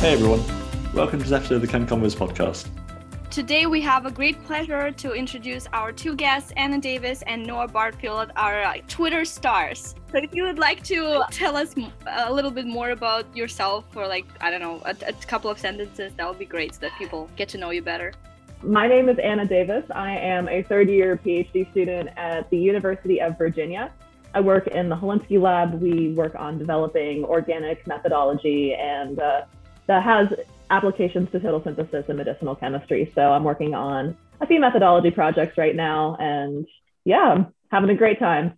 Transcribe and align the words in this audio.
Hey 0.00 0.14
everyone, 0.14 0.42
welcome 0.94 1.18
to 1.18 1.24
this 1.24 1.32
episode 1.32 1.56
of 1.56 1.60
the 1.60 1.68
Chem 1.68 1.86
Convos 1.86 2.16
podcast. 2.16 2.68
Today 3.30 3.66
we 3.66 3.80
have 3.82 4.06
a 4.06 4.10
great 4.10 4.42
pleasure 4.42 4.90
to 4.90 5.12
introduce 5.12 5.68
our 5.72 5.92
two 5.92 6.16
guests, 6.16 6.52
Anna 6.56 6.80
Davis 6.80 7.22
and 7.28 7.46
Noah 7.46 7.68
Bartfield, 7.68 8.32
our 8.34 8.64
uh, 8.64 8.78
Twitter 8.88 9.24
stars. 9.24 9.94
So 10.10 10.18
if 10.18 10.34
you 10.34 10.42
would 10.42 10.58
like 10.58 10.82
to 10.86 11.22
tell 11.30 11.56
us 11.56 11.76
a 12.08 12.32
little 12.32 12.50
bit 12.50 12.66
more 12.66 12.90
about 12.90 13.24
yourself 13.36 13.84
for 13.92 14.08
like, 14.08 14.26
I 14.40 14.50
don't 14.50 14.60
know, 14.60 14.82
a, 14.84 14.96
a 15.06 15.12
couple 15.28 15.48
of 15.48 15.60
sentences, 15.60 16.12
that 16.16 16.28
would 16.28 16.40
be 16.40 16.44
great 16.44 16.74
so 16.74 16.80
that 16.80 16.90
people 16.98 17.30
get 17.36 17.48
to 17.50 17.58
know 17.58 17.70
you 17.70 17.82
better. 17.82 18.12
My 18.64 18.88
name 18.88 19.08
is 19.08 19.16
Anna 19.22 19.46
Davis. 19.46 19.84
I 19.94 20.10
am 20.10 20.48
a 20.48 20.64
third 20.64 20.88
year 20.88 21.16
PhD 21.24 21.70
student 21.70 22.10
at 22.16 22.50
the 22.50 22.58
University 22.58 23.20
of 23.20 23.38
Virginia. 23.38 23.92
I 24.34 24.40
work 24.40 24.66
in 24.66 24.88
the 24.88 24.96
Hilinski 24.96 25.40
lab. 25.40 25.80
We 25.80 26.14
work 26.14 26.34
on 26.34 26.58
developing 26.58 27.24
organic 27.24 27.86
methodology 27.86 28.74
and 28.74 29.20
uh, 29.20 29.42
that 29.86 30.02
has 30.02 30.32
applications 30.70 31.30
to 31.32 31.40
total 31.40 31.62
synthesis 31.62 32.04
and 32.08 32.16
medicinal 32.16 32.54
chemistry. 32.54 33.10
So 33.14 33.22
I'm 33.32 33.44
working 33.44 33.74
on 33.74 34.16
a 34.40 34.46
few 34.46 34.60
methodology 34.60 35.10
projects 35.10 35.58
right 35.58 35.74
now, 35.76 36.16
and 36.18 36.66
yeah, 37.04 37.18
I'm 37.22 37.46
having 37.70 37.90
a 37.90 37.94
great 37.94 38.18
time. 38.18 38.54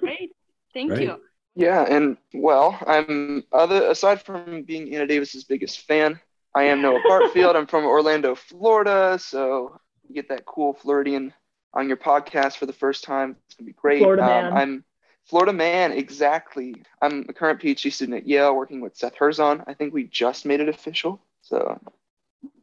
Great, 0.00 0.32
thank 0.72 0.90
Great. 0.90 1.02
you. 1.02 1.20
Yeah, 1.56 1.82
and 1.82 2.16
well, 2.32 2.78
I'm 2.86 3.44
other 3.52 3.90
aside 3.90 4.22
from 4.22 4.62
being 4.62 4.94
Anna 4.94 5.06
Davis's 5.06 5.44
biggest 5.44 5.80
fan, 5.80 6.20
I 6.54 6.64
am 6.64 6.80
Noah 6.80 7.02
Bartfield. 7.06 7.56
I'm 7.56 7.66
from 7.66 7.84
Orlando, 7.84 8.34
Florida, 8.34 9.18
so 9.20 9.78
you 10.08 10.14
get 10.14 10.28
that 10.28 10.46
cool 10.46 10.72
Floridian 10.74 11.32
on 11.74 11.88
your 11.88 11.96
podcast 11.96 12.56
for 12.56 12.66
the 12.66 12.72
first 12.72 13.04
time. 13.04 13.36
It's 13.46 13.56
gonna 13.56 13.66
be 13.66 13.72
great. 13.72 13.98
Florida 13.98 14.22
Um, 14.22 14.28
man. 14.28 14.52
I'm 14.52 14.84
Florida 15.26 15.52
man, 15.52 15.92
exactly. 15.92 16.74
I'm 17.02 17.26
a 17.28 17.32
current 17.32 17.60
PhD 17.60 17.92
student 17.92 18.18
at 18.18 18.26
Yale, 18.26 18.54
working 18.56 18.80
with 18.80 18.96
Seth 18.96 19.16
Herzon. 19.16 19.62
I 19.66 19.74
think 19.74 19.92
we 19.92 20.04
just 20.04 20.46
made 20.46 20.60
it 20.60 20.68
official, 20.68 21.20
so 21.50 21.80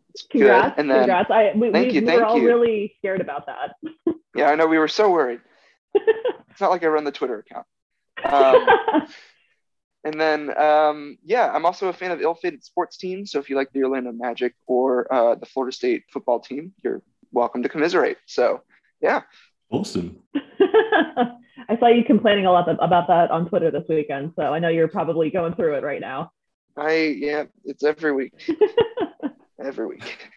it's 0.09 0.25
Congrats, 0.31 0.75
good. 0.75 0.79
And 0.79 0.89
then, 0.89 0.99
congrats. 0.99 1.29
I, 1.31 1.51
we, 1.55 1.71
Thank 1.71 1.89
we, 1.89 1.93
you, 1.95 2.01
we 2.01 2.07
thank 2.07 2.19
were 2.19 2.25
all 2.25 2.39
you. 2.39 2.47
really 2.47 2.93
scared 2.97 3.21
about 3.21 3.45
that. 3.45 3.75
yeah, 4.35 4.49
I 4.49 4.55
know 4.55 4.67
we 4.67 4.77
were 4.77 4.87
so 4.87 5.11
worried. 5.11 5.41
It's 6.49 6.61
not 6.61 6.71
like 6.71 6.83
I 6.83 6.87
run 6.87 7.03
the 7.03 7.11
Twitter 7.11 7.37
account. 7.37 7.67
Um, 8.25 9.05
And 10.03 10.19
then, 10.21 10.57
um, 10.57 11.17
yeah, 11.23 11.51
I'm 11.53 11.65
also 11.65 11.89
a 11.89 11.93
fan 11.93 12.11
of 12.11 12.21
ill-fated 12.21 12.63
sports 12.63 12.95
teams. 12.97 13.29
So 13.31 13.39
if 13.39 13.49
you 13.49 13.57
like 13.57 13.71
the 13.73 13.83
Orlando 13.83 14.13
Magic 14.13 14.55
or 14.65 15.11
uh, 15.13 15.35
the 15.35 15.45
Florida 15.45 15.75
State 15.75 16.05
football 16.13 16.39
team, 16.39 16.71
you're 16.81 17.01
welcome 17.33 17.61
to 17.63 17.67
commiserate. 17.67 18.17
So, 18.25 18.61
yeah, 19.01 19.23
Awesome. 19.69 20.23
I 21.69 21.77
saw 21.79 21.87
you 21.87 22.05
complaining 22.05 22.45
a 22.45 22.51
lot 22.51 22.69
about 22.81 23.07
that 23.07 23.31
on 23.31 23.49
Twitter 23.49 23.69
this 23.69 23.83
weekend, 23.89 24.31
so 24.37 24.43
I 24.43 24.59
know 24.59 24.69
you're 24.69 24.87
probably 24.87 25.29
going 25.29 25.55
through 25.55 25.75
it 25.75 25.83
right 25.83 25.99
now. 25.99 26.31
I 26.77 27.15
yeah, 27.17 27.45
it's 27.65 27.83
every 27.83 28.11
week, 28.11 28.49
every 29.63 29.87
week. 29.87 30.29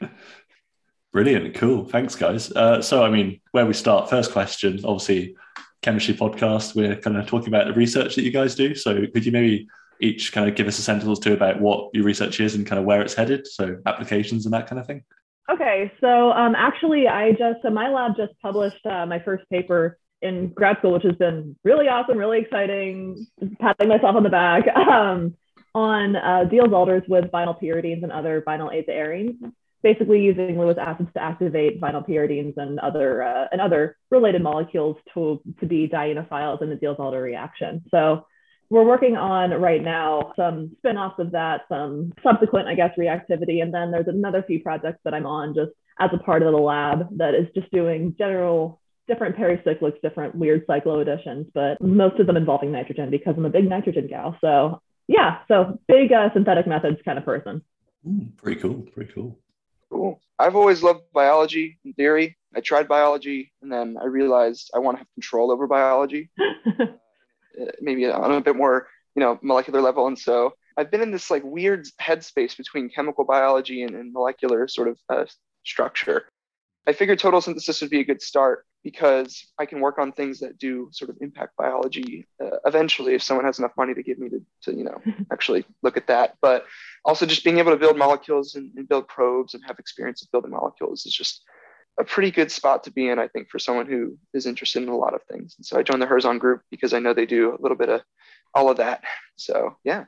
Brilliant. 1.12 1.54
Cool. 1.54 1.84
Thanks, 1.84 2.14
guys. 2.14 2.52
Uh, 2.52 2.80
so, 2.80 3.02
I 3.04 3.10
mean, 3.10 3.40
where 3.50 3.66
we 3.66 3.72
start, 3.72 4.08
first 4.08 4.30
question, 4.30 4.80
obviously, 4.84 5.34
chemistry 5.82 6.14
podcast, 6.14 6.76
we're 6.76 6.94
kind 6.96 7.16
of 7.16 7.26
talking 7.26 7.48
about 7.48 7.66
the 7.66 7.72
research 7.72 8.14
that 8.14 8.22
you 8.22 8.30
guys 8.30 8.54
do. 8.54 8.76
So, 8.76 9.06
could 9.12 9.26
you 9.26 9.32
maybe 9.32 9.66
each 10.00 10.32
kind 10.32 10.48
of 10.48 10.54
give 10.54 10.68
us 10.68 10.78
a 10.78 10.82
sentence 10.82 11.08
or 11.08 11.20
two 11.20 11.32
about 11.32 11.60
what 11.60 11.90
your 11.92 12.04
research 12.04 12.38
is 12.38 12.54
and 12.54 12.64
kind 12.64 12.78
of 12.78 12.84
where 12.84 13.02
it's 13.02 13.14
headed? 13.14 13.46
So, 13.46 13.78
applications 13.86 14.46
and 14.46 14.54
that 14.54 14.68
kind 14.68 14.78
of 14.78 14.86
thing. 14.86 15.02
Okay, 15.50 15.90
so 16.00 16.30
um, 16.30 16.54
actually, 16.54 17.08
I 17.08 17.32
just 17.32 17.62
so 17.62 17.70
my 17.70 17.90
lab 17.90 18.16
just 18.16 18.32
published 18.40 18.86
uh, 18.86 19.04
my 19.04 19.18
first 19.18 19.48
paper 19.50 19.98
in 20.22 20.50
grad 20.50 20.78
school, 20.78 20.92
which 20.92 21.02
has 21.02 21.16
been 21.16 21.56
really 21.64 21.88
awesome, 21.88 22.18
really 22.18 22.38
exciting. 22.38 23.26
Patting 23.58 23.88
myself 23.88 24.14
on 24.14 24.22
the 24.22 24.28
back 24.28 24.64
um, 24.76 25.34
on 25.74 26.16
uh, 26.16 26.44
alders 26.72 27.02
with 27.08 27.26
vinyl 27.26 27.60
pyridines 27.60 28.02
and 28.02 28.12
other 28.12 28.42
vinyl 28.46 28.72
azaarenes, 28.72 29.36
basically 29.82 30.20
using 30.20 30.58
Lewis 30.58 30.76
acids 30.80 31.10
to 31.14 31.22
activate 31.22 31.80
vinyl 31.80 32.06
pyridines 32.06 32.56
and 32.56 32.78
other 32.80 33.22
uh, 33.22 33.46
and 33.52 33.60
other 33.60 33.96
related 34.10 34.42
molecules 34.42 34.96
to 35.14 35.40
to 35.60 35.66
be 35.66 35.88
dienophiles 35.88 36.62
in 36.62 36.70
the 36.70 36.76
Diels 36.76 36.98
alder 36.98 37.22
reaction. 37.22 37.82
So 37.90 38.26
we're 38.70 38.84
working 38.84 39.16
on 39.16 39.50
right 39.50 39.82
now 39.82 40.32
some 40.36 40.76
spin-offs 40.78 41.18
of 41.18 41.32
that, 41.32 41.62
some 41.68 42.12
subsequent, 42.22 42.68
I 42.68 42.76
guess, 42.76 42.92
reactivity. 42.96 43.62
And 43.62 43.74
then 43.74 43.90
there's 43.90 44.06
another 44.06 44.44
few 44.46 44.60
projects 44.60 45.00
that 45.04 45.12
I'm 45.12 45.26
on 45.26 45.54
just 45.54 45.72
as 45.98 46.10
a 46.12 46.18
part 46.18 46.42
of 46.42 46.52
the 46.52 46.58
lab 46.58 47.18
that 47.18 47.34
is 47.34 47.48
just 47.52 47.70
doing 47.72 48.14
general 48.16 48.80
different 49.08 49.36
pericyclics, 49.36 50.00
different 50.02 50.36
weird 50.36 50.64
cyclo 50.68 51.02
additions, 51.02 51.48
but 51.52 51.80
most 51.80 52.20
of 52.20 52.28
them 52.28 52.36
involving 52.36 52.70
nitrogen 52.70 53.10
because 53.10 53.34
I'm 53.36 53.44
a 53.44 53.50
big 53.50 53.68
nitrogen 53.68 54.06
gal. 54.06 54.38
So 54.40 54.80
yeah, 55.10 55.38
so 55.48 55.76
big 55.88 56.12
uh, 56.12 56.32
synthetic 56.32 56.68
methods 56.68 56.98
kind 57.04 57.18
of 57.18 57.24
person. 57.24 57.62
Ooh, 58.06 58.28
pretty 58.36 58.60
cool. 58.60 58.86
Pretty 58.94 59.12
cool. 59.12 59.36
Cool. 59.90 60.20
I've 60.38 60.54
always 60.54 60.84
loved 60.84 61.00
biology 61.12 61.80
in 61.84 61.94
theory. 61.94 62.36
I 62.54 62.60
tried 62.60 62.86
biology, 62.86 63.52
and 63.60 63.72
then 63.72 63.96
I 64.00 64.06
realized 64.06 64.70
I 64.72 64.78
want 64.78 64.96
to 64.96 64.98
have 65.00 65.12
control 65.14 65.50
over 65.50 65.66
biology. 65.66 66.30
uh, 66.80 66.86
maybe 67.80 68.06
on 68.06 68.30
a 68.32 68.40
bit 68.40 68.54
more 68.54 68.86
you 69.16 69.20
know 69.20 69.38
molecular 69.42 69.80
level 69.80 70.06
and 70.06 70.16
so 70.16 70.52
i've 70.76 70.90
been 70.90 71.00
in 71.00 71.10
this 71.10 71.32
like 71.32 71.42
weird 71.44 71.84
headspace 72.00 72.56
between 72.56 72.88
chemical 72.88 73.24
biology 73.24 73.82
and, 73.82 73.96
and 73.96 74.12
molecular 74.12 74.68
sort 74.68 74.86
of 74.86 74.98
uh, 75.08 75.24
structure 75.64 76.28
i 76.86 76.92
figured 76.92 77.18
total 77.18 77.40
synthesis 77.40 77.80
would 77.80 77.90
be 77.90 78.00
a 78.00 78.04
good 78.04 78.22
start 78.22 78.64
because 78.82 79.46
i 79.58 79.66
can 79.66 79.80
work 79.80 79.98
on 79.98 80.12
things 80.12 80.38
that 80.40 80.58
do 80.58 80.88
sort 80.92 81.10
of 81.10 81.16
impact 81.20 81.56
biology 81.56 82.26
uh, 82.42 82.56
eventually 82.66 83.14
if 83.14 83.22
someone 83.22 83.44
has 83.44 83.58
enough 83.58 83.72
money 83.76 83.94
to 83.94 84.02
give 84.02 84.18
me 84.18 84.28
to, 84.28 84.42
to 84.62 84.76
you 84.76 84.84
know 84.84 85.00
actually 85.32 85.64
look 85.82 85.96
at 85.96 86.06
that 86.06 86.36
but 86.40 86.66
also 87.04 87.26
just 87.26 87.44
being 87.44 87.58
able 87.58 87.72
to 87.72 87.78
build 87.78 87.96
molecules 87.96 88.54
and, 88.54 88.72
and 88.76 88.88
build 88.88 89.06
probes 89.08 89.54
and 89.54 89.62
have 89.66 89.78
experience 89.78 90.22
of 90.22 90.30
building 90.30 90.50
molecules 90.50 91.06
is 91.06 91.12
just 91.12 91.42
a 91.98 92.04
pretty 92.04 92.30
good 92.30 92.50
spot 92.50 92.84
to 92.84 92.90
be 92.90 93.08
in, 93.08 93.18
I 93.18 93.28
think, 93.28 93.50
for 93.50 93.58
someone 93.58 93.86
who 93.86 94.16
is 94.32 94.46
interested 94.46 94.82
in 94.82 94.88
a 94.88 94.96
lot 94.96 95.14
of 95.14 95.22
things. 95.24 95.54
And 95.58 95.66
so 95.66 95.78
I 95.78 95.82
joined 95.82 96.00
the 96.00 96.06
Herzon 96.06 96.38
group 96.38 96.62
because 96.70 96.94
I 96.94 96.98
know 96.98 97.12
they 97.12 97.26
do 97.26 97.50
a 97.50 97.60
little 97.60 97.76
bit 97.76 97.88
of 97.88 98.00
all 98.54 98.70
of 98.70 98.78
that. 98.78 99.02
So 99.36 99.76
yeah. 99.84 100.04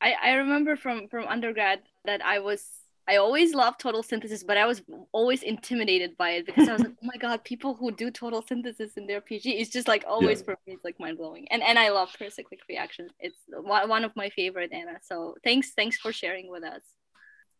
I, 0.00 0.14
I 0.22 0.32
remember 0.34 0.76
from 0.76 1.08
from 1.08 1.26
undergrad 1.26 1.80
that 2.04 2.24
I 2.24 2.38
was 2.38 2.64
I 3.08 3.16
always 3.16 3.54
loved 3.54 3.80
total 3.80 4.02
synthesis, 4.02 4.44
but 4.44 4.58
I 4.58 4.66
was 4.66 4.82
always 5.12 5.42
intimidated 5.42 6.16
by 6.18 6.30
it 6.32 6.46
because 6.46 6.68
I 6.68 6.74
was 6.74 6.82
like, 6.82 6.92
oh 7.02 7.06
my 7.06 7.16
god, 7.16 7.42
people 7.42 7.74
who 7.74 7.90
do 7.90 8.10
total 8.10 8.42
synthesis 8.42 8.92
in 8.98 9.06
their 9.06 9.22
PG, 9.22 9.50
it's 9.50 9.70
just 9.70 9.88
like 9.88 10.04
always 10.06 10.42
for 10.42 10.58
me, 10.66 10.74
it's 10.74 10.84
like 10.84 11.00
mind 11.00 11.16
blowing. 11.16 11.46
And 11.50 11.62
and 11.62 11.78
I 11.78 11.88
love 11.88 12.10
pericyclic 12.20 12.60
reactions. 12.68 13.10
It's 13.18 13.38
one 13.48 13.88
one 13.88 14.04
of 14.04 14.14
my 14.14 14.28
favorite, 14.30 14.72
Anna. 14.72 14.98
So 15.02 15.36
thanks 15.42 15.72
thanks 15.72 15.96
for 15.96 16.12
sharing 16.12 16.50
with 16.50 16.62
us. 16.64 16.82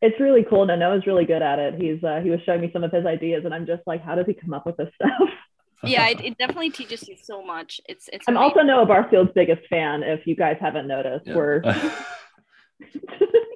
It's 0.00 0.20
really 0.20 0.44
cool. 0.48 0.66
No, 0.66 0.76
Noah's 0.76 1.06
really 1.06 1.24
good 1.24 1.42
at 1.42 1.58
it. 1.58 1.74
He's 1.74 2.04
uh, 2.04 2.20
he 2.22 2.30
was 2.30 2.40
showing 2.44 2.60
me 2.60 2.70
some 2.72 2.84
of 2.84 2.92
his 2.92 3.06
ideas, 3.06 3.44
and 3.44 3.54
I'm 3.54 3.66
just 3.66 3.82
like, 3.86 4.02
how 4.04 4.14
does 4.14 4.26
he 4.26 4.34
come 4.34 4.52
up 4.52 4.66
with 4.66 4.76
this 4.76 4.90
stuff? 4.94 5.28
yeah, 5.82 6.08
it, 6.08 6.20
it 6.24 6.38
definitely 6.38 6.70
teaches 6.70 7.08
you 7.08 7.16
so 7.22 7.42
much. 7.42 7.80
It's 7.88 8.08
it's. 8.12 8.26
I'm 8.28 8.36
amazing. 8.36 8.52
also 8.58 8.62
Noah 8.66 8.86
Bartfield's 8.86 9.32
biggest 9.34 9.66
fan. 9.68 10.02
If 10.02 10.26
you 10.26 10.36
guys 10.36 10.56
haven't 10.60 10.86
noticed, 10.86 11.26
Yeah. 11.26 11.34
we're 11.36 11.62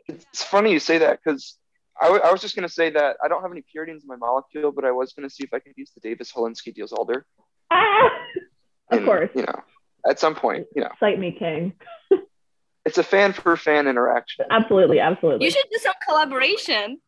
It's 0.09 0.43
funny 0.43 0.73
you 0.73 0.81
say 0.81 0.99
that 0.99 1.21
because 1.23 1.57
I, 2.03 2.07
w- 2.07 2.23
I 2.23 2.31
was 2.33 2.41
just 2.41 2.55
going 2.57 2.67
to 2.69 2.73
say 2.73 2.91
that 2.91 3.17
I 3.25 3.29
don't 3.29 3.43
have 3.43 3.51
any 3.53 3.63
pyridines 3.63 4.03
in 4.03 4.07
my 4.09 4.17
molecule, 4.17 4.73
but 4.73 4.85
I 4.85 4.91
was 4.93 5.13
going 5.13 5.29
to 5.29 5.35
see 5.35 5.45
if 5.45 5.55
I 5.55 5.59
could 5.61 5.73
use 5.77 5.91
the 5.95 6.01
Davis 6.01 6.33
Hilinski 6.33 6.77
Diels 6.77 6.93
alder. 6.93 7.25
ah, 7.71 8.07
of 8.91 8.99
And, 8.99 9.07
course, 9.07 9.31
You 9.35 9.43
know, 9.43 9.61
at 10.09 10.19
some 10.21 10.35
point, 10.35 10.67
you 10.75 10.83
know, 10.83 10.91
cite 11.01 11.19
me 11.19 11.33
king. 11.39 11.73
it's 12.85 12.99
a 12.99 13.03
fan 13.03 13.33
for 13.33 13.57
fan 13.57 13.87
interaction. 13.87 14.47
Absolutely, 14.51 14.99
absolutely. 15.01 15.45
You 15.47 15.51
should 15.53 15.65
do 15.71 15.79
some 15.79 15.95
collaboration. 16.07 16.99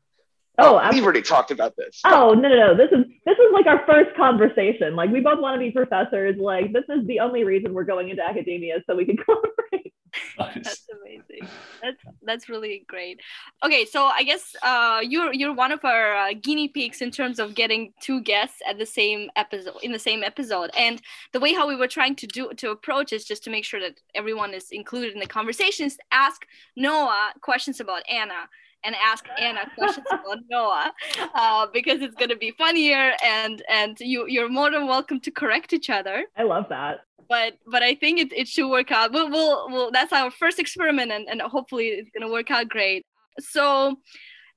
oh, 0.59 0.81
we've 0.93 1.03
already 1.03 1.23
talked 1.23 1.51
about 1.51 1.75
this. 1.77 2.01
Oh 2.05 2.33
no 2.35 2.49
no 2.49 2.55
no! 2.69 2.77
This 2.77 2.91
is 2.93 3.05
this 3.27 3.37
is 3.39 3.53
like 3.53 3.67
our 3.67 3.85
first 3.87 4.15
conversation. 4.17 4.95
Like 4.95 5.11
we 5.11 5.19
both 5.21 5.41
want 5.41 5.57
to 5.57 5.59
be 5.59 5.73
professors. 5.73 6.37
Like 6.39 6.73
this 6.73 6.85
is 6.89 7.05
the 7.09 7.19
only 7.21 7.43
reason 7.43 7.75
we're 7.75 7.83
going 7.85 8.09
into 8.11 8.23
academia 8.23 8.77
so 8.87 8.95
we 8.95 9.05
can 9.05 9.17
collaborate. 9.25 9.93
That's 10.39 10.87
amazing. 11.03 11.49
That's 11.83 12.03
that's 12.23 12.49
really 12.49 12.85
great. 12.89 13.21
Okay, 13.65 13.85
so 13.85 14.05
I 14.05 14.23
guess 14.23 14.55
uh, 14.63 15.01
you're 15.03 15.33
you're 15.33 15.55
one 15.55 15.73
of 15.73 15.85
our 15.85 16.15
uh, 16.17 16.33
guinea 16.41 16.69
pigs 16.69 17.03
in 17.03 17.11
terms 17.11 17.39
of 17.39 17.55
getting 17.55 17.93
two 18.01 18.21
guests 18.21 18.59
at 18.69 18.79
the 18.79 18.87
same 18.87 19.31
episode 19.37 19.77
in 19.83 19.93
the 19.93 19.99
same 19.99 20.23
episode. 20.23 20.71
And 20.77 21.01
the 21.33 21.41
way 21.41 21.53
how 21.53 21.69
we 21.69 21.77
were 21.77 21.89
trying 21.89 22.17
to 22.17 22.27
do 22.27 22.53
to 22.57 22.71
approach 22.71 23.13
is 23.13 23.25
just 23.25 23.45
to 23.45 23.51
make 23.51 23.65
sure 23.65 23.81
that 23.81 24.01
everyone 24.15 24.55
is 24.55 24.69
included 24.71 25.13
in 25.13 25.21
the 25.21 25.27
conversations. 25.27 25.97
Ask 26.13 26.47
Noah 26.77 27.33
questions 27.41 27.81
about 27.81 28.03
Anna 28.09 28.49
and 28.85 28.95
ask 29.03 29.25
Anna 29.39 29.71
questions 29.79 30.07
about 30.11 30.39
Noah 30.51 30.93
uh, 31.35 31.67
because 31.73 32.03
it's 32.03 32.15
gonna 32.15 32.37
be 32.37 32.53
funnier 32.53 33.13
and 33.25 33.63
and 33.69 33.97
you 34.01 34.27
you're 34.29 34.49
more 34.49 34.71
than 34.71 34.87
welcome 34.87 35.21
to 35.21 35.31
correct 35.31 35.73
each 35.73 35.91
other 35.91 36.25
I 36.37 36.43
love 36.43 36.67
that. 36.71 37.01
but 37.29 37.55
but 37.67 37.83
I 37.83 37.95
think 37.95 38.21
it, 38.21 38.33
it 38.33 38.49
should 38.49 38.69
work 38.69 38.91
out. 38.93 39.13
We'll, 39.13 39.31
we'll, 39.31 39.69
we'll 39.71 39.91
that's 39.91 40.13
our 40.13 40.31
first 40.31 40.59
experiment, 40.59 41.11
and, 41.13 41.29
and 41.29 41.41
hopefully 41.43 41.89
it's 41.89 42.11
gonna 42.17 42.31
work 42.33 42.51
out 42.51 42.69
great. 42.69 43.07
so 43.41 43.97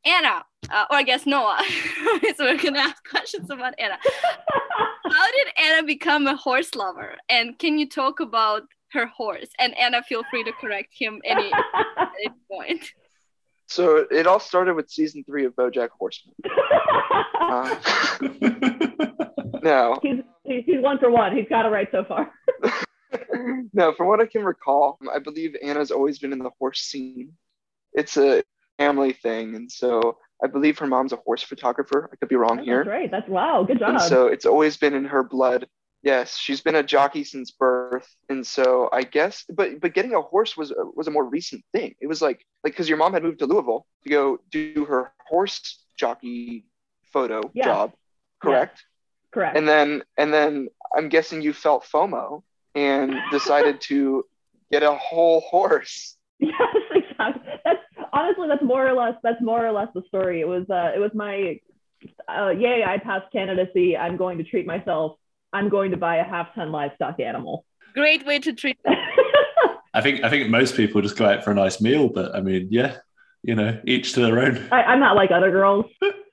Anna, 0.05 0.43
uh, 0.69 0.85
or 0.89 0.97
I 0.97 1.03
guess 1.03 1.25
Noah. 1.25 1.61
so 2.35 2.45
we're 2.45 2.57
gonna 2.57 2.79
ask 2.79 3.03
questions 3.09 3.49
about 3.49 3.73
Anna. 3.79 3.97
How 5.09 5.31
did 5.31 5.47
Anna 5.57 5.83
become 5.85 6.27
a 6.27 6.35
horse 6.35 6.75
lover? 6.75 7.15
And 7.29 7.57
can 7.57 7.77
you 7.77 7.87
talk 7.89 8.19
about 8.19 8.63
her 8.91 9.07
horse? 9.07 9.47
And 9.59 9.77
Anna, 9.77 10.03
feel 10.03 10.23
free 10.29 10.43
to 10.43 10.51
correct 10.53 10.93
him 10.97 11.21
any, 11.25 11.51
any 11.53 12.35
point. 12.51 12.91
So 13.67 14.05
it 14.09 14.27
all 14.27 14.39
started 14.39 14.75
with 14.75 14.89
season 14.89 15.23
three 15.23 15.45
of 15.45 15.53
BoJack 15.55 15.89
Horseman. 15.89 16.35
Uh, 17.39 17.75
no, 19.61 19.99
he's, 20.01 20.21
he's 20.43 20.81
one 20.81 20.99
for 20.99 21.09
one. 21.09 21.35
He's 21.35 21.47
got 21.49 21.65
it 21.65 21.69
right 21.69 21.87
so 21.91 22.03
far. 22.05 22.31
no, 23.73 23.93
from 23.93 24.07
what 24.07 24.21
I 24.21 24.25
can 24.25 24.43
recall, 24.43 24.97
I 25.13 25.19
believe 25.19 25.55
Anna's 25.63 25.91
always 25.91 26.19
been 26.19 26.33
in 26.33 26.39
the 26.39 26.51
horse 26.59 26.79
scene. 26.81 27.33
It's 27.93 28.17
a 28.17 28.43
family 28.77 29.13
thing, 29.13 29.55
and 29.55 29.71
so 29.71 30.17
I 30.43 30.47
believe 30.47 30.77
her 30.79 30.87
mom's 30.87 31.13
a 31.13 31.17
horse 31.17 31.43
photographer. 31.43 32.09
I 32.11 32.15
could 32.15 32.29
be 32.29 32.35
wrong 32.35 32.59
Oh, 32.59 32.63
here. 32.63 32.77
That's 32.83 32.89
right. 32.89 33.11
That's 33.11 33.29
wow. 33.29 33.63
Good 33.67 33.79
job. 33.79 33.89
And 33.89 34.01
so 34.01 34.27
it's 34.27 34.45
always 34.45 34.77
been 34.77 34.93
in 34.93 35.05
her 35.05 35.23
blood. 35.23 35.67
Yes, 36.03 36.37
she's 36.37 36.61
been 36.61 36.75
a 36.75 36.83
jockey 36.83 37.23
since 37.23 37.51
birth, 37.51 38.07
and 38.29 38.45
so 38.45 38.87
I 38.93 39.03
guess, 39.03 39.43
but 39.49 39.79
but 39.81 39.93
getting 39.93 40.13
a 40.13 40.21
horse 40.21 40.55
was 40.55 40.71
was 40.95 41.07
a 41.07 41.11
more 41.11 41.25
recent 41.25 41.63
thing. 41.73 41.95
It 41.99 42.07
was 42.07 42.21
like 42.21 42.45
like 42.63 42.73
because 42.73 42.87
your 42.87 42.97
mom 42.97 43.13
had 43.13 43.23
moved 43.23 43.39
to 43.39 43.45
Louisville 43.45 43.85
to 44.03 44.09
go 44.09 44.39
do 44.51 44.85
her 44.85 45.11
horse 45.27 45.83
jockey 45.97 46.65
photo 47.11 47.41
Yeah. 47.53 47.65
job, 47.65 47.93
correct? 48.41 48.85
Correct. 49.31 49.57
And 49.57 49.67
then 49.67 50.03
and 50.17 50.31
then 50.33 50.69
I'm 50.95 51.09
guessing 51.09 51.41
you 51.41 51.51
felt 51.53 51.83
FOMO 51.83 52.43
and 52.75 53.15
decided 53.31 53.81
to 53.81 54.23
get 54.71 54.83
a 54.83 54.93
whole 54.93 55.41
horse. 55.41 56.15
yes, 56.39 56.53
exactly. 56.91 57.43
That's 57.65 57.79
honestly 58.13 58.47
that's 58.47 58.63
more 58.63 58.87
or 58.87 58.93
less 58.93 59.15
that's 59.23 59.41
more 59.41 59.65
or 59.65 59.71
less 59.71 59.87
the 59.95 60.03
story. 60.07 60.41
It 60.41 60.47
was 60.47 60.69
uh 60.69 60.91
it 60.95 60.99
was 60.99 61.11
my 61.15 61.59
uh 62.29 62.49
yay, 62.49 62.83
I 62.85 62.99
passed 62.99 63.31
candidacy. 63.31 63.97
I'm 63.97 64.15
going 64.15 64.37
to 64.37 64.43
treat 64.43 64.67
myself. 64.67 65.17
I'm 65.53 65.69
going 65.69 65.91
to 65.91 65.97
buy 65.97 66.17
a 66.17 66.23
half 66.23 66.53
ton 66.55 66.71
livestock 66.71 67.19
animal. 67.19 67.65
Great 67.93 68.25
way 68.25 68.39
to 68.39 68.53
treat 68.53 68.77
I 69.93 70.01
think 70.01 70.23
I 70.23 70.29
think 70.29 70.49
most 70.49 70.75
people 70.75 71.01
just 71.01 71.17
go 71.17 71.25
out 71.25 71.43
for 71.43 71.51
a 71.51 71.55
nice 71.55 71.81
meal, 71.81 72.07
but 72.07 72.35
I 72.35 72.41
mean, 72.41 72.67
yeah, 72.69 72.97
you 73.41 73.55
know, 73.55 73.79
each 73.85 74.13
to 74.13 74.19
their 74.19 74.39
own. 74.39 74.67
I, 74.71 74.83
I'm 74.83 74.99
not 74.99 75.15
like 75.15 75.31
other 75.31 75.49
girls. 75.49 75.85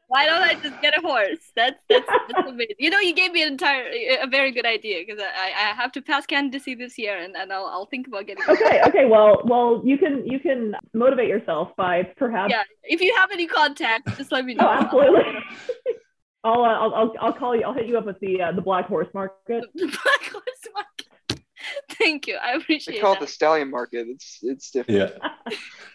Why 0.08 0.26
don't 0.26 0.42
I 0.42 0.54
just 0.54 0.80
get 0.82 0.96
a 0.96 1.00
horse? 1.00 1.50
That's 1.56 1.82
that's, 1.88 2.06
that's 2.28 2.46
amazing. 2.46 2.76
You 2.78 2.90
know, 2.90 3.00
you 3.00 3.14
gave 3.14 3.32
me 3.32 3.42
an 3.42 3.48
entire 3.48 3.90
a 4.22 4.26
very 4.26 4.52
good 4.52 4.66
idea 4.66 5.02
because 5.04 5.20
I, 5.20 5.46
I 5.46 5.74
have 5.74 5.92
to 5.92 6.02
pass 6.02 6.26
candidacy 6.26 6.74
this 6.74 6.98
year, 6.98 7.16
and, 7.16 7.34
and 7.34 7.52
I'll, 7.52 7.64
I'll 7.66 7.86
think 7.86 8.06
about 8.06 8.26
getting. 8.26 8.42
a 8.42 8.46
horse. 8.46 8.60
Okay, 8.60 8.82
okay. 8.86 9.04
Well, 9.06 9.40
well, 9.44 9.80
you 9.82 9.96
can 9.96 10.26
you 10.26 10.38
can 10.38 10.74
motivate 10.92 11.28
yourself 11.28 11.70
by 11.76 12.02
perhaps. 12.16 12.50
Yeah, 12.50 12.64
if 12.82 13.00
you 13.00 13.14
have 13.16 13.30
any 13.32 13.46
contacts, 13.46 14.16
just 14.18 14.30
let 14.30 14.44
me 14.44 14.56
oh, 14.60 14.62
know. 14.62 14.68
Oh, 14.68 14.72
absolutely. 14.72 15.22
I'll, 16.44 16.62
uh, 16.62 16.68
I'll 16.68 16.94
I'll 16.94 17.14
I'll 17.20 17.32
call 17.32 17.56
you. 17.56 17.62
I'll 17.62 17.72
hit 17.72 17.86
you 17.86 17.96
up 17.96 18.04
with 18.04 18.20
the 18.20 18.42
uh, 18.42 18.52
the 18.52 18.60
black 18.60 18.86
horse 18.86 19.08
market. 19.14 19.64
The 19.74 19.86
black 19.86 20.30
horse 20.30 20.44
market. 20.74 21.44
Thank 21.98 22.26
you. 22.26 22.36
I 22.36 22.52
They 22.52 22.62
appreciate 22.62 23.00
call 23.00 23.14
it 23.14 23.20
the 23.20 23.26
stallion 23.26 23.70
market. 23.70 24.06
It's 24.08 24.38
it's 24.42 24.70
different. 24.70 25.14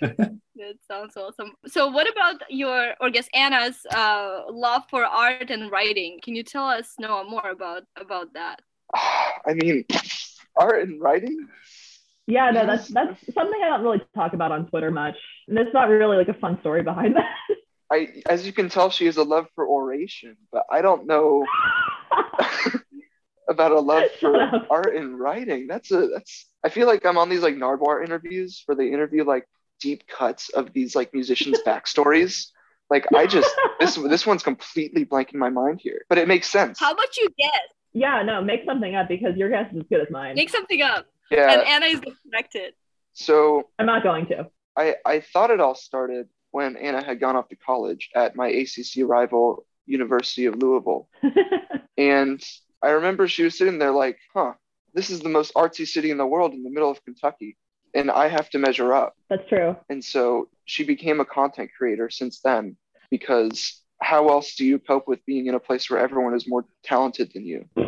Yeah. 0.01 0.09
That 0.59 0.75
sounds 0.85 1.15
awesome. 1.15 1.53
So, 1.67 1.87
what 1.87 2.11
about 2.11 2.41
your, 2.49 2.93
or 2.99 3.07
I 3.07 3.09
guess 3.11 3.29
Anna's 3.33 3.77
uh, 3.95 4.41
love 4.49 4.83
for 4.89 5.05
art 5.05 5.49
and 5.49 5.71
writing? 5.71 6.19
Can 6.21 6.35
you 6.35 6.43
tell 6.43 6.65
us, 6.65 6.95
Noah, 6.99 7.23
more 7.23 7.49
about 7.49 7.83
about 7.95 8.33
that? 8.33 8.59
I 8.93 9.53
mean, 9.53 9.85
art 10.57 10.83
and 10.83 11.01
writing. 11.01 11.47
Yeah, 12.27 12.51
no, 12.51 12.65
that's 12.65 12.89
that's 12.89 13.33
something 13.33 13.59
I 13.63 13.69
don't 13.69 13.83
really 13.83 14.01
talk 14.13 14.33
about 14.33 14.51
on 14.51 14.67
Twitter 14.67 14.91
much, 14.91 15.15
and 15.47 15.57
it's 15.57 15.73
not 15.73 15.87
really 15.87 16.17
like 16.17 16.27
a 16.27 16.33
fun 16.33 16.59
story 16.59 16.83
behind 16.83 17.15
that. 17.15 17.55
I, 17.91 18.21
as 18.29 18.45
you 18.45 18.53
can 18.53 18.69
tell, 18.69 18.89
she 18.89 19.05
has 19.07 19.17
a 19.17 19.23
love 19.23 19.47
for 19.55 19.67
oration, 19.67 20.37
but 20.51 20.63
I 20.71 20.81
don't 20.81 21.07
know 21.07 21.43
about 23.49 23.71
a 23.71 23.79
love 23.79 24.03
for 24.19 24.35
art 24.69 24.95
and 24.95 25.19
writing. 25.19 25.67
That's 25.67 25.91
a 25.91 26.07
that's. 26.07 26.45
I 26.63 26.69
feel 26.69 26.87
like 26.87 27.05
I'm 27.05 27.17
on 27.17 27.29
these 27.29 27.41
like 27.41 27.55
Nardwuar 27.55 28.03
interviews 28.03 28.63
where 28.65 28.75
they 28.75 28.91
interview 28.91 29.23
like 29.23 29.45
deep 29.81 30.03
cuts 30.07 30.49
of 30.49 30.73
these 30.73 30.95
like 30.95 31.13
musicians' 31.13 31.59
backstories. 31.65 32.47
Like 32.89 33.05
I 33.15 33.25
just 33.27 33.49
this 33.79 33.95
this 33.95 34.25
one's 34.25 34.43
completely 34.43 35.05
blanking 35.05 35.35
my 35.35 35.49
mind 35.49 35.79
here, 35.81 36.01
but 36.09 36.17
it 36.17 36.27
makes 36.27 36.49
sense. 36.49 36.79
How 36.79 36.91
about 36.91 37.15
you 37.17 37.27
guess? 37.37 37.51
yeah, 37.93 38.21
no, 38.21 38.41
make 38.43 38.61
something 38.65 38.93
up 38.95 39.07
because 39.07 39.35
your 39.35 39.49
guess 39.49 39.71
is 39.71 39.79
as 39.79 39.85
good 39.89 40.01
as 40.01 40.07
mine. 40.11 40.35
Make 40.35 40.49
something 40.51 40.81
up, 40.81 41.07
Yeah. 41.31 41.51
and 41.51 41.61
Anna 41.63 41.85
is 41.87 42.01
corrected. 42.31 42.73
So 43.13 43.69
I'm 43.79 43.87
not 43.87 44.03
going 44.03 44.27
to. 44.27 44.47
I, 44.77 44.95
I 45.05 45.19
thought 45.21 45.49
it 45.49 45.59
all 45.59 45.75
started 45.75 46.27
when 46.51 46.75
Anna 46.77 47.03
had 47.03 47.19
gone 47.19 47.35
off 47.35 47.49
to 47.49 47.55
college 47.55 48.09
at 48.15 48.35
my 48.35 48.47
ACC 48.47 49.03
rival, 49.03 49.65
University 49.85 50.45
of 50.45 50.55
Louisville. 50.55 51.07
And 51.99 52.41
I 52.81 52.91
remember 52.91 53.27
she 53.27 53.43
was 53.43 53.57
sitting 53.57 53.77
there 53.77 53.91
like, 53.91 54.17
huh, 54.33 54.53
this 54.93 55.09
is 55.09 55.19
the 55.19 55.27
most 55.27 55.53
artsy 55.53 55.85
city 55.85 56.11
in 56.11 56.17
the 56.17 56.25
world 56.25 56.53
in 56.53 56.63
the 56.63 56.69
middle 56.69 56.89
of 56.89 57.03
Kentucky. 57.03 57.57
And 57.93 58.09
I 58.09 58.29
have 58.29 58.49
to 58.51 58.57
measure 58.57 58.93
up. 58.93 59.15
That's 59.29 59.47
true. 59.49 59.75
And 59.89 60.03
so 60.03 60.47
she 60.63 60.85
became 60.85 61.19
a 61.19 61.25
content 61.25 61.71
creator 61.77 62.09
since 62.09 62.39
then 62.39 62.77
because 63.11 63.81
how 64.01 64.29
else 64.29 64.55
do 64.55 64.65
you 64.65 64.79
cope 64.79 65.09
with 65.09 65.25
being 65.25 65.47
in 65.47 65.55
a 65.55 65.59
place 65.59 65.89
where 65.89 65.99
everyone 65.99 66.33
is 66.33 66.47
more 66.47 66.65
talented 66.83 67.31
than 67.33 67.45
you? 67.45 67.65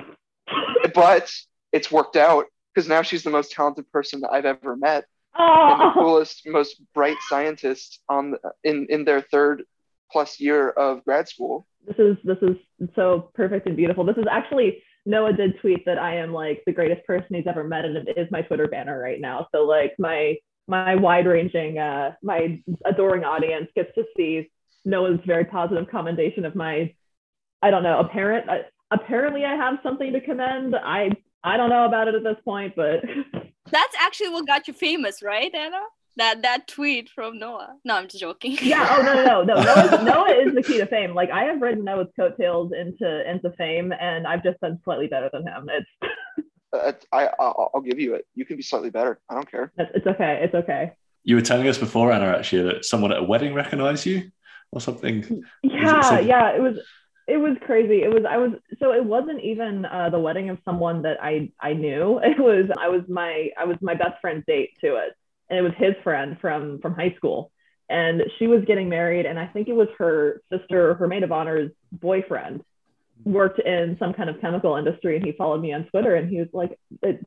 But 0.94 1.32
it's 1.72 1.90
worked 1.90 2.18
out 2.18 2.48
because 2.74 2.90
now 2.90 3.02
she's 3.02 3.24
the 3.24 3.30
most 3.30 3.52
talented 3.52 3.90
person 3.94 4.22
that 4.22 4.32
I've 4.32 4.46
ever 4.46 4.76
met 4.76 5.06
and 5.38 5.80
the 5.82 5.86
Oh, 5.86 5.92
coolest, 5.94 6.42
most 6.46 6.82
bright 6.94 7.18
scientist 7.30 8.00
on 8.10 8.32
the, 8.32 8.40
in 8.64 8.88
in 8.90 9.06
their 9.06 9.22
third 9.22 9.64
plus 10.12 10.40
year 10.40 10.70
of 10.70 11.04
grad 11.06 11.28
school. 11.30 11.68
this 11.88 11.98
is 11.98 12.18
this 12.24 12.38
is 12.42 12.58
so 12.96 13.32
perfect 13.34 13.68
and 13.68 13.76
beautiful. 13.78 14.04
This 14.04 14.18
is 14.18 14.26
actually 14.30 14.84
Noah 15.06 15.34
did 15.34 15.60
tweet 15.62 15.84
that 15.86 15.98
I 15.98 16.18
am 16.18 16.32
like 16.34 16.62
the 16.66 16.74
greatest 16.74 17.06
person 17.08 17.36
he's 17.36 17.48
ever 17.48 17.64
met, 17.64 17.86
and 17.86 17.96
it 17.98 18.18
is 18.18 18.28
my 18.32 18.42
Twitter 18.44 18.68
banner 18.68 19.00
right 19.00 19.20
now. 19.20 19.48
So 19.54 19.64
like 19.64 19.94
my 19.98 20.36
my 20.68 20.96
wide 20.96 21.26
ranging, 21.28 21.78
uh, 21.80 22.14
my 22.22 22.62
adoring 22.86 23.24
audience 23.24 23.68
gets 23.76 23.94
to 23.96 24.04
see 24.16 24.52
Noah's 24.86 25.20
very 25.26 25.46
positive 25.46 25.90
commendation 25.90 26.46
of 26.46 26.56
my, 26.56 26.94
I 27.62 27.72
don't 27.72 27.84
know, 27.84 28.00
apparent. 28.00 28.48
Uh, 28.50 28.60
apparently, 28.92 29.44
I 29.46 29.56
have 29.56 29.80
something 29.82 30.14
to 30.14 30.22
commend. 30.22 30.76
I 30.76 31.12
I 31.44 31.58
don't 31.58 31.70
know 31.70 31.86
about 31.86 32.08
it 32.08 32.16
at 32.16 32.24
this 32.24 32.38
point, 32.46 32.76
but 32.76 33.00
That's 33.72 33.96
actually 34.00 34.30
what 34.30 34.48
got 34.48 34.68
you 34.68 34.74
famous, 34.74 35.22
right, 35.24 35.54
Anna? 35.54 35.80
That 36.18 36.42
that 36.42 36.68
tweet 36.68 37.10
from 37.10 37.40
Noah. 37.40 37.76
No, 37.86 37.96
I'm 37.96 38.08
just 38.10 38.20
joking. 38.20 38.58
yeah. 38.62 38.98
Oh 38.98 39.02
no 39.02 39.14
no 39.14 39.44
no 39.44 39.54
no. 39.56 39.64
Noah, 39.64 40.04
Noah 40.04 40.34
is 40.46 40.54
the 40.54 40.62
key 40.62 40.78
to 40.78 40.86
fame. 40.86 41.14
Like 41.16 41.32
I 41.32 41.46
have 41.46 41.62
ridden 41.62 41.86
Noah's 41.86 42.10
coattails 42.18 42.74
into 42.74 43.30
into 43.30 43.52
fame, 43.58 43.94
and 43.94 44.28
I've 44.28 44.44
just 44.44 44.60
done 44.60 44.80
slightly 44.84 45.08
better 45.08 45.30
than 45.32 45.44
him. 45.48 45.70
It's 45.70 45.90
Uh, 46.74 46.92
I 47.12 47.30
I'll, 47.40 47.72
I'll 47.76 47.82
give 47.82 48.00
you 48.00 48.16
it. 48.16 48.26
You 48.36 48.46
can 48.46 48.56
be 48.58 48.64
slightly 48.64 48.90
better. 48.90 49.20
I 49.30 49.36
don't 49.36 49.50
care. 49.50 49.72
it's 49.78 49.92
it's 49.96 50.08
okay. 50.08 50.40
It's 50.44 50.54
okay. 50.56 50.94
You 51.24 51.36
were 51.36 51.42
telling 51.42 51.68
us 51.68 51.78
before, 51.78 52.12
Anna, 52.12 52.28
actually, 52.38 52.64
that 52.64 52.86
someone 52.86 53.12
at 53.12 53.20
a 53.20 53.24
wedding 53.24 53.54
recognized 53.54 54.06
you 54.06 54.32
or 54.72 54.82
something. 54.82 55.44
Yeah, 55.64 56.02
something- 56.02 56.28
yeah, 56.28 56.56
it 56.56 56.62
was 56.62 56.78
it 57.32 57.38
was 57.38 57.56
crazy. 57.66 58.04
It 58.04 58.14
was 58.14 58.24
I 58.30 58.36
was 58.38 58.52
so 58.80 58.92
it 58.92 59.06
wasn't 59.06 59.42
even 59.42 59.86
uh, 59.86 60.10
the 60.10 60.20
wedding 60.20 60.50
of 60.50 60.58
someone 60.66 61.02
that 61.04 61.18
I 61.24 61.50
I 61.62 61.74
knew. 61.74 62.20
It 62.24 62.40
was 62.40 62.70
I 62.78 62.90
was 62.90 63.04
my 63.08 63.50
I 63.58 63.64
was 63.64 63.78
my 63.82 63.96
best 63.96 64.20
friend's 64.20 64.46
date 64.46 64.72
to 64.82 64.98
it, 64.98 65.14
and 65.50 65.58
it 65.58 65.62
was 65.62 65.72
his 65.78 65.96
friend 66.04 66.38
from 66.42 66.80
from 66.82 66.94
high 66.94 67.14
school, 67.16 67.52
and 67.90 68.22
she 68.38 68.48
was 68.48 68.66
getting 68.66 68.90
married, 68.90 69.26
and 69.26 69.40
I 69.40 69.48
think 69.48 69.70
it 69.70 69.74
was 69.74 69.88
her 69.98 70.42
sister, 70.52 70.96
her 70.96 71.08
maid 71.08 71.24
of 71.24 71.32
honor's 71.32 71.72
boyfriend, 71.92 72.64
worked 73.24 73.60
in 73.60 73.96
some 73.98 74.14
kind 74.14 74.30
of 74.30 74.42
chemical 74.42 74.76
industry, 74.76 75.16
and 75.16 75.26
he 75.26 75.32
followed 75.32 75.62
me 75.62 75.72
on 75.72 75.86
Twitter, 75.86 76.16
and 76.16 76.30
he 76.30 76.40
was 76.40 76.50
like, 76.52 76.78
it, 77.02 77.26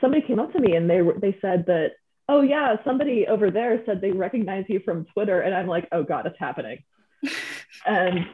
somebody 0.00 0.22
came 0.26 0.40
up 0.40 0.52
to 0.54 0.60
me 0.60 0.74
and 0.74 0.88
they 0.88 1.00
they 1.20 1.36
said 1.40 1.66
that. 1.66 1.92
Oh 2.26 2.40
yeah, 2.40 2.76
somebody 2.86 3.26
over 3.26 3.50
there 3.50 3.82
said 3.84 4.00
they 4.00 4.10
recognize 4.10 4.64
you 4.68 4.80
from 4.80 5.04
Twitter, 5.12 5.42
and 5.42 5.54
I'm 5.54 5.66
like, 5.66 5.86
oh 5.92 6.02
god, 6.02 6.24
it's 6.24 6.38
happening 6.38 6.78
and 7.86 8.26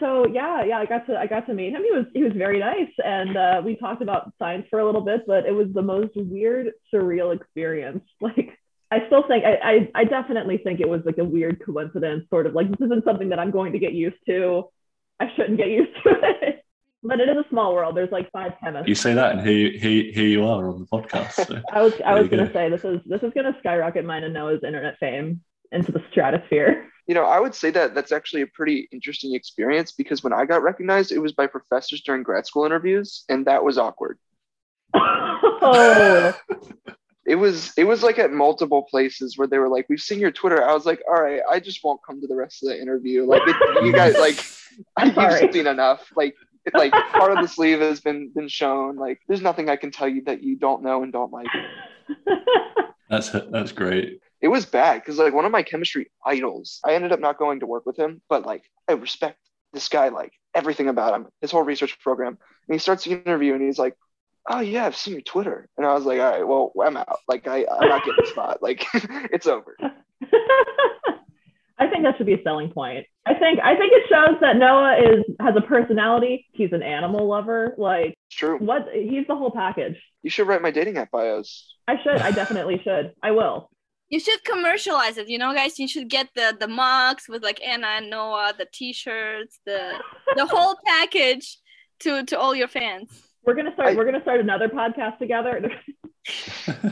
so 0.00 0.26
yeah 0.26 0.64
yeah 0.64 0.78
i 0.78 0.84
got 0.84 1.06
to 1.06 1.16
i 1.18 1.26
got 1.26 1.46
to 1.46 1.54
meet 1.54 1.72
him. 1.72 1.82
He 1.82 1.90
was 1.90 2.06
he 2.12 2.22
was 2.22 2.32
very 2.32 2.58
nice 2.58 2.92
and 3.04 3.36
uh, 3.36 3.62
we 3.64 3.76
talked 3.76 4.02
about 4.02 4.32
science 4.38 4.66
for 4.68 4.80
a 4.80 4.86
little 4.86 5.00
bit 5.00 5.22
but 5.26 5.46
it 5.46 5.52
was 5.52 5.68
the 5.72 5.82
most 5.82 6.12
weird 6.16 6.72
surreal 6.92 7.34
experience. 7.34 8.04
Like 8.20 8.58
i 8.90 9.04
still 9.06 9.26
think 9.26 9.44
I, 9.44 9.54
I 9.54 9.90
i 10.02 10.04
definitely 10.04 10.58
think 10.58 10.80
it 10.80 10.88
was 10.88 11.02
like 11.04 11.18
a 11.18 11.24
weird 11.24 11.60
coincidence 11.64 12.24
sort 12.30 12.46
of 12.46 12.54
like 12.54 12.68
this 12.70 12.86
isn't 12.86 13.04
something 13.04 13.30
that 13.30 13.38
i'm 13.40 13.50
going 13.50 13.72
to 13.72 13.78
get 13.78 13.92
used 13.92 14.16
to. 14.26 14.68
I 15.18 15.26
shouldn't 15.34 15.58
get 15.58 15.68
used 15.68 15.92
to 16.04 16.10
it. 16.22 16.62
But 17.02 17.20
it 17.20 17.28
is 17.28 17.36
a 17.36 17.48
small 17.50 17.72
world. 17.72 17.96
There's 17.96 18.10
like 18.10 18.32
five 18.32 18.52
chemists. 18.60 18.88
You 18.88 18.96
say 18.96 19.14
that, 19.14 19.36
and 19.36 19.46
here, 19.46 19.70
here, 19.78 20.10
here 20.12 20.24
you 20.24 20.44
are 20.44 20.68
on 20.68 20.80
the 20.80 20.86
podcast. 20.86 21.32
So. 21.46 21.62
i 21.72 21.80
was 21.80 21.92
i 22.04 22.18
was 22.18 22.28
going 22.28 22.44
to 22.44 22.52
say 22.52 22.68
this 22.68 22.84
is 22.84 23.00
this 23.06 23.22
is 23.22 23.32
going 23.32 23.52
to 23.52 23.56
skyrocket 23.60 24.04
mine 24.04 24.24
and 24.24 24.34
noah's 24.34 24.64
internet 24.64 24.98
fame 24.98 25.40
into 25.70 25.92
the 25.92 26.02
stratosphere 26.10 26.88
You 27.06 27.14
know, 27.14 27.24
I 27.24 27.38
would 27.38 27.54
say 27.54 27.70
that 27.70 27.94
that's 27.94 28.12
actually 28.12 28.42
a 28.42 28.46
pretty 28.48 28.88
interesting 28.92 29.34
experience 29.34 29.92
because 29.92 30.24
when 30.24 30.32
I 30.32 30.44
got 30.44 30.62
recognized, 30.62 31.12
it 31.12 31.20
was 31.20 31.32
by 31.32 31.46
professors 31.46 32.02
during 32.02 32.22
grad 32.22 32.46
school 32.46 32.64
interviews, 32.64 33.24
and 33.28 33.46
that 33.46 33.62
was 33.62 33.78
awkward. 33.78 34.18
oh 34.94 36.36
it 37.26 37.34
was 37.34 37.72
it 37.76 37.84
was 37.84 38.02
like 38.02 38.18
at 38.18 38.32
multiple 38.32 38.84
places 38.84 39.36
where 39.36 39.48
they 39.48 39.58
were 39.58 39.68
like, 39.68 39.86
"We've 39.88 40.00
seen 40.00 40.20
your 40.20 40.30
Twitter." 40.30 40.62
I 40.62 40.72
was 40.72 40.86
like, 40.86 41.02
"All 41.08 41.20
right, 41.20 41.40
I 41.50 41.58
just 41.60 41.82
won't 41.82 42.00
come 42.06 42.20
to 42.20 42.26
the 42.26 42.36
rest 42.36 42.62
of 42.62 42.68
the 42.68 42.80
interview." 42.80 43.24
Like 43.24 43.42
it, 43.44 43.84
you 43.84 43.92
guys, 43.92 44.14
like 44.18 44.36
you've 45.04 45.14
sorry. 45.14 45.52
seen 45.52 45.66
enough. 45.66 46.10
Like 46.14 46.36
like 46.72 46.92
part 46.92 47.32
of 47.32 47.42
the 47.42 47.48
sleeve 47.48 47.80
has 47.80 48.00
been 48.00 48.30
been 48.30 48.48
shown. 48.48 48.96
Like 48.96 49.20
there's 49.26 49.42
nothing 49.42 49.68
I 49.68 49.76
can 49.76 49.90
tell 49.90 50.08
you 50.08 50.22
that 50.26 50.42
you 50.42 50.56
don't 50.56 50.82
know 50.82 51.02
and 51.02 51.12
don't 51.12 51.32
like. 51.32 51.48
That's 53.10 53.30
that's 53.30 53.72
great. 53.72 54.20
It 54.46 54.50
was 54.50 54.64
bad 54.64 55.02
because 55.02 55.18
like 55.18 55.34
one 55.34 55.44
of 55.44 55.50
my 55.50 55.64
chemistry 55.64 56.08
idols, 56.24 56.78
I 56.84 56.94
ended 56.94 57.10
up 57.10 57.18
not 57.18 57.36
going 57.36 57.58
to 57.58 57.66
work 57.66 57.84
with 57.84 57.98
him, 57.98 58.22
but 58.28 58.46
like 58.46 58.62
I 58.86 58.92
respect 58.92 59.40
this 59.72 59.88
guy 59.88 60.06
like 60.06 60.30
everything 60.54 60.86
about 60.88 61.16
him, 61.16 61.26
his 61.40 61.50
whole 61.50 61.64
research 61.64 61.98
program. 61.98 62.38
And 62.68 62.74
he 62.74 62.78
starts 62.78 63.02
the 63.02 63.10
interview 63.10 63.54
and 63.54 63.62
he's 63.62 63.76
like, 63.76 63.96
"Oh 64.48 64.60
yeah, 64.60 64.86
I've 64.86 64.94
seen 64.94 65.14
your 65.14 65.22
Twitter," 65.22 65.68
and 65.76 65.84
I 65.84 65.94
was 65.94 66.04
like, 66.04 66.20
"All 66.20 66.30
right, 66.30 66.46
well 66.46 66.70
I'm 66.80 66.96
out. 66.96 67.18
Like 67.26 67.48
I 67.48 67.66
I'm 67.68 67.88
not 67.88 68.04
getting 68.04 68.24
the 68.24 68.30
spot. 68.30 68.62
Like 68.62 68.86
it's 68.94 69.48
over." 69.48 69.76
I 71.78 71.88
think 71.88 72.04
that 72.04 72.16
should 72.16 72.26
be 72.26 72.34
a 72.34 72.42
selling 72.44 72.70
point. 72.70 73.04
I 73.26 73.34
think 73.34 73.58
I 73.58 73.74
think 73.76 73.94
it 73.94 74.04
shows 74.08 74.36
that 74.42 74.58
Noah 74.58 74.96
is 75.02 75.24
has 75.40 75.56
a 75.56 75.60
personality. 75.60 76.46
He's 76.52 76.70
an 76.70 76.84
animal 76.84 77.26
lover. 77.26 77.74
Like 77.78 78.14
true. 78.30 78.58
what 78.58 78.86
he's 78.94 79.26
the 79.26 79.34
whole 79.34 79.50
package. 79.50 80.00
You 80.22 80.30
should 80.30 80.46
write 80.46 80.62
my 80.62 80.70
dating 80.70 80.98
app 80.98 81.10
bios. 81.10 81.74
I 81.88 82.00
should. 82.04 82.18
I 82.18 82.30
definitely 82.30 82.80
should. 82.84 83.12
I 83.24 83.32
will. 83.32 83.70
You 84.08 84.20
should 84.20 84.44
commercialize 84.44 85.18
it, 85.18 85.28
you 85.28 85.36
know, 85.38 85.52
guys. 85.52 85.78
You 85.80 85.88
should 85.88 86.08
get 86.08 86.28
the 86.36 86.56
the 86.58 86.68
mugs 86.68 87.24
with 87.28 87.42
like 87.42 87.60
Anna 87.66 87.88
and 87.98 88.08
Noah, 88.10 88.52
the 88.56 88.66
T-shirts, 88.72 89.58
the 89.66 89.94
the 90.36 90.46
whole 90.54 90.76
package 90.86 91.58
to 92.00 92.24
to 92.24 92.38
all 92.38 92.54
your 92.54 92.68
fans. 92.68 93.22
We're 93.44 93.54
gonna 93.54 93.72
start. 93.74 93.88
I- 93.90 93.94
we're 93.96 94.04
gonna 94.04 94.22
start 94.22 94.40
another 94.40 94.68
podcast 94.68 95.18
together. 95.18 95.70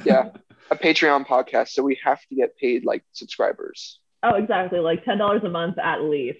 Yeah. 0.04 0.30
A 0.70 0.76
Patreon 0.76 1.26
podcast, 1.26 1.70
so 1.70 1.82
we 1.82 1.98
have 2.04 2.20
to 2.28 2.36
get 2.36 2.56
paid 2.56 2.84
like 2.84 3.02
subscribers. 3.10 3.98
oh, 4.22 4.36
exactly. 4.36 4.78
Like 4.78 5.04
ten 5.04 5.18
dollars 5.18 5.42
a 5.42 5.48
month 5.48 5.76
at 5.78 6.02
least. 6.02 6.38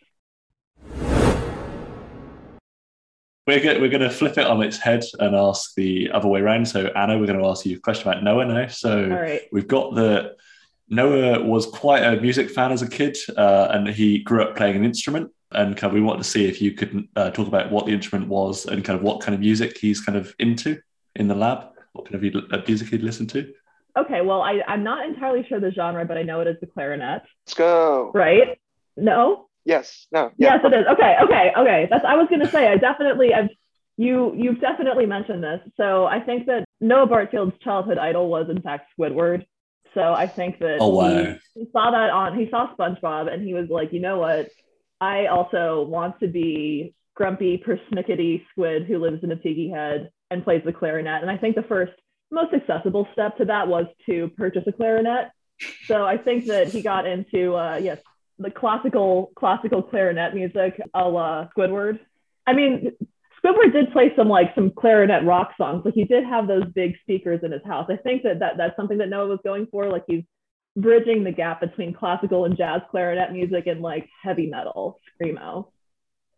We're 3.46 3.60
go- 3.60 3.80
we're 3.80 3.88
going 3.90 4.00
to 4.00 4.10
flip 4.10 4.38
it 4.38 4.46
on 4.46 4.62
its 4.62 4.78
head 4.78 5.02
and 5.18 5.34
ask 5.34 5.74
the 5.74 6.10
other 6.12 6.28
way 6.28 6.40
around. 6.40 6.66
So 6.68 6.86
Anna, 6.86 7.18
we're 7.18 7.26
going 7.26 7.40
to 7.40 7.46
ask 7.46 7.66
you 7.66 7.76
a 7.76 7.80
question 7.80 8.08
about 8.08 8.22
Noah 8.22 8.46
now. 8.46 8.66
So 8.68 9.02
All 9.10 9.20
right. 9.20 9.42
we've 9.52 9.68
got 9.68 9.94
the 9.96 10.36
Noah 10.88 11.42
was 11.42 11.66
quite 11.66 12.02
a 12.02 12.20
music 12.20 12.50
fan 12.50 12.72
as 12.72 12.82
a 12.82 12.88
kid, 12.88 13.16
uh, 13.36 13.68
and 13.70 13.88
he 13.88 14.18
grew 14.18 14.42
up 14.42 14.56
playing 14.56 14.76
an 14.76 14.84
instrument. 14.84 15.30
And 15.52 15.76
kind 15.76 15.90
of 15.90 15.94
we 15.94 16.00
want 16.00 16.20
to 16.22 16.28
see 16.28 16.46
if 16.46 16.60
you 16.60 16.72
could 16.72 17.06
uh, 17.14 17.30
talk 17.30 17.46
about 17.46 17.70
what 17.70 17.86
the 17.86 17.92
instrument 17.92 18.28
was 18.28 18.66
and 18.66 18.84
kind 18.84 18.98
of 18.98 19.04
what 19.04 19.20
kind 19.20 19.34
of 19.34 19.40
music 19.40 19.78
he's 19.78 20.00
kind 20.00 20.18
of 20.18 20.34
into 20.40 20.80
in 21.14 21.28
the 21.28 21.34
lab. 21.34 21.68
What 21.92 22.10
kind 22.10 22.24
of 22.24 22.44
uh, 22.52 22.62
music 22.66 22.88
he'd 22.88 23.02
listen 23.02 23.28
to? 23.28 23.52
Okay. 23.96 24.20
Well, 24.20 24.42
I 24.42 24.62
I'm 24.66 24.82
not 24.82 25.06
entirely 25.06 25.46
sure 25.48 25.60
the 25.60 25.70
genre, 25.70 26.04
but 26.04 26.18
I 26.18 26.22
know 26.22 26.40
it 26.40 26.48
is 26.48 26.56
the 26.60 26.66
clarinet. 26.66 27.22
Let's 27.46 27.54
go. 27.54 28.10
Right? 28.12 28.58
No. 28.96 29.48
Yes. 29.64 30.06
No. 30.10 30.32
Yeah. 30.36 30.54
Yes, 30.54 30.64
it 30.64 30.74
is. 30.74 30.86
Okay, 30.92 31.16
okay, 31.22 31.52
okay. 31.56 31.88
That's 31.88 32.04
I 32.04 32.16
was 32.16 32.26
gonna 32.28 32.50
say. 32.50 32.68
I 32.68 32.76
definitely, 32.76 33.32
I've 33.32 33.48
you 33.96 34.34
you've 34.36 34.60
definitely 34.60 35.06
mentioned 35.06 35.42
this. 35.42 35.60
So 35.76 36.06
I 36.06 36.20
think 36.20 36.46
that 36.46 36.64
Noah 36.80 37.06
Bartfield's 37.06 37.58
childhood 37.62 37.98
idol 37.98 38.28
was 38.28 38.48
in 38.50 38.60
fact 38.60 38.90
Squidward. 38.98 39.46
So 39.94 40.12
I 40.12 40.26
think 40.26 40.58
that 40.58 40.78
Oh, 40.80 40.88
wow. 40.88 41.34
he, 41.54 41.60
he 41.60 41.68
saw 41.72 41.90
that 41.90 42.10
on 42.10 42.38
he 42.38 42.48
saw 42.50 42.74
SpongeBob 42.74 43.32
and 43.32 43.46
he 43.46 43.54
was 43.54 43.68
like, 43.70 43.92
you 43.92 44.00
know 44.00 44.18
what? 44.18 44.48
I 45.00 45.26
also 45.26 45.84
want 45.88 46.18
to 46.20 46.28
be 46.28 46.94
grumpy, 47.14 47.62
persnickety 47.64 48.44
squid 48.50 48.84
who 48.86 48.98
lives 48.98 49.22
in 49.22 49.30
a 49.30 49.36
piggy 49.36 49.70
head 49.70 50.10
and 50.30 50.42
plays 50.44 50.62
the 50.64 50.72
clarinet. 50.72 51.22
And 51.22 51.30
I 51.30 51.36
think 51.36 51.54
the 51.56 51.62
first 51.62 51.92
most 52.30 52.52
accessible 52.52 53.06
step 53.12 53.36
to 53.38 53.44
that 53.46 53.68
was 53.68 53.86
to 54.06 54.28
purchase 54.36 54.64
a 54.66 54.72
clarinet. 54.72 55.30
So 55.86 56.04
I 56.04 56.16
think 56.16 56.46
that 56.46 56.68
he 56.68 56.82
got 56.82 57.06
into 57.06 57.54
uh, 57.54 57.76
yes, 57.80 57.98
the 58.38 58.50
classical 58.50 59.30
classical 59.36 59.82
clarinet 59.82 60.34
music 60.34 60.80
a 60.92 61.08
la 61.08 61.46
Squidward. 61.56 62.00
I 62.46 62.52
mean, 62.52 62.92
Squidward 63.44 63.72
did 63.72 63.92
play 63.92 64.12
some 64.16 64.28
like 64.28 64.54
some 64.54 64.70
clarinet 64.70 65.24
rock 65.24 65.52
songs. 65.58 65.82
Like 65.84 65.94
he 65.94 66.04
did 66.04 66.24
have 66.24 66.46
those 66.48 66.64
big 66.74 66.94
speakers 67.02 67.40
in 67.42 67.52
his 67.52 67.62
house. 67.64 67.86
I 67.90 67.96
think 67.96 68.22
that, 68.22 68.38
that 68.38 68.56
that's 68.56 68.76
something 68.76 68.98
that 68.98 69.08
Noah 69.08 69.28
was 69.28 69.40
going 69.44 69.66
for. 69.70 69.90
Like 69.90 70.04
he's 70.06 70.24
bridging 70.76 71.24
the 71.24 71.32
gap 71.32 71.60
between 71.60 71.92
classical 71.92 72.46
and 72.46 72.56
jazz 72.56 72.80
clarinet 72.90 73.32
music 73.32 73.66
and 73.66 73.80
like 73.80 74.08
heavy 74.22 74.46
metal 74.46 74.98
screamo. 75.20 75.68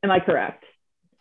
Am 0.02 0.10
I 0.10 0.20
correct? 0.20 0.64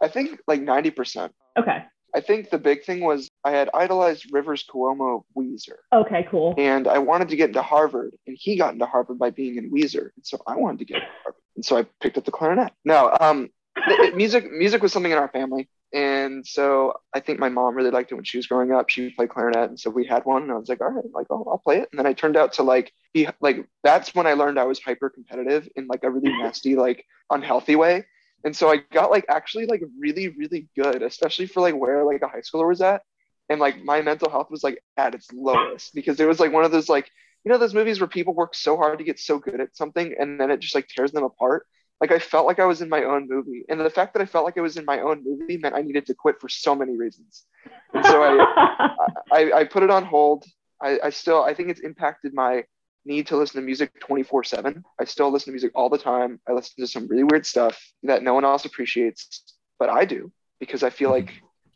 I 0.02 0.08
think 0.08 0.40
like 0.48 0.62
ninety 0.62 0.92
percent. 0.92 1.34
Okay. 1.58 1.84
I 2.16 2.22
think 2.22 2.50
the 2.50 2.58
big 2.58 2.86
thing 2.86 3.02
was 3.02 3.30
I 3.44 3.52
had 3.52 3.70
idolized 3.74 4.32
Rivers 4.32 4.64
Cuomo 4.74 5.24
Weezer, 5.38 5.80
Okay. 5.94 6.26
Cool. 6.32 6.56
and 6.58 6.88
I 6.88 6.98
wanted 6.98 7.28
to 7.30 7.36
get 7.36 7.50
into 7.50 7.62
Harvard, 7.62 8.14
and 8.26 8.38
he 8.40 8.56
got 8.56 8.72
into 8.74 8.86
Harvard 8.86 9.20
by 9.20 9.32
being 9.32 9.58
in 9.58 9.70
Weezer, 9.70 10.12
and 10.16 10.24
so 10.26 10.42
I 10.48 10.56
wanted 10.56 10.80
to 10.80 10.86
get 10.86 10.96
into 10.98 11.08
Harvard, 11.24 11.42
and 11.58 11.66
so 11.66 11.78
I 11.78 11.86
picked 12.02 12.18
up 12.18 12.24
the 12.24 12.32
clarinet. 12.32 12.72
No, 12.86 13.16
um, 13.20 13.50
it- 13.88 14.16
music 14.16 14.52
music 14.52 14.82
was 14.82 14.94
something 14.94 15.12
in 15.12 15.18
our 15.18 15.30
family, 15.30 15.70
and 15.94 16.46
so 16.46 16.94
I 17.14 17.20
think 17.20 17.40
my 17.40 17.50
mom 17.50 17.76
really 17.76 17.92
liked 17.92 18.12
it 18.12 18.16
when 18.16 18.24
she 18.24 18.38
was 18.38 18.48
growing 18.48 18.72
up. 18.72 18.90
She 18.90 19.10
played 19.12 19.30
clarinet, 19.30 19.70
and 19.70 19.80
so 19.80 19.90
we 19.90 20.06
had 20.06 20.26
one, 20.26 20.44
and 20.44 20.52
I 20.52 20.56
was 20.56 20.70
like, 20.70 20.82
all 20.82 20.92
right, 20.92 21.06
like 21.14 21.28
I'll, 21.32 21.46
I'll 21.50 21.58
play 21.60 21.78
it, 21.80 21.90
and 21.92 22.00
then 22.00 22.06
I 22.06 22.14
turned 22.14 22.38
out 22.38 22.54
to 22.54 22.64
like 22.64 22.92
be 23.14 23.28
like 23.42 23.68
that's 23.84 24.14
when 24.16 24.28
I 24.28 24.34
learned 24.34 24.60
I 24.60 24.66
was 24.66 24.80
hyper 24.80 25.10
competitive 25.10 25.68
in 25.76 25.88
like 25.88 26.04
a 26.04 26.10
really 26.10 26.32
nasty 26.42 26.76
like 26.76 27.06
unhealthy 27.32 27.76
way. 27.76 28.06
And 28.44 28.56
so 28.56 28.70
I 28.72 28.78
got 28.94 29.10
like 29.10 29.26
actually 29.30 29.66
like 29.66 29.82
really, 30.00 30.30
really 30.30 30.68
good, 30.76 31.02
especially 31.02 31.48
for 31.48 31.62
like 31.62 31.76
where 31.76 32.04
like 32.06 32.22
a 32.22 32.28
high 32.28 32.42
schooler 32.42 32.68
was 32.68 32.82
at. 32.82 33.02
And 33.50 33.60
like 33.60 33.84
my 33.84 34.02
mental 34.02 34.30
health 34.30 34.50
was 34.52 34.64
like 34.64 34.82
at 34.98 35.16
its 35.16 35.32
lowest 35.34 35.94
because 35.96 36.20
it 36.20 36.28
was 36.28 36.40
like 36.40 36.52
one 36.52 36.64
of 36.66 36.72
those 36.72 36.90
like, 36.90 37.10
you 37.44 37.52
know, 37.52 37.58
those 37.58 37.74
movies 37.74 38.00
where 38.00 38.08
people 38.08 38.34
work 38.34 38.56
so 38.56 38.78
hard 38.78 39.00
to 39.00 39.04
get 39.04 39.20
so 39.20 39.40
good 39.40 39.62
at 39.62 39.76
something 39.76 40.16
and 40.20 40.40
then 40.40 40.52
it 40.52 40.60
just 40.60 40.76
like 40.76 40.88
tears 40.88 41.12
them 41.12 41.24
apart. 41.24 41.66
Like 42.02 42.12
I 42.12 42.20
felt 42.20 42.46
like 42.46 42.60
I 42.60 42.66
was 42.66 42.82
in 42.82 42.90
my 42.90 43.04
own 43.04 43.28
movie. 43.30 43.66
And 43.70 43.80
the 43.80 43.90
fact 43.90 44.14
that 44.14 44.22
I 44.22 44.26
felt 44.26 44.46
like 44.46 44.58
I 44.58 44.62
was 44.62 44.78
in 44.78 44.86
my 44.86 45.00
own 45.00 45.24
movie 45.24 45.58
meant 45.58 45.76
I 45.76 45.82
needed 45.82 46.06
to 46.08 46.14
quit 46.14 46.40
for 46.42 46.50
so 46.50 46.76
many 46.76 46.98
reasons. 46.98 47.46
And 47.94 48.06
so 48.06 48.22
I, 48.22 48.96
I, 49.32 49.52
I 49.54 49.64
put 49.64 49.84
it 49.84 49.90
on 49.90 50.04
hold. 50.04 50.46
I, 50.82 51.00
I 51.06 51.10
still, 51.10 51.44
I 51.44 51.54
think 51.54 51.70
it's 51.70 51.80
impacted 51.80 52.34
my 52.34 52.66
need 53.06 53.28
to 53.28 53.38
listen 53.38 53.62
to 53.62 53.66
music 53.66 53.98
24 54.00 54.44
7. 54.44 54.84
I 55.00 55.06
still 55.06 55.32
listen 55.32 55.46
to 55.48 55.52
music 55.52 55.72
all 55.76 55.90
the 55.90 55.98
time. 55.98 56.40
I 56.48 56.54
listen 56.54 56.74
to 56.80 56.88
some 56.88 57.08
really 57.08 57.24
weird 57.24 57.46
stuff 57.46 57.80
that 58.04 58.24
no 58.24 58.34
one 58.34 58.44
else 58.44 58.66
appreciates, 58.66 59.44
but 59.80 59.90
I 59.90 60.06
do 60.06 60.32
because 60.60 60.84
I 60.84 60.90
feel 60.90 61.12
like 61.12 61.32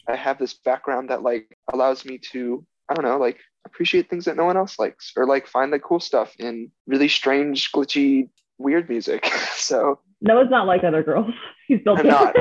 I 0.08 0.16
have 0.16 0.40
this 0.40 0.54
background 0.54 1.10
that 1.10 1.22
like 1.22 1.58
allows 1.72 2.04
me 2.04 2.18
to, 2.32 2.66
I 2.90 2.94
don't 2.96 3.06
know, 3.06 3.18
like 3.18 3.38
appreciate 3.66 4.10
things 4.10 4.26
that 4.26 4.38
no 4.38 4.46
one 4.46 4.58
else 4.58 4.80
likes 4.80 5.14
or 5.16 5.26
like 5.26 5.48
find 5.48 5.72
the 5.72 5.80
cool 5.80 6.00
stuff 6.00 6.34
in 6.40 6.72
really 6.88 7.08
strange, 7.08 7.72
glitchy, 7.72 8.30
weird 8.58 8.90
music. 8.90 9.26
so 9.56 10.00
Noah's 10.22 10.50
not 10.50 10.68
like 10.68 10.84
other 10.84 11.04
girls. 11.04 11.32
He's 11.68 11.80
built 11.82 12.00
I'm 12.00 12.08
not. 12.08 12.36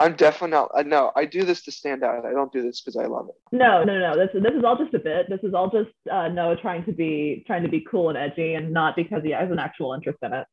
I'm 0.00 0.14
definitely 0.16 0.50
not, 0.50 0.72
I 0.74 0.82
know 0.82 1.12
I 1.14 1.24
do 1.24 1.44
this 1.44 1.62
to 1.62 1.70
stand 1.70 2.02
out. 2.02 2.26
I 2.26 2.32
don't 2.32 2.52
do 2.52 2.62
this 2.62 2.80
because 2.80 2.96
I 2.96 3.06
love 3.06 3.28
it. 3.28 3.56
No, 3.56 3.84
no, 3.84 3.98
no. 3.98 4.16
This 4.16 4.28
is 4.34 4.42
this 4.42 4.52
is 4.52 4.64
all 4.64 4.76
just 4.76 4.92
a 4.92 4.98
bit. 4.98 5.28
This 5.28 5.38
is 5.44 5.54
all 5.54 5.70
just 5.70 5.90
uh, 6.10 6.26
Noah 6.28 6.56
trying 6.56 6.84
to 6.86 6.92
be 6.92 7.44
trying 7.46 7.62
to 7.62 7.68
be 7.68 7.80
cool 7.88 8.08
and 8.08 8.18
edgy, 8.18 8.54
and 8.54 8.72
not 8.72 8.96
because 8.96 9.22
he 9.22 9.30
has 9.30 9.50
an 9.52 9.60
actual 9.60 9.94
interest 9.94 10.18
in 10.22 10.32
it. 10.32 10.46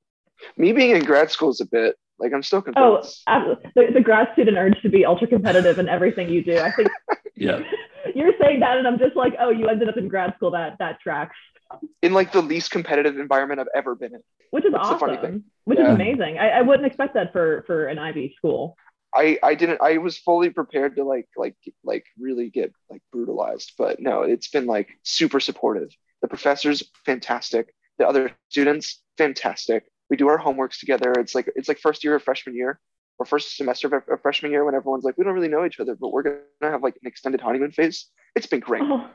Me 0.58 0.72
being 0.74 0.96
in 0.96 1.04
grad 1.04 1.32
school 1.32 1.50
is 1.50 1.60
a 1.60 1.66
bit 1.66 1.96
like 2.20 2.34
I'm 2.34 2.44
still 2.44 2.64
Oh, 2.76 2.98
convinced. 2.98 3.24
uh, 3.26 3.56
the, 3.76 3.88
the 3.96 4.02
grad 4.02 4.28
student 4.34 4.58
urge 4.58 4.80
to 4.84 4.90
be 4.90 5.06
ultra 5.06 5.28
competitive 5.28 5.80
in 5.80 5.90
everything 5.90 6.30
you 6.30 6.44
do. 6.44 6.58
I 6.60 6.72
think 6.72 6.90
Yeah. 7.36 7.62
you're 8.16 8.34
saying 8.40 8.60
that, 8.60 8.78
and 8.78 8.88
I'm 8.88 9.00
just 9.00 9.16
like, 9.16 9.34
oh, 9.40 9.50
you 9.50 9.68
ended 9.70 9.90
up 9.90 9.98
in 9.98 10.08
grad 10.08 10.36
school. 10.36 10.52
That 10.52 10.78
that 10.78 11.00
tracks, 11.02 11.36
in 12.02 12.14
like 12.14 12.32
the 12.32 12.42
least 12.42 12.72
competitive 12.72 13.18
environment 13.20 13.60
I've 13.60 13.68
ever 13.76 13.96
been 13.96 14.14
in. 14.16 14.22
which 14.52 14.66
is 14.66 14.72
That's 14.72 14.90
the 14.90 14.98
funny 14.98 15.18
awesome. 15.18 15.32
thing. 15.32 15.44
Which 15.66 15.80
Yeah. 15.80 15.90
is 15.90 15.96
amazing. 15.96 16.38
I, 16.40 16.50
I 16.50 16.62
wouldn't 16.62 16.86
expect 16.88 17.14
that 17.14 17.32
for 17.32 17.64
for 17.68 17.88
an 17.88 18.00
Ivy 18.00 18.34
school. 18.38 18.76
I 19.14 19.38
I 19.44 19.56
didn't 19.56 19.82
I 19.82 19.98
was 19.98 20.18
fully 20.18 20.50
prepared 20.50 20.96
to 20.98 21.04
like 21.04 21.28
like 21.36 21.56
like 21.84 22.06
really 22.20 22.50
get 22.50 22.74
like 22.90 23.02
brutalized, 23.12 23.74
but 23.78 24.00
no, 24.00 24.22
it's 24.24 24.48
been 24.50 24.66
like 24.66 24.90
super 25.04 25.40
supportive. 25.40 25.90
The 26.22 26.28
professors 26.28 26.84
fantastic, 27.06 27.74
the 27.98 28.08
other 28.08 28.32
students 28.50 29.02
fantastic. 29.18 29.84
We 30.10 30.18
do 30.18 30.28
our 30.28 30.38
homeworks 30.40 30.80
together. 30.80 31.12
It's 31.18 31.36
like 31.36 31.50
it's 31.56 31.68
like 31.68 31.80
first 31.80 32.04
year 32.04 32.16
of 32.16 32.24
freshman 32.24 32.56
year 32.56 32.80
or 33.20 33.26
first 33.26 33.56
semester 33.58 33.88
of, 33.88 34.04
of 34.10 34.22
freshman 34.22 34.52
year 34.52 34.66
when 34.66 34.76
everyone's 34.76 35.04
like 35.04 35.18
we 35.18 35.24
don't 35.24 35.34
really 35.34 35.48
know 35.48 35.66
each 35.66 35.80
other, 35.80 35.96
but 35.96 36.12
we're 36.12 36.24
gonna 36.24 36.72
have 36.74 36.84
like 36.84 36.96
an 37.02 37.08
extended 37.08 37.42
honeymoon 37.42 37.72
phase. 37.72 38.08
It's 38.36 38.48
been 38.48 38.60
great. 38.62 38.84
Oh, 38.86 39.10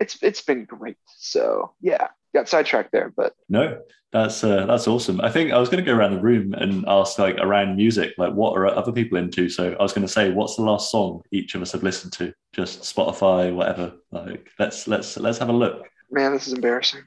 It's 0.00 0.20
it's 0.22 0.40
been 0.42 0.64
great. 0.64 0.96
So 1.18 1.72
yeah, 1.80 2.08
got 2.34 2.48
sidetracked 2.48 2.90
there, 2.92 3.12
but 3.14 3.34
No, 3.48 3.80
that's 4.12 4.42
uh, 4.42 4.66
that's 4.66 4.88
awesome. 4.88 5.20
I 5.20 5.30
think 5.30 5.52
I 5.52 5.58
was 5.58 5.68
going 5.68 5.84
to 5.84 5.88
go 5.88 5.96
around 5.96 6.12
the 6.12 6.20
room 6.20 6.54
and 6.54 6.84
ask 6.88 7.18
like 7.18 7.36
around 7.38 7.76
music, 7.76 8.14
like 8.18 8.32
what 8.32 8.56
are 8.56 8.66
other 8.66 8.92
people 8.92 9.18
into? 9.18 9.48
So 9.48 9.76
I 9.78 9.82
was 9.82 9.92
going 9.92 10.06
to 10.06 10.12
say, 10.12 10.30
what's 10.30 10.56
the 10.56 10.62
last 10.62 10.90
song 10.90 11.22
each 11.30 11.54
of 11.54 11.62
us 11.62 11.72
have 11.72 11.82
listened 11.82 12.12
to? 12.14 12.32
Just 12.52 12.80
Spotify, 12.82 13.54
whatever. 13.54 13.92
Like 14.10 14.50
let's 14.58 14.88
let's 14.88 15.16
let's 15.16 15.38
have 15.38 15.48
a 15.50 15.52
look. 15.52 15.86
man, 16.10 16.32
this 16.32 16.46
is 16.46 16.54
embarrassing. 16.54 17.02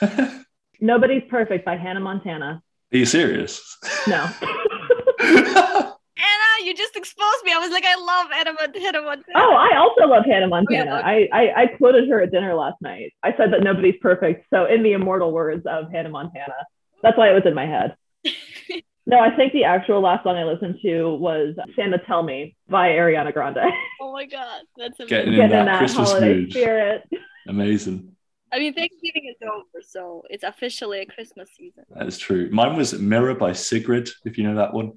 Nobody's 0.80 1.22
Perfect 1.30 1.64
by 1.64 1.76
Hannah 1.76 2.00
Montana. 2.00 2.62
Are 2.92 2.96
you 2.96 3.06
serious? 3.06 3.78
No. 4.08 4.28
Anna, 6.72 6.78
You 6.78 6.84
just 6.84 6.96
exposed 6.96 7.44
me. 7.44 7.52
I 7.52 7.58
was 7.58 7.70
like, 7.70 7.84
I 7.86 7.96
love 7.96 8.30
Hannah 8.30 9.02
Montana. 9.02 9.24
Oh, 9.36 9.54
I 9.54 9.76
also 9.76 10.06
love 10.06 10.24
Hannah 10.24 10.46
Oh, 10.46 10.50
Montana. 10.50 10.84
yeah. 10.84 11.00
I, 11.04 11.28
I 11.32 11.62
I 11.62 11.66
quoted 11.66 12.08
her 12.08 12.20
at 12.22 12.30
dinner 12.32 12.54
last 12.54 12.76
night. 12.80 13.12
I 13.22 13.34
said 13.36 13.52
that 13.52 13.62
nobody's 13.62 13.96
perfect. 14.00 14.46
So 14.50 14.66
in 14.66 14.82
the 14.82 14.92
immortal 14.92 15.32
words 15.32 15.64
of 15.66 15.90
Hannah 15.92 16.08
Montana, 16.10 16.54
that's 17.02 17.16
why 17.18 17.30
it 17.30 17.34
was 17.34 17.44
in 17.46 17.54
my 17.54 17.66
head. 17.66 17.96
No, 19.04 19.18
I 19.18 19.34
think 19.34 19.52
the 19.52 19.64
actual 19.64 20.00
last 20.00 20.22
song 20.22 20.36
I 20.36 20.44
listened 20.44 20.76
to 20.82 21.16
was 21.16 21.56
Santa 21.74 21.98
Tell 22.06 22.22
Me 22.22 22.54
by 22.68 22.90
Ariana 22.90 23.32
Grande. 23.34 23.58
Oh 24.00 24.12
my 24.12 24.26
god, 24.26 24.62
that's 24.76 25.00
amazing. 25.00 25.08
Getting 25.08 25.32
in 25.32 25.38
Getting 25.40 25.50
that 25.50 25.64
that 25.64 25.78
Christmas 25.78 26.08
holiday 26.10 26.34
mood. 26.34 26.50
spirit. 26.52 27.02
Amazing. 27.48 28.12
I 28.52 28.60
mean, 28.60 28.72
Thanksgiving 28.74 29.24
is 29.28 29.36
over, 29.44 29.82
so 29.84 30.22
it's 30.30 30.44
officially 30.44 31.00
a 31.00 31.06
Christmas 31.06 31.48
season. 31.56 31.82
That 31.96 32.06
is 32.06 32.16
true. 32.16 32.48
Mine 32.52 32.76
was 32.76 32.96
Mirror 32.96 33.34
by 33.34 33.52
Sigrid, 33.54 34.08
if 34.24 34.38
you 34.38 34.44
know 34.44 34.54
that 34.54 34.72
one. 34.72 34.92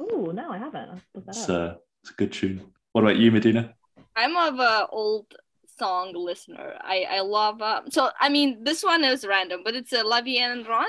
Oh 0.00 0.30
no, 0.34 0.50
I 0.50 0.58
haven't. 0.58 0.90
I'll 0.90 1.00
that 1.14 1.28
It's, 1.28 1.48
up. 1.48 1.50
uh, 1.50 1.74
it's 2.02 2.10
a 2.10 2.14
good 2.14 2.32
tune. 2.32 2.60
What 2.92 3.02
about 3.02 3.16
you, 3.16 3.30
Medina? 3.30 3.74
I'm 4.14 4.36
of 4.36 4.58
a 4.58 4.86
old 4.90 5.26
song 5.78 6.12
listener. 6.14 6.74
I 6.80 7.06
I 7.10 7.20
love. 7.20 7.60
Uh, 7.60 7.82
so 7.90 8.10
I 8.20 8.28
mean, 8.28 8.64
this 8.64 8.82
one 8.82 9.04
is 9.04 9.26
random, 9.26 9.60
but 9.64 9.74
it's 9.74 9.92
a 9.92 10.02
La 10.02 10.20
Vie 10.22 10.38
en 10.38 10.64
Rose. 10.64 10.86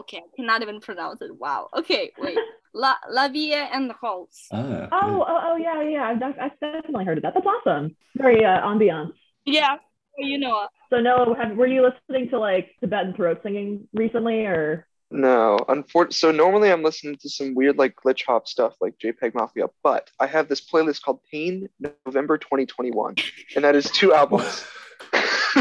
Okay, 0.00 0.18
I 0.18 0.36
cannot 0.36 0.62
even 0.62 0.80
pronounce 0.80 1.20
it. 1.22 1.34
Wow. 1.36 1.68
Okay, 1.76 2.12
wait. 2.18 2.38
La 2.74 2.94
La 3.10 3.28
Vie 3.28 3.54
en 3.54 3.90
Rose. 4.02 4.46
Ah, 4.52 4.88
Oh, 4.92 5.24
oh, 5.26 5.40
oh, 5.52 5.56
yeah, 5.56 5.82
yeah. 5.82 6.04
I've, 6.08 6.22
I've 6.22 6.60
definitely 6.60 7.04
heard 7.06 7.18
of 7.18 7.22
that. 7.22 7.34
That's 7.34 7.46
awesome. 7.46 7.96
Very 8.16 8.44
uh, 8.44 8.60
ambiance. 8.60 9.12
Yeah, 9.46 9.76
you 10.18 10.38
know. 10.38 10.54
uh, 10.54 10.66
So 10.90 11.00
Noah, 11.00 11.34
have, 11.36 11.56
were 11.56 11.66
you 11.66 11.82
listening 11.82 12.28
to 12.30 12.38
like 12.38 12.68
Tibetan 12.80 13.14
throat 13.14 13.40
singing 13.42 13.88
recently, 13.94 14.44
or 14.44 14.86
No, 15.10 15.58
unfortunately. 15.68 16.14
So 16.14 16.32
normally 16.32 16.70
I'm 16.70 16.82
listening 16.82 17.16
to 17.22 17.30
some 17.30 17.54
weird 17.54 17.78
like 17.78 17.96
glitch 17.96 18.24
hop 18.26 18.46
stuff 18.46 18.74
like 18.80 18.98
JPEG 18.98 19.34
Mafia, 19.34 19.66
but 19.82 20.10
I 20.20 20.26
have 20.26 20.48
this 20.48 20.60
playlist 20.60 21.02
called 21.02 21.20
Pain 21.30 21.68
November 22.04 22.36
2021, 22.36 23.16
and 23.56 23.64
that 23.64 23.74
is 23.74 23.90
two 23.90 24.12
albums. 24.12 24.66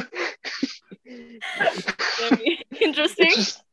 Interesting. 2.82 3.28
it's 3.28 3.36
just 3.36 3.64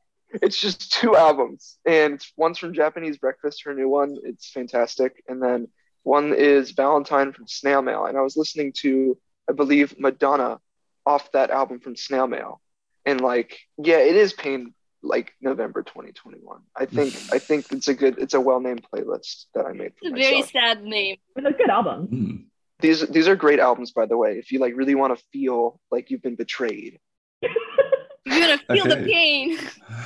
it's 0.43 0.61
just 0.61 0.93
two 0.93 1.17
albums, 1.17 1.79
and 1.85 2.25
one's 2.37 2.59
from 2.59 2.73
Japanese 2.73 3.19
Breakfast, 3.19 3.65
her 3.65 3.75
new 3.75 3.89
one. 3.89 4.17
It's 4.23 4.51
fantastic, 4.51 5.25
and 5.27 5.43
then 5.43 5.69
one 6.05 6.35
is 6.35 6.71
Valentine 6.71 7.33
from 7.33 7.49
Snail 7.49 7.83
Mail, 7.83 8.07
and 8.07 8.17
I 8.17 8.21
was 8.21 8.37
listening 8.37 8.73
to 8.79 9.19
I 9.51 9.53
believe 9.53 9.99
Madonna 9.99 10.61
off 11.05 11.33
that 11.33 11.51
album 11.51 11.81
from 11.81 11.97
Snail 11.97 12.29
Mail, 12.29 12.61
and 13.05 13.21
like 13.21 13.59
yeah, 13.77 13.99
it 13.99 14.15
is 14.15 14.33
Pain 14.33 14.73
like 15.05 15.35
November 15.41 15.83
2021. 15.83 16.61
I 16.77 16.87
think 16.87 17.15
I 17.33 17.39
think 17.39 17.71
it's 17.71 17.89
a 17.89 17.95
good 17.95 18.19
it's 18.19 18.35
a 18.35 18.41
well 18.41 18.61
named 18.61 18.87
playlist 18.93 19.45
that 19.55 19.67
I 19.67 19.73
made 19.73 19.93
for 19.93 20.09
It's 20.09 20.13
a 20.13 20.17
very 20.17 20.43
sad 20.43 20.83
name. 20.83 21.17
I 21.37 21.41
mean, 21.41 21.45
they're 21.45 21.53
good 21.53 21.71
album. 21.71 22.07
Hmm. 22.07 22.37
These 22.81 23.07
these 23.09 23.29
are 23.29 23.37
great 23.37 23.61
albums, 23.61 23.93
by 23.93 24.07
the 24.07 24.17
way. 24.17 24.39
If 24.39 24.51
you 24.51 24.59
like 24.59 24.75
really 24.77 24.95
want 24.95 25.17
to 25.17 25.25
feel 25.33 25.81
like 25.91 26.11
you've 26.11 26.23
been 26.23 26.37
betrayed. 26.37 26.99
You're 28.27 28.41
gonna 28.41 28.59
feel 28.59 28.87
the 28.87 29.05
pain. 29.05 29.59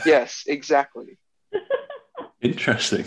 Yes, 0.04 0.42
exactly. 0.46 1.18
Interesting. 2.42 3.04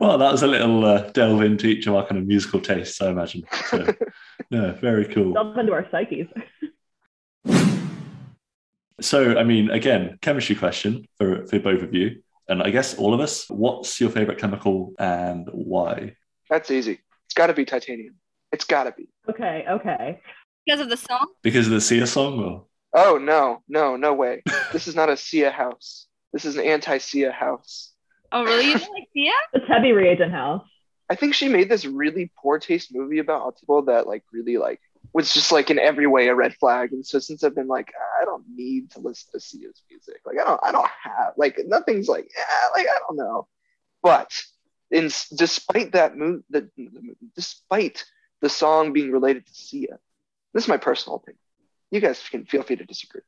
well, 0.00 0.18
that 0.18 0.32
was 0.32 0.42
a 0.42 0.48
little 0.48 0.84
uh, 0.84 1.10
delve 1.10 1.42
into 1.42 1.68
each 1.68 1.86
of 1.86 1.94
our 1.94 2.04
kind 2.04 2.20
of 2.20 2.26
musical 2.26 2.60
tastes, 2.60 3.00
I 3.00 3.08
imagine. 3.08 3.44
So, 3.68 3.86
yeah, 4.50 4.72
very 4.72 5.06
cool. 5.06 5.32
Delve 5.32 5.56
into 5.58 5.72
our 5.72 5.86
psyches. 5.90 6.26
So, 9.00 9.36
I 9.36 9.44
mean, 9.44 9.70
again, 9.70 10.18
chemistry 10.22 10.56
question 10.56 11.06
for, 11.18 11.46
for 11.46 11.58
both 11.58 11.82
of 11.82 11.94
you, 11.94 12.22
and 12.48 12.62
I 12.62 12.70
guess 12.70 12.96
all 12.96 13.12
of 13.12 13.20
us. 13.20 13.48
What's 13.48 14.00
your 14.00 14.10
favorite 14.10 14.38
chemical 14.38 14.94
and 14.98 15.48
why? 15.52 16.16
That's 16.48 16.70
easy. 16.70 17.00
It's 17.26 17.34
got 17.34 17.48
to 17.48 17.54
be 17.54 17.64
titanium. 17.64 18.14
It's 18.52 18.64
got 18.64 18.84
to 18.84 18.92
be. 18.92 19.08
Okay, 19.28 19.64
okay. 19.68 20.20
Because 20.64 20.80
of 20.80 20.88
the 20.88 20.96
song? 20.96 21.26
Because 21.42 21.66
of 21.66 21.72
the 21.72 21.80
Sia 21.80 22.06
song, 22.06 22.42
or 22.42 22.64
Oh 22.94 23.18
no, 23.18 23.62
no, 23.68 23.96
no 23.96 24.14
way. 24.14 24.42
This 24.72 24.88
is 24.88 24.94
not 24.94 25.08
a 25.08 25.16
Sia 25.16 25.50
house. 25.50 26.06
This 26.32 26.44
is 26.44 26.56
an 26.56 26.64
anti-Sia 26.64 27.32
house. 27.32 27.92
Oh, 28.32 28.44
really? 28.44 28.66
You 28.66 28.78
don't 28.78 28.92
like 28.92 29.08
Sia? 29.12 29.32
It's 29.52 29.68
heavy 29.68 29.92
reagent 29.92 30.32
house. 30.32 30.66
I 31.08 31.14
think 31.14 31.34
she 31.34 31.48
made 31.48 31.68
this 31.68 31.84
really 31.84 32.32
poor 32.38 32.58
taste 32.58 32.94
movie 32.94 33.18
about 33.18 33.58
people 33.60 33.82
that 33.82 34.06
like 34.06 34.24
really 34.32 34.56
like 34.56 34.80
was 35.12 35.32
just 35.32 35.52
like 35.52 35.70
in 35.70 35.78
every 35.78 36.06
way 36.06 36.28
a 36.28 36.34
red 36.34 36.54
flag. 36.54 36.92
And 36.92 37.06
so 37.06 37.18
since 37.18 37.42
I've 37.42 37.54
been 37.54 37.68
like, 37.68 37.92
I 38.20 38.24
don't 38.24 38.44
need 38.54 38.90
to 38.92 39.00
listen 39.00 39.32
to 39.32 39.40
Sia's 39.40 39.82
music. 39.90 40.20
Like 40.24 40.36
I 40.40 40.44
don't, 40.44 40.60
I 40.62 40.72
don't 40.72 40.88
have 41.02 41.34
like 41.36 41.58
nothing's 41.66 42.08
like, 42.08 42.30
yeah, 42.36 42.68
like 42.74 42.86
I 42.86 42.98
don't 43.06 43.16
know. 43.16 43.46
But 44.02 44.32
in 44.90 45.10
despite 45.34 45.92
that 45.92 46.16
move, 46.16 46.42
the, 46.50 46.68
despite 47.34 48.04
the 48.40 48.48
song 48.48 48.92
being 48.92 49.10
related 49.10 49.46
to 49.46 49.54
Sia, 49.54 49.98
this 50.52 50.64
is 50.64 50.68
my 50.68 50.76
personal 50.76 51.16
opinion. 51.16 51.40
You 51.90 52.00
guys 52.00 52.22
can 52.28 52.44
feel 52.44 52.62
free 52.62 52.76
to 52.76 52.84
disagree, 52.84 53.22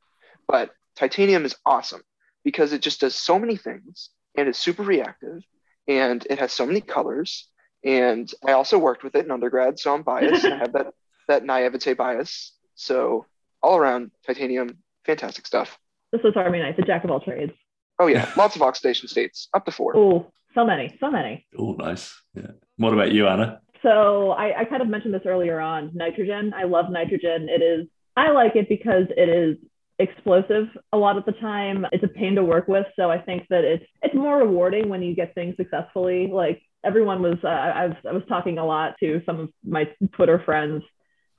but 0.47 0.71
Titanium 0.95 1.45
is 1.45 1.55
awesome 1.65 2.01
because 2.43 2.73
it 2.73 2.81
just 2.81 3.01
does 3.01 3.15
so 3.15 3.39
many 3.39 3.55
things 3.55 4.09
and 4.35 4.47
it's 4.47 4.59
super 4.59 4.83
reactive 4.83 5.43
and 5.87 6.25
it 6.29 6.39
has 6.39 6.51
so 6.51 6.65
many 6.65 6.81
colors. 6.81 7.47
And 7.83 8.31
I 8.45 8.51
also 8.51 8.77
worked 8.77 9.03
with 9.03 9.15
it 9.15 9.25
in 9.25 9.31
undergrad, 9.31 9.79
so 9.79 9.93
I'm 9.93 10.03
biased. 10.03 10.43
And 10.43 10.53
I 10.53 10.57
have 10.57 10.73
that 10.73 10.93
that 11.29 11.45
naivete 11.45 11.93
bias. 11.93 12.51
So 12.75 13.25
all 13.63 13.77
around 13.77 14.11
Titanium, 14.25 14.79
fantastic 15.05 15.47
stuff. 15.47 15.79
This 16.11 16.21
was 16.23 16.33
Army 16.35 16.59
Knight, 16.59 16.75
the 16.75 16.83
jack 16.83 17.05
of 17.05 17.11
all 17.11 17.21
trades. 17.21 17.53
Oh 17.99 18.07
yeah, 18.07 18.29
lots 18.37 18.55
of 18.55 18.61
oxidation 18.61 19.07
states, 19.07 19.47
up 19.53 19.65
to 19.65 19.71
four. 19.71 19.95
Oh, 19.95 20.31
so 20.53 20.65
many, 20.65 20.97
so 20.99 21.09
many. 21.09 21.45
oh, 21.57 21.73
nice. 21.73 22.19
Yeah. 22.33 22.51
What 22.77 22.93
about 22.93 23.11
you, 23.11 23.27
Anna? 23.27 23.61
So 23.83 24.31
I, 24.31 24.61
I 24.61 24.65
kind 24.65 24.81
of 24.81 24.89
mentioned 24.89 25.13
this 25.13 25.21
earlier 25.25 25.59
on. 25.59 25.91
Nitrogen. 25.93 26.53
I 26.53 26.63
love 26.63 26.89
nitrogen. 26.89 27.47
It 27.47 27.61
is. 27.61 27.87
I 28.17 28.31
like 28.31 28.55
it 28.55 28.67
because 28.67 29.05
it 29.15 29.29
is 29.29 29.57
explosive 29.99 30.67
a 30.91 30.97
lot 30.97 31.17
of 31.17 31.25
the 31.25 31.33
time. 31.33 31.85
It's 31.91 32.03
a 32.03 32.07
pain 32.07 32.35
to 32.35 32.43
work 32.43 32.67
with. 32.67 32.87
So 32.95 33.11
I 33.11 33.21
think 33.21 33.47
that 33.49 33.63
it's 33.63 33.85
it's 34.01 34.15
more 34.15 34.39
rewarding 34.39 34.89
when 34.89 35.03
you 35.03 35.15
get 35.15 35.35
things 35.35 35.55
successfully. 35.57 36.27
Like 36.27 36.61
everyone 36.83 37.21
was, 37.21 37.37
uh, 37.43 37.47
I 37.47 37.87
was 37.87 37.97
I 38.09 38.13
was 38.13 38.23
talking 38.27 38.57
a 38.57 38.65
lot 38.65 38.95
to 39.01 39.21
some 39.25 39.39
of 39.39 39.49
my 39.63 39.87
Twitter 40.13 40.41
friends 40.43 40.83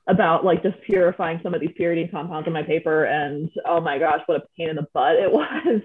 about 0.07 0.45
like 0.45 0.63
just 0.63 0.81
purifying 0.83 1.39
some 1.43 1.55
of 1.55 1.61
these 1.61 1.71
pyridine 1.79 2.11
compounds 2.11 2.47
in 2.47 2.53
my 2.53 2.63
paper 2.63 3.05
and 3.05 3.51
oh 3.67 3.81
my 3.81 3.99
gosh 3.99 4.21
what 4.27 4.43
a 4.43 4.47
pain 4.57 4.69
in 4.69 4.77
the 4.77 4.87
butt 4.93 5.17
it 5.17 5.31
was. 5.33 5.83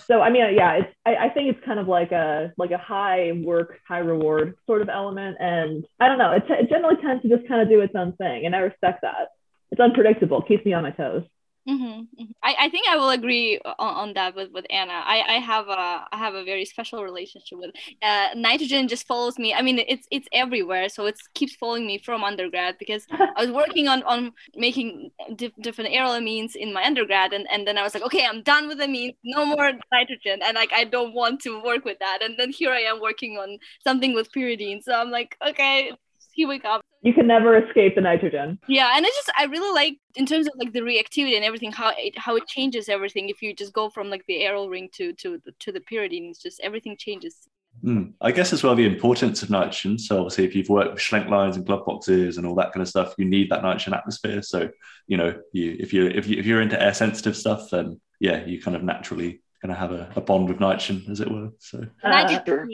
So 0.06 0.20
i 0.20 0.30
mean 0.30 0.42
yeah 0.54 0.74
it's 0.74 0.94
I, 1.06 1.26
I 1.26 1.28
think 1.28 1.54
it's 1.54 1.64
kind 1.64 1.78
of 1.78 1.86
like 1.86 2.12
a 2.12 2.52
like 2.56 2.70
a 2.70 2.78
high 2.78 3.32
work 3.44 3.78
high 3.86 3.98
reward 3.98 4.56
sort 4.66 4.82
of 4.82 4.88
element 4.88 5.36
and 5.38 5.84
i 6.00 6.08
don't 6.08 6.18
know 6.18 6.32
it, 6.32 6.44
t- 6.48 6.54
it 6.54 6.70
generally 6.70 6.96
tends 7.00 7.22
to 7.22 7.28
just 7.28 7.46
kind 7.46 7.60
of 7.62 7.68
do 7.68 7.80
its 7.80 7.94
own 7.94 8.12
thing 8.16 8.46
and 8.46 8.54
i 8.54 8.58
respect 8.58 9.02
that. 9.02 9.28
It's 9.70 9.80
unpredictable 9.80 10.42
keeps 10.42 10.64
me 10.66 10.74
on 10.74 10.82
my 10.82 10.90
toes 10.90 11.24
Mm-hmm. 11.68 12.24
I, 12.42 12.56
I 12.58 12.68
think 12.70 12.88
I 12.88 12.96
will 12.96 13.10
agree 13.10 13.60
on, 13.64 13.74
on 13.78 14.14
that 14.14 14.34
with, 14.34 14.50
with 14.50 14.66
Anna. 14.68 14.94
I, 14.94 15.22
I 15.28 15.32
have 15.34 15.68
a 15.68 16.06
I 16.10 16.16
have 16.18 16.34
a 16.34 16.42
very 16.42 16.64
special 16.64 17.04
relationship 17.04 17.56
with 17.56 17.70
uh, 18.02 18.30
nitrogen. 18.34 18.88
Just 18.88 19.06
follows 19.06 19.38
me. 19.38 19.54
I 19.54 19.62
mean, 19.62 19.78
it's 19.78 20.08
it's 20.10 20.26
everywhere, 20.32 20.88
so 20.88 21.06
it 21.06 21.16
keeps 21.34 21.54
following 21.54 21.86
me 21.86 21.98
from 21.98 22.24
undergrad 22.24 22.78
because 22.78 23.06
I 23.12 23.42
was 23.46 23.52
working 23.52 23.86
on 23.86 24.02
on 24.02 24.32
making 24.56 25.12
dif- 25.36 25.54
different 25.60 25.94
arylamines 25.94 26.56
in 26.56 26.72
my 26.72 26.82
undergrad, 26.84 27.32
and, 27.32 27.46
and 27.48 27.64
then 27.64 27.78
I 27.78 27.84
was 27.84 27.94
like, 27.94 28.02
okay, 28.06 28.26
I'm 28.26 28.42
done 28.42 28.66
with 28.66 28.78
amines, 28.80 29.14
no 29.22 29.46
more 29.46 29.70
nitrogen, 29.92 30.40
and 30.42 30.56
like 30.56 30.72
I 30.72 30.82
don't 30.82 31.14
want 31.14 31.40
to 31.42 31.62
work 31.62 31.84
with 31.84 32.00
that. 32.00 32.18
And 32.22 32.36
then 32.36 32.50
here 32.50 32.72
I 32.72 32.80
am 32.80 33.00
working 33.00 33.38
on 33.38 33.58
something 33.84 34.14
with 34.14 34.32
pyridine, 34.32 34.82
so 34.82 34.94
I'm 34.94 35.12
like, 35.12 35.36
okay, 35.46 35.92
here 36.34 36.48
we 36.48 36.58
come. 36.58 36.80
you 37.02 37.12
can 37.12 37.26
never 37.26 37.56
escape 37.56 37.94
the 37.94 38.00
nitrogen 38.00 38.58
Yeah, 38.68 38.92
and 38.96 39.04
I 39.04 39.08
just 39.08 39.30
I 39.38 39.44
really 39.44 39.72
like 39.74 39.98
in 40.16 40.26
terms 40.26 40.46
of 40.46 40.54
like 40.56 40.72
the 40.72 40.80
reactivity 40.80 41.34
and 41.36 41.44
everything 41.44 41.72
how 41.72 41.92
it 41.96 42.16
how 42.18 42.36
it 42.36 42.46
changes 42.46 42.88
everything 42.88 43.28
if 43.28 43.42
you 43.42 43.54
just 43.54 43.72
go 43.72 43.90
from 43.90 44.10
like 44.10 44.24
the 44.26 44.40
aryl 44.42 44.70
ring 44.70 44.88
to 44.94 45.12
to 45.14 45.40
the- 45.44 45.52
to 45.60 45.72
the 45.72 45.80
pyridine 45.80 46.30
it's 46.30 46.42
just 46.42 46.60
everything 46.62 46.96
changes. 46.96 47.36
Hmm. 47.82 48.02
I 48.20 48.32
guess 48.32 48.52
as 48.52 48.62
well 48.62 48.74
the 48.74 48.84
importance 48.86 49.42
of 49.42 49.48
nitrogen. 49.48 49.98
So 49.98 50.18
obviously, 50.18 50.44
if 50.44 50.54
you've 50.54 50.68
worked 50.68 50.92
with 50.92 51.02
Schlenk 51.02 51.30
lines 51.30 51.56
and 51.56 51.64
glove 51.64 51.86
boxes 51.86 52.36
and 52.36 52.46
all 52.46 52.54
that 52.56 52.70
kind 52.72 52.82
of 52.82 52.88
stuff, 52.88 53.14
you 53.16 53.24
need 53.24 53.48
that 53.50 53.62
nitrogen 53.62 53.94
atmosphere. 53.94 54.42
So 54.42 54.68
you 55.06 55.16
know, 55.16 55.40
you 55.54 55.76
if 55.80 55.92
you 55.94 56.06
if 56.08 56.26
you 56.28 56.38
if 56.38 56.44
you're 56.46 56.60
into 56.60 56.80
air 56.80 56.92
sensitive 56.94 57.34
stuff, 57.36 57.70
then 57.70 57.98
yeah, 58.20 58.44
you 58.44 58.60
kind 58.60 58.76
of 58.76 58.82
naturally 58.84 59.40
kind 59.62 59.72
of 59.72 59.78
have 59.78 59.92
a, 59.92 60.12
a 60.16 60.20
bond 60.20 60.48
with 60.50 60.60
nitrogen, 60.60 61.06
as 61.10 61.20
it 61.20 61.30
were. 61.30 61.48
So 61.60 61.78
Uh, 62.04 62.08
Nitrogen. 62.10 62.68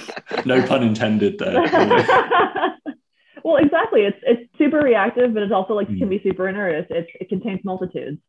no 0.44 0.64
pun 0.66 0.82
intended 0.82 1.38
there. 1.38 1.56
well 3.44 3.56
exactly 3.56 4.02
it's 4.02 4.18
it's 4.22 4.42
super 4.58 4.78
reactive 4.78 5.32
but 5.34 5.42
it's 5.42 5.52
also 5.52 5.74
like 5.74 5.88
Mm. 5.88 5.98
can 5.98 6.08
be 6.08 6.20
super 6.22 6.48
inert 6.48 6.90
it, 6.90 7.08
it 7.20 7.28
contains 7.28 7.60
multitudes 7.64 8.20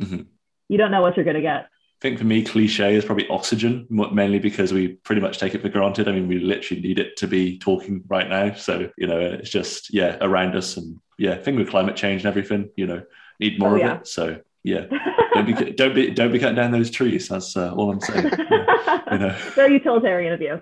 Mhm. 0.00 0.26
you 0.68 0.78
don't 0.78 0.90
know 0.90 1.02
what 1.02 1.16
you're 1.16 1.24
going 1.24 1.36
to 1.36 1.42
get 1.42 1.66
I 2.00 2.00
think 2.00 2.18
for 2.20 2.24
me, 2.26 2.44
cliche 2.44 2.94
is 2.94 3.04
probably 3.04 3.26
oxygen, 3.26 3.84
mainly 3.90 4.38
because 4.38 4.72
we 4.72 4.86
pretty 5.02 5.20
much 5.20 5.38
take 5.40 5.56
it 5.56 5.62
for 5.62 5.68
granted. 5.68 6.06
I 6.06 6.12
mean, 6.12 6.28
we 6.28 6.38
literally 6.38 6.80
need 6.80 7.00
it 7.00 7.16
to 7.16 7.26
be 7.26 7.58
talking 7.58 8.04
right 8.06 8.28
now. 8.28 8.52
So, 8.54 8.88
you 8.96 9.08
know, 9.08 9.18
it's 9.18 9.50
just, 9.50 9.92
yeah, 9.92 10.16
around 10.20 10.54
us. 10.54 10.76
And 10.76 10.98
yeah, 11.18 11.34
thing 11.34 11.56
with 11.56 11.70
climate 11.70 11.96
change 11.96 12.20
and 12.20 12.28
everything, 12.28 12.70
you 12.76 12.86
know, 12.86 13.02
need 13.40 13.58
more 13.58 13.70
Oh, 13.70 13.74
of 13.74 13.80
yeah. 13.80 13.96
it. 13.96 14.06
So, 14.06 14.38
yeah, 14.62 14.84
don't 15.34 15.46
be, 15.46 15.72
don't 15.72 15.92
be, 15.92 16.10
don't 16.12 16.30
be 16.30 16.38
cutting 16.38 16.54
down 16.54 16.70
those 16.70 16.88
trees. 16.92 17.26
That's 17.26 17.56
uh, 17.56 17.74
all 17.74 17.90
I'm 17.90 18.00
saying. 18.00 18.30
Yeah, 18.48 19.00
you 19.10 19.18
know, 19.24 19.36
very 19.56 19.72
utilitarian 19.72 20.32
of 20.32 20.40
you 20.40 20.56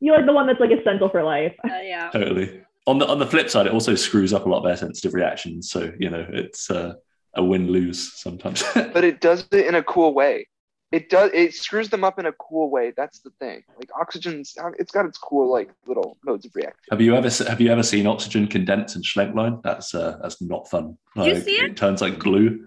You 0.00 0.12
like 0.12 0.24
the 0.24 0.32
one 0.32 0.46
that's 0.46 0.58
like 0.58 0.70
essential 0.70 1.10
for 1.10 1.22
life. 1.22 1.52
Uh, 1.64 1.80
yeah. 1.82 2.08
Totally. 2.08 2.62
On 2.88 2.98
the 2.98 3.06
on 3.06 3.18
the 3.18 3.26
flip 3.26 3.48
side, 3.50 3.66
it 3.66 3.72
also 3.72 3.94
screws 3.94 4.32
up 4.32 4.46
a 4.46 4.48
lot 4.48 4.58
of 4.58 4.64
their 4.64 4.76
sensitive 4.76 5.14
reactions. 5.14 5.70
So 5.70 5.92
you 6.00 6.10
know, 6.10 6.24
it's 6.42 6.70
uh, 6.70 6.94
a 7.34 7.44
win 7.44 7.68
lose 7.70 8.12
sometimes. 8.14 8.64
but 8.74 9.04
it 9.04 9.20
does 9.20 9.46
it 9.52 9.66
in 9.66 9.74
a 9.74 9.82
cool 9.82 10.14
way. 10.14 10.48
It 10.90 11.10
does 11.10 11.30
it 11.34 11.52
screws 11.52 11.90
them 11.90 12.02
up 12.02 12.18
in 12.18 12.24
a 12.24 12.32
cool 12.32 12.70
way. 12.70 12.94
That's 12.96 13.18
the 13.20 13.30
thing. 13.38 13.62
Like 13.78 13.90
oxygen's 14.00 14.54
it's 14.78 14.90
got 14.90 15.04
its 15.04 15.18
cool 15.18 15.52
like 15.52 15.70
little 15.86 16.16
modes 16.24 16.46
of 16.46 16.52
reaction. 16.54 16.80
have 16.90 17.02
you 17.02 17.14
ever 17.14 17.28
have 17.44 17.60
you 17.60 17.70
ever 17.70 17.82
seen 17.82 18.06
oxygen 18.06 18.46
condense 18.46 18.96
in 18.96 19.02
Schlenkline? 19.02 19.62
That's 19.62 19.94
uh, 19.94 20.16
that's 20.22 20.40
not 20.40 20.70
fun. 20.70 20.96
Did 21.14 21.26
you 21.26 21.34
Like, 21.34 21.42
see 21.42 21.56
it? 21.60 21.76
turns 21.76 22.00
like 22.00 22.18
glue. 22.18 22.66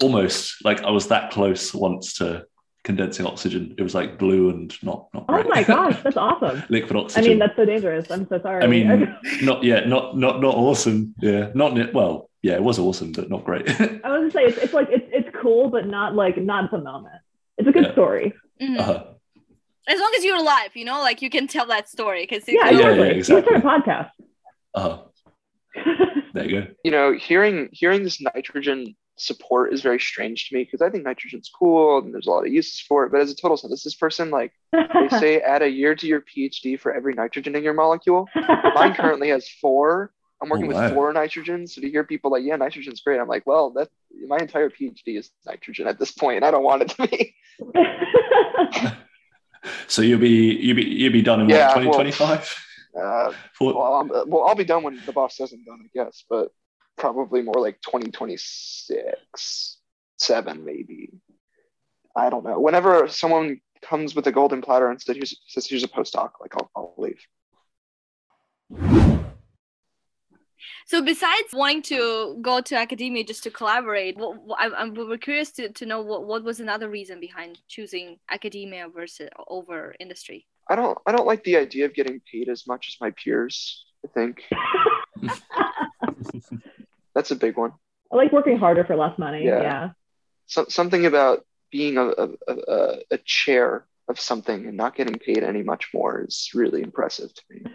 Almost 0.00 0.64
like 0.64 0.82
I 0.84 0.90
was 0.90 1.08
that 1.08 1.32
close 1.32 1.74
once 1.74 2.14
to 2.18 2.46
condensing 2.86 3.26
oxygen. 3.26 3.74
It 3.78 3.82
was 3.82 3.94
like 3.94 4.16
blue 4.16 4.48
and 4.50 4.72
not 4.82 5.08
not. 5.12 5.24
Oh 5.28 5.34
great. 5.42 5.48
my 5.56 5.62
gosh, 5.74 5.96
that's 6.02 6.16
awesome. 6.16 6.62
Liquid 6.70 6.96
oxygen. 6.96 7.24
I 7.24 7.28
mean, 7.28 7.38
that's 7.40 7.56
so 7.56 7.64
dangerous. 7.66 8.10
I'm 8.10 8.26
so 8.28 8.40
sorry. 8.40 8.62
I 8.64 8.66
mean, 8.68 8.88
not 9.42 9.62
yeah, 9.62 9.80
not 9.94 10.16
not 10.16 10.40
not 10.40 10.54
awesome. 10.54 11.14
Yeah, 11.20 11.50
not 11.54 11.74
ne- 11.74 11.90
well. 11.92 12.30
Yeah, 12.42 12.54
it 12.54 12.62
was 12.62 12.78
awesome, 12.78 13.10
but 13.12 13.28
not 13.28 13.44
great. 13.44 13.68
I 13.80 13.82
was 13.82 14.00
gonna 14.04 14.30
say 14.30 14.44
it's, 14.44 14.58
it's 14.58 14.72
like 14.72 14.88
it's 14.90 15.08
it's 15.18 15.28
cool, 15.42 15.68
but 15.68 15.86
not 15.86 16.14
like 16.14 16.36
not 16.38 16.70
the 16.70 16.78
moment. 16.78 17.20
It's 17.58 17.68
a 17.68 17.72
good 17.72 17.86
Yeah. 17.86 17.92
story. 17.92 18.32
Mhm. 18.62 18.78
uh, 18.78 19.02
As 19.88 19.98
long 20.00 20.12
as 20.16 20.24
you're 20.24 20.36
alive, 20.46 20.70
you 20.74 20.84
know, 20.84 21.00
like 21.08 21.20
you 21.22 21.30
can 21.36 21.46
tell 21.48 21.66
that 21.66 21.88
story 21.88 22.22
because 22.22 22.44
Yeah, 22.46 22.70
yeah, 22.70 22.90
exactly. 22.92 23.08
exactly. 23.10 23.16
You 23.16 23.22
start 23.24 23.46
uh, 23.48 23.58
a 23.58 23.80
podcast. 23.80 24.10
Oh, 24.74 24.92
there 26.34 26.44
you 26.48 26.60
go. 26.60 26.66
You 26.84 26.90
know, 26.92 27.12
hearing 27.28 27.68
hearing 27.72 28.04
this 28.04 28.20
nitrogen 28.20 28.94
support 29.16 29.72
is 29.72 29.80
very 29.82 29.98
strange 30.00 30.48
to 30.48 30.54
me 30.56 30.64
because 30.64 30.82
I 30.82 30.90
think 30.90 31.04
nitrogen's 31.04 31.48
cool 31.48 31.98
and 31.98 32.12
there's 32.12 32.26
a 32.26 32.30
lot 32.30 32.46
of 32.46 32.52
uses 32.52 32.80
for 32.80 33.04
it. 33.04 33.12
But 33.12 33.20
as 33.20 33.30
a 33.30 33.34
total 33.36 33.56
synthesis 33.56 33.94
person, 33.94 34.30
like 34.30 34.52
they 34.72 35.08
say 35.18 35.40
add 35.40 35.62
a 35.62 35.68
year 35.68 35.94
to 35.94 36.06
your 36.06 36.20
PhD 36.22 36.78
for 36.78 36.92
every 36.94 37.14
nitrogen 37.14 37.56
in 37.56 37.62
your 37.64 37.72
molecule. 37.74 38.28
Mine 38.74 38.94
currently 38.96 39.30
has 39.30 39.48
four. 39.48 40.12
I'm 40.42 40.50
working 40.50 40.70
Oh, 40.72 40.82
with 40.82 40.92
four 40.92 41.12
nitrogens. 41.14 41.70
So 41.70 41.80
to 41.80 41.88
hear 41.90 42.04
people 42.04 42.30
like, 42.30 42.44
yeah, 42.44 42.56
nitrogen's 42.56 43.00
great, 43.00 43.18
I'm 43.18 43.28
like, 43.28 43.46
well, 43.46 43.70
that 43.70 43.88
my 44.28 44.36
entire 44.36 44.68
PhD 44.68 45.18
is 45.18 45.30
nitrogen 45.46 45.86
at 45.86 45.98
this 45.98 46.12
point, 46.12 46.36
and 46.36 46.44
I 46.44 46.50
don't 46.50 46.62
want 46.64 46.82
it 46.82 46.88
to 46.90 47.08
be. 47.08 47.34
So 49.88 50.02
you'll 50.02 50.20
be 50.20 50.54
you'll 50.54 50.76
be 50.76 50.84
you'll 50.84 51.12
be 51.12 51.22
done 51.22 51.40
in 51.40 51.48
Yeah, 51.48 51.68
what, 51.74 51.84
well- 51.86 51.98
2025? 51.98 52.62
Uh, 52.96 53.32
well, 53.60 53.94
I'm, 53.94 54.08
well, 54.30 54.44
I'll 54.44 54.54
be 54.54 54.64
done 54.64 54.82
when 54.82 54.98
the 55.04 55.12
boss 55.12 55.36
says 55.36 55.52
I'm 55.52 55.62
done, 55.64 55.80
I 55.84 56.04
guess, 56.04 56.24
but 56.30 56.48
probably 56.96 57.42
more 57.42 57.60
like 57.60 57.80
2026, 57.82 59.78
seven 60.18 60.64
maybe. 60.64 61.10
I 62.16 62.30
don't 62.30 62.44
know. 62.44 62.58
Whenever 62.58 63.08
someone 63.08 63.60
comes 63.82 64.14
with 64.14 64.26
a 64.26 64.32
golden 64.32 64.62
platter 64.62 64.90
and 64.90 65.00
says, 65.00 65.16
here's, 65.16 65.40
says, 65.46 65.66
here's 65.66 65.84
a 65.84 65.88
postdoc, 65.88 66.30
like 66.40 66.54
I'll, 66.54 66.70
I'll 66.74 66.94
leave. 66.96 67.20
So 70.86 71.02
besides 71.02 71.48
wanting 71.52 71.82
to 71.82 72.38
go 72.40 72.60
to 72.60 72.76
academia 72.76 73.24
just 73.24 73.42
to 73.42 73.50
collaborate, 73.50 74.16
what, 74.16 74.40
what- 74.42 74.58
I'm, 74.60 74.74
I'm 74.74 74.94
we're 74.94 75.18
curious 75.18 75.50
to, 75.52 75.68
to 75.70 75.86
know 75.86 76.00
what, 76.00 76.24
what 76.24 76.44
was 76.44 76.60
another 76.60 76.88
reason 76.88 77.20
behind 77.20 77.58
choosing 77.68 78.18
academia 78.30 78.88
versus 78.88 79.28
over 79.48 79.94
industry. 80.00 80.46
I 80.68 80.74
don't 80.74 80.98
I 81.06 81.12
don't 81.12 81.26
like 81.26 81.44
the 81.44 81.56
idea 81.56 81.84
of 81.84 81.94
getting 81.94 82.20
paid 82.32 82.48
as 82.48 82.66
much 82.66 82.88
as 82.88 82.96
my 83.00 83.12
peers. 83.12 83.84
I 84.04 84.08
think 84.08 84.42
that's 87.16 87.32
a 87.32 87.36
big 87.36 87.56
one. 87.56 87.72
I 88.12 88.16
like 88.16 88.30
working 88.30 88.58
harder 88.58 88.84
for 88.84 88.94
less 88.94 89.18
money. 89.18 89.44
Yeah. 89.44 89.62
Yeah. 89.62 89.90
So, 90.46 90.66
something 90.68 91.06
about 91.06 91.44
being 91.72 91.96
a, 91.96 92.06
a, 92.06 92.28
a, 92.46 92.98
a 93.12 93.18
chair 93.24 93.86
of 94.08 94.20
something 94.20 94.66
and 94.66 94.76
not 94.76 94.94
getting 94.94 95.18
paid 95.18 95.42
any 95.42 95.64
much 95.64 95.88
more 95.92 96.22
is 96.22 96.50
really 96.54 96.82
impressive 96.82 97.34
to 97.34 97.42
me. 97.50 97.64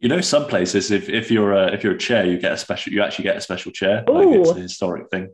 You 0.00 0.08
know, 0.08 0.20
some 0.20 0.46
places 0.46 0.92
if, 0.92 1.08
if 1.08 1.28
you're 1.28 1.52
a, 1.52 1.72
if 1.72 1.82
you're 1.82 1.94
a 1.94 1.98
chair, 1.98 2.24
you 2.24 2.38
get 2.38 2.52
a 2.52 2.56
special. 2.56 2.92
You 2.92 3.02
actually 3.02 3.24
get 3.24 3.36
a 3.36 3.40
special 3.40 3.72
chair. 3.72 4.04
Like 4.06 4.28
it's 4.28 4.50
a 4.50 4.54
historic 4.54 5.10
thing. 5.10 5.30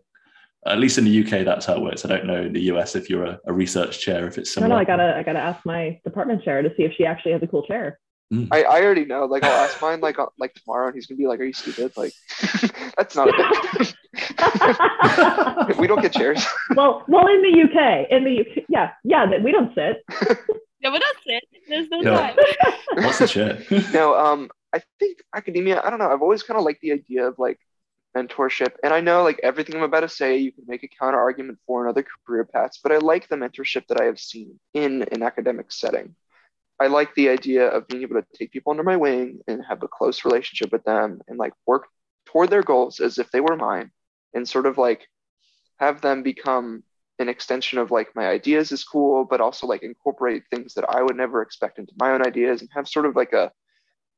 At 0.67 0.79
least 0.79 0.97
in 0.97 1.05
the 1.05 1.23
UK, 1.23 1.45
that's 1.45 1.67
how 1.67 1.75
it 1.75 1.83
works. 1.83 2.07
I 2.07 2.09
don't 2.09 2.25
know 2.27 2.41
in 2.45 2.55
the 2.55 2.63
US 2.73 2.97
if 2.97 3.11
you're 3.11 3.25
a, 3.27 3.39
a 3.47 3.53
research 3.53 4.01
chair 4.01 4.27
if 4.27 4.39
it's 4.39 4.57
No, 4.57 4.63
similar. 4.63 4.77
no, 4.77 4.81
I 4.81 4.85
gotta 4.85 5.17
I 5.19 5.23
gotta 5.23 5.39
ask 5.39 5.67
my 5.67 6.01
department 6.03 6.43
chair 6.45 6.63
to 6.63 6.71
see 6.79 6.85
if 6.85 6.95
she 6.97 7.05
actually 7.05 7.33
has 7.33 7.43
a 7.43 7.47
cool 7.47 7.67
chair. 7.67 8.01
I, 8.53 8.63
I 8.63 8.83
already 8.83 9.05
know. 9.05 9.25
Like 9.27 9.43
I'll 9.43 9.65
ask 9.65 9.81
mine 9.81 10.01
like 10.01 10.19
uh, 10.19 10.27
like 10.39 10.55
tomorrow, 10.55 10.87
and 10.87 10.95
he's 10.95 11.07
gonna 11.07 11.19
be 11.19 11.27
like, 11.27 11.41
"Are 11.41 11.45
you 11.45 11.53
stupid? 11.53 11.93
Like 11.97 12.13
that's 12.97 13.17
not 13.17 13.29
a 13.29 13.33
big. 13.79 13.95
we 15.79 15.87
don't 15.87 16.03
get 16.03 16.13
chairs." 16.13 16.45
well, 16.77 17.05
well, 17.09 17.27
in 17.29 17.43
the 17.43 17.63
UK, 17.63 18.11
in 18.11 18.25
the 18.25 18.41
UK, 18.41 18.65
yeah, 18.69 18.91
yeah, 19.05 19.27
that 19.31 19.43
we 19.43 19.53
don't 19.53 19.75
sit. 19.75 20.05
Yeah, 20.81 20.93
we 20.93 20.99
don't 20.99 21.17
sit. 21.27 21.45
There's 21.69 21.89
no 21.89 22.01
Yeah. 22.03 22.19
time. 22.19 22.37
What's 23.05 23.19
the 23.19 23.27
chair? 23.27 23.63
no, 23.93 24.15
um, 24.17 24.51
I 24.73 24.83
think 24.99 25.19
academia. 25.35 25.81
I 25.83 25.91
don't 25.91 25.99
know. 25.99 26.11
I've 26.11 26.23
always 26.23 26.43
kind 26.43 26.59
of 26.59 26.65
liked 26.65 26.81
the 26.83 26.93
idea 26.93 27.27
of 27.27 27.39
like 27.39 27.59
mentorship, 28.17 28.75
and 28.83 28.93
I 28.95 29.01
know 29.01 29.23
like 29.23 29.41
everything 29.43 29.77
I'm 29.77 29.83
about 29.83 30.01
to 30.01 30.09
say, 30.09 30.37
you 30.39 30.53
can 30.53 30.65
make 30.69 30.85
a 30.85 30.89
counter 30.89 31.19
argument 31.19 31.59
for 31.67 31.83
in 31.85 31.89
other 31.89 32.05
career 32.27 32.45
paths, 32.45 32.79
but 32.83 32.93
I 32.93 32.99
like 32.99 33.29
the 33.29 33.37
mentorship 33.37 33.87
that 33.89 34.01
I 34.01 34.05
have 34.05 34.19
seen 34.21 34.59
in 34.73 35.03
an 35.11 35.23
academic 35.23 35.73
setting. 35.73 36.15
I 36.81 36.89
like 36.89 37.15
the 37.15 37.29
idea 37.29 37.69
of 37.69 37.87
being 37.87 38.03
able 38.03 38.21
to 38.21 38.27
take 38.35 38.53
people 38.53 38.73
under 38.73 38.83
my 38.83 38.97
wing 38.97 39.41
and 39.47 39.65
have 39.69 39.83
a 39.83 39.89
close 39.89 40.25
relationship 40.25 40.73
with 40.73 40.85
them 40.85 41.21
and 41.29 41.39
like 41.39 41.53
work 41.67 41.87
toward 42.27 42.51
their 42.51 42.63
goals 42.63 43.01
as 43.01 43.19
if 43.19 43.31
they 43.31 43.41
were 43.41 43.57
mine 43.57 43.91
and 44.35 44.49
sort 44.49 44.67
of 44.67 44.77
like 44.77 45.07
have 45.79 46.01
them 46.01 46.23
become 46.23 46.83
an 47.19 47.29
extension 47.29 47.79
of 47.79 47.93
like 47.93 48.17
my 48.17 48.27
ideas 48.27 48.73
is 48.73 48.83
cool, 48.83 49.25
but 49.25 49.41
also 49.41 49.67
like 49.67 49.83
incorporate 49.83 50.43
things 50.51 50.75
that 50.75 50.89
I 50.89 51.01
would 51.03 51.17
never 51.17 51.43
expect 51.43 51.79
into 51.79 51.93
my 51.99 52.11
own 52.11 52.27
ideas 52.27 52.61
and 52.61 52.71
have 52.75 52.89
sort 52.89 53.07
of 53.07 53.15
like 53.17 53.33
a 53.33 53.53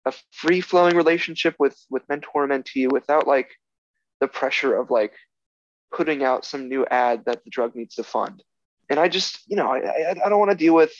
a 0.07 0.14
free 0.31 0.61
flowing 0.61 0.97
relationship 0.97 1.57
with 1.59 1.77
with 1.90 2.09
mentor 2.09 2.47
mentee 2.47 2.90
without 2.90 3.27
like 3.27 3.51
the 4.21 4.29
pressure 4.29 4.75
of 4.75 4.90
like 4.90 5.12
putting 5.92 6.25
out 6.25 6.45
some 6.45 6.69
new 6.69 6.87
ad 6.87 7.25
that 7.27 7.45
the 7.45 7.51
drug 7.51 7.75
needs 7.75 7.97
to 7.97 8.05
fund. 8.05 8.42
And 8.88 9.01
I 9.01 9.09
just, 9.09 9.40
you 9.47 9.57
know, 9.57 9.69
I, 9.69 9.79
I, 9.79 10.11
I 10.25 10.29
don't 10.29 10.38
want 10.38 10.53
to 10.53 10.57
deal 10.57 10.75
with 10.75 10.95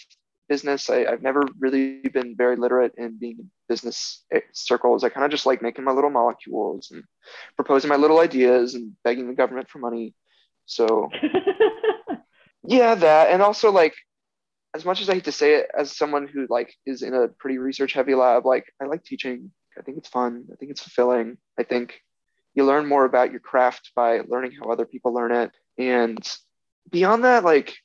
business. 0.48 0.90
I, 0.90 1.04
I've 1.04 1.22
never 1.22 1.42
really 1.59 2.00
been 2.00 2.37
very 2.37 2.56
literate 2.56 2.92
in 2.96 3.18
being 3.18 3.38
in 3.38 3.50
business 3.68 4.24
eh, 4.32 4.40
circles. 4.52 5.04
I 5.04 5.09
kind 5.09 5.24
of 5.24 5.30
just 5.30 5.46
like 5.46 5.62
making 5.62 5.85
my 5.85 5.92
little 5.92 6.11
molecules 6.11 6.90
and 6.90 7.04
proposing 7.56 7.88
my 7.88 7.96
little 7.96 8.20
ideas 8.20 8.74
and 8.74 8.92
begging 9.04 9.28
the 9.28 9.35
government 9.35 9.68
for 9.68 9.78
money. 9.78 10.14
So 10.66 11.11
yeah, 12.64 12.94
that 12.94 13.30
and 13.30 13.42
also 13.42 13.70
like 13.70 13.94
as 14.74 14.85
much 14.85 15.00
as 15.00 15.09
I 15.09 15.14
hate 15.14 15.24
to 15.24 15.32
say 15.32 15.54
it, 15.54 15.70
as 15.76 15.96
someone 15.96 16.28
who 16.28 16.46
like 16.50 16.74
is 16.85 17.02
in 17.02 17.14
a 17.14 17.28
pretty 17.28 17.59
research 17.59 17.92
heavy 17.92 18.14
lab, 18.14 18.44
like 18.44 18.66
I 18.80 18.87
like 18.87 19.04
teaching. 19.04 19.50
I 19.78 19.82
think 19.82 19.98
it's 19.98 20.09
fun. 20.09 20.44
I 20.52 20.56
think 20.56 20.70
it's 20.70 20.82
fulfilling. 20.82 21.38
I 21.59 21.62
think 21.62 22.00
you 22.54 22.64
learn 22.64 22.87
more 22.87 23.04
about 23.04 23.30
your 23.30 23.40
craft 23.40 23.92
by 23.94 24.20
learning 24.26 24.52
how 24.52 24.70
other 24.70 24.87
people 24.87 25.12
learn 25.12 25.32
it. 25.32 25.50
And 25.78 26.18
beyond 26.90 27.24
that, 27.24 27.44
like 27.44 27.76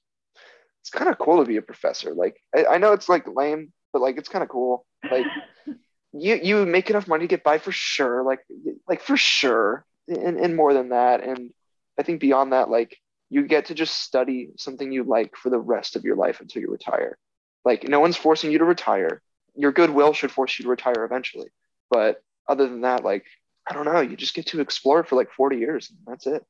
it's 0.82 0.90
kind 0.90 1.10
of 1.10 1.18
cool 1.18 1.40
to 1.40 1.48
be 1.48 1.58
a 1.58 1.62
professor. 1.62 2.14
Like 2.14 2.42
I, 2.56 2.66
I 2.66 2.78
know 2.78 2.94
it's 2.94 3.08
like 3.10 3.26
lame, 3.28 3.72
but 3.94 4.02
like 4.02 4.18
it's 4.18 4.30
kind 4.30 4.44
of 4.44 4.50
cool. 4.50 4.86
Like 5.10 5.26
you 6.14 6.40
you 6.42 6.66
make 6.66 6.90
enough 6.90 7.08
money 7.08 7.24
to 7.24 7.28
get 7.28 7.44
by 7.44 7.60
for 7.60 7.72
sure. 7.72 8.24
Like 8.24 8.40
like 8.88 9.02
for 9.02 9.18
sure. 9.18 9.86
And 10.08 10.40
and 10.40 10.56
more 10.56 10.74
than 10.74 10.90
that. 10.90 11.24
And 11.24 11.52
I 12.00 12.04
think 12.04 12.20
beyond 12.20 12.54
that, 12.54 12.70
like 12.70 12.98
you 13.30 13.48
get 13.48 13.66
to 13.68 13.76
just 13.76 14.02
study 14.02 14.50
something 14.58 14.92
you 14.92 15.04
like 15.04 15.36
for 15.38 15.50
the 15.50 15.60
rest 15.60 15.96
of 15.96 16.04
your 16.04 16.16
life 16.16 16.42
until 16.42 16.62
you 16.62 16.70
retire. 16.70 17.18
Like 17.64 17.88
no 17.88 18.00
one's 18.00 18.18
forcing 18.18 18.52
you 18.52 18.58
to 18.58 18.66
retire. 18.66 19.22
Your 19.56 19.72
goodwill 19.72 20.14
should 20.14 20.32
force 20.32 20.58
you 20.58 20.64
to 20.64 20.70
retire 20.70 21.06
eventually. 21.06 21.50
But 21.90 22.24
other 22.48 22.68
than 22.68 22.82
that, 22.82 23.04
like 23.04 23.26
I 23.70 23.74
don't 23.74 23.86
know, 23.86 24.02
you 24.02 24.18
just 24.18 24.34
get 24.34 24.48
to 24.48 24.62
explore 24.62 25.04
for 25.04 25.16
like 25.16 25.32
40 25.32 25.58
years 25.58 25.92
and 25.92 26.00
that's 26.08 26.26
it. 26.26 26.44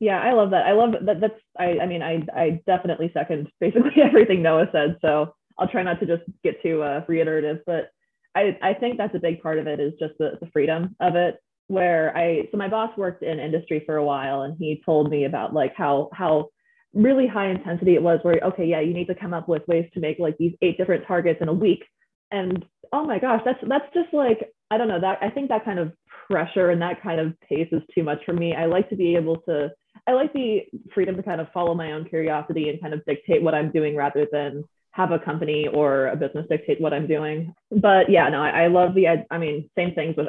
Yeah, 0.00 0.20
I 0.20 0.32
love 0.32 0.50
that. 0.50 0.66
I 0.66 0.72
love 0.72 0.90
that. 1.06 1.20
That's 1.20 1.40
I. 1.58 1.78
I 1.80 1.86
mean, 1.86 2.02
I 2.02 2.22
I 2.34 2.60
definitely 2.66 3.10
second 3.12 3.48
basically 3.60 4.02
everything 4.02 4.42
Noah 4.42 4.68
said. 4.72 4.98
So 5.02 5.34
I'll 5.58 5.68
try 5.68 5.82
not 5.82 6.00
to 6.00 6.06
just 6.06 6.22
get 6.44 6.62
too 6.62 6.82
uh, 6.82 7.04
reiterative, 7.08 7.58
but 7.66 7.90
I 8.34 8.56
I 8.62 8.74
think 8.74 8.96
that's 8.96 9.14
a 9.14 9.20
big 9.20 9.42
part 9.42 9.58
of 9.58 9.66
it 9.66 9.80
is 9.80 9.92
just 9.98 10.14
the 10.18 10.38
the 10.40 10.50
freedom 10.52 10.94
of 11.00 11.16
it. 11.16 11.36
Where 11.66 12.16
I 12.16 12.48
so 12.50 12.56
my 12.56 12.68
boss 12.68 12.96
worked 12.96 13.22
in 13.22 13.40
industry 13.40 13.82
for 13.84 13.96
a 13.96 14.04
while, 14.04 14.42
and 14.42 14.56
he 14.58 14.82
told 14.86 15.10
me 15.10 15.24
about 15.24 15.52
like 15.52 15.74
how 15.76 16.10
how 16.12 16.48
really 16.94 17.26
high 17.26 17.50
intensity 17.50 17.94
it 17.94 18.02
was. 18.02 18.20
Where 18.22 18.40
okay, 18.42 18.64
yeah, 18.66 18.80
you 18.80 18.94
need 18.94 19.08
to 19.08 19.14
come 19.14 19.34
up 19.34 19.48
with 19.48 19.66
ways 19.68 19.88
to 19.94 20.00
make 20.00 20.18
like 20.18 20.36
these 20.38 20.54
eight 20.62 20.78
different 20.78 21.06
targets 21.06 21.40
in 21.42 21.48
a 21.48 21.52
week, 21.52 21.84
and 22.30 22.64
oh 22.92 23.04
my 23.04 23.18
gosh, 23.18 23.42
that's 23.44 23.58
that's 23.68 23.92
just 23.92 24.14
like 24.14 24.48
I 24.70 24.78
don't 24.78 24.88
know 24.88 25.00
that 25.00 25.18
I 25.20 25.30
think 25.30 25.48
that 25.48 25.64
kind 25.64 25.78
of 25.78 25.92
pressure 26.30 26.70
and 26.70 26.80
that 26.82 27.02
kind 27.02 27.20
of 27.20 27.34
pace 27.40 27.68
is 27.72 27.82
too 27.94 28.02
much 28.02 28.18
for 28.24 28.32
me. 28.32 28.54
I 28.54 28.66
like 28.66 28.88
to 28.90 28.96
be 28.96 29.16
able 29.16 29.38
to 29.42 29.70
I 30.06 30.12
like 30.12 30.32
the 30.32 30.62
freedom 30.94 31.16
to 31.16 31.22
kind 31.22 31.40
of 31.40 31.48
follow 31.52 31.74
my 31.74 31.92
own 31.92 32.04
curiosity 32.08 32.68
and 32.68 32.80
kind 32.80 32.94
of 32.94 33.04
dictate 33.04 33.42
what 33.42 33.54
I'm 33.54 33.70
doing 33.70 33.96
rather 33.96 34.26
than 34.30 34.64
have 34.92 35.12
a 35.12 35.18
company 35.18 35.68
or 35.68 36.08
a 36.08 36.16
business 36.16 36.46
dictate 36.48 36.80
what 36.80 36.92
I'm 36.92 37.06
doing. 37.06 37.54
But 37.70 38.10
yeah, 38.10 38.28
no, 38.28 38.42
I, 38.42 38.64
I 38.64 38.66
love 38.66 38.94
the, 38.94 39.08
I, 39.08 39.26
I 39.30 39.38
mean, 39.38 39.70
same 39.76 39.94
things 39.94 40.16
with 40.16 40.28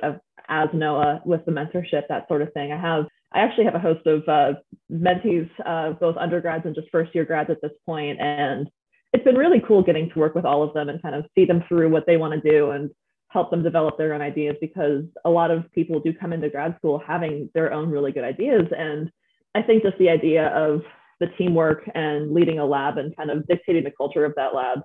as 0.50 0.70
Noah 0.74 1.22
with 1.26 1.46
the 1.46 1.52
mentorship, 1.52 2.08
that 2.10 2.28
sort 2.28 2.42
of 2.42 2.52
thing. 2.54 2.72
I 2.72 2.80
have, 2.80 3.06
I 3.32 3.40
actually 3.40 3.66
have 3.66 3.76
a 3.76 3.80
host 3.80 4.06
of 4.08 4.28
uh, 4.28 4.60
mentees, 4.92 5.50
uh, 5.66 5.92
both 5.92 6.18
undergrads 6.18 6.66
and 6.66 6.76
just 6.76 6.90
first 6.92 7.14
year 7.14 7.26
grads 7.26 7.50
at 7.50 7.62
this 7.62 7.72
point, 7.86 8.20
and 8.20 8.70
it's 9.14 9.24
been 9.24 9.36
really 9.36 9.62
cool 9.68 9.84
getting 9.84 10.10
to 10.10 10.20
work 10.20 10.36
with 10.36 10.46
all 10.46 10.64
of 10.64 10.74
them 10.74 10.90
and 10.90 11.02
kind 11.02 11.16
of 11.16 11.26
see 11.36 11.46
them 11.46 11.64
through 11.68 11.90
what 11.90 12.06
they 12.06 12.18
want 12.18 12.34
to 12.42 12.50
do 12.50 12.72
and 12.72 12.90
help 13.30 13.52
them 13.52 13.64
develop 13.64 13.98
their 13.98 14.14
own 14.14 14.22
ideas 14.22 14.56
because 14.60 15.04
a 15.26 15.30
lot 15.30 15.52
of 15.52 15.72
people 15.72 16.00
do 16.00 16.14
come 16.14 16.34
into 16.34 16.50
grad 16.50 16.76
school 16.78 17.02
having 17.06 17.50
their 17.54 17.72
own 17.72 17.90
really 17.90 18.12
good 18.12 18.24
ideas. 18.24 18.68
And 18.76 19.12
I 19.60 19.62
think 19.62 19.84
just 19.84 19.98
the 19.98 20.10
idea 20.10 20.48
of 20.48 20.84
the 21.20 21.28
teamwork 21.38 21.84
and 21.94 22.34
leading 22.34 22.60
a 22.60 22.66
lab 22.66 22.98
and 22.98 23.16
kind 23.16 23.30
of 23.30 23.46
dictating 23.46 23.84
the 23.84 23.92
culture 23.92 24.24
of 24.24 24.34
that 24.36 24.56
lab 24.56 24.80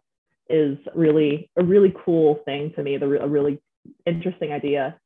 is 0.50 0.76
really 0.96 1.48
a 1.56 1.64
really 1.64 1.94
cool 2.04 2.40
thing 2.44 2.72
to 2.74 2.82
me, 2.82 2.96
the, 2.96 3.06
a 3.22 3.28
really 3.28 3.62
interesting 4.04 4.52
idea. 4.52 4.98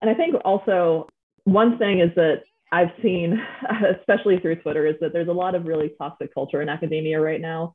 And 0.00 0.08
I 0.08 0.14
think 0.14 0.36
also 0.44 1.08
one 1.42 1.76
thing 1.76 1.98
is 1.98 2.10
that 2.14 2.42
I've 2.70 2.92
seen, 3.02 3.42
especially 3.98 4.38
through 4.38 4.62
Twitter, 4.62 4.86
is 4.86 4.94
that 5.00 5.12
there's 5.12 5.28
a 5.28 5.32
lot 5.32 5.56
of 5.56 5.66
really 5.66 5.90
toxic 5.98 6.32
culture 6.32 6.62
in 6.62 6.68
academia 6.68 7.20
right 7.20 7.40
now. 7.40 7.74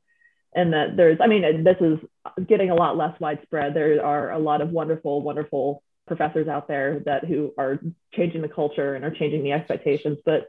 And 0.54 0.72
that 0.72 0.96
there's, 0.96 1.18
I 1.20 1.26
mean, 1.26 1.64
this 1.64 1.76
is 1.80 1.98
getting 2.46 2.70
a 2.70 2.74
lot 2.74 2.96
less 2.96 3.18
widespread. 3.20 3.74
There 3.74 4.02
are 4.04 4.30
a 4.32 4.38
lot 4.38 4.62
of 4.62 4.70
wonderful, 4.70 5.20
wonderful 5.20 5.82
professors 6.06 6.48
out 6.48 6.66
there 6.66 7.00
that 7.04 7.24
who 7.26 7.52
are 7.58 7.78
changing 8.14 8.40
the 8.40 8.48
culture 8.48 8.94
and 8.94 9.04
are 9.04 9.10
changing 9.10 9.42
the 9.44 9.52
expectations. 9.52 10.16
But 10.24 10.48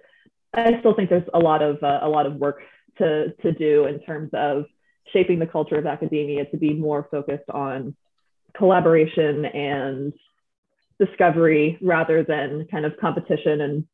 I 0.54 0.80
still 0.80 0.96
think 0.96 1.10
there's 1.10 1.28
a 1.34 1.40
lot 1.40 1.62
of 1.62 1.82
uh, 1.84 2.00
a 2.02 2.10
lot 2.10 2.26
of 2.26 2.36
work 2.36 2.62
to 2.98 3.34
to 3.42 3.52
do 3.52 3.86
in 3.86 4.00
terms 4.02 4.30
of 4.34 4.66
shaping 5.12 5.40
the 5.40 5.48
culture 5.48 5.78
of 5.78 5.86
academia 5.86 6.46
to 6.46 6.58
be 6.58 6.74
more 6.74 7.08
focused 7.10 7.50
on 7.50 7.96
collaboration 8.56 9.46
and 9.46 10.14
discovery 11.00 11.78
rather 11.82 12.24
than 12.24 12.68
kind 12.70 12.86
of 12.86 12.98
competition 12.98 13.62
and 13.62 13.86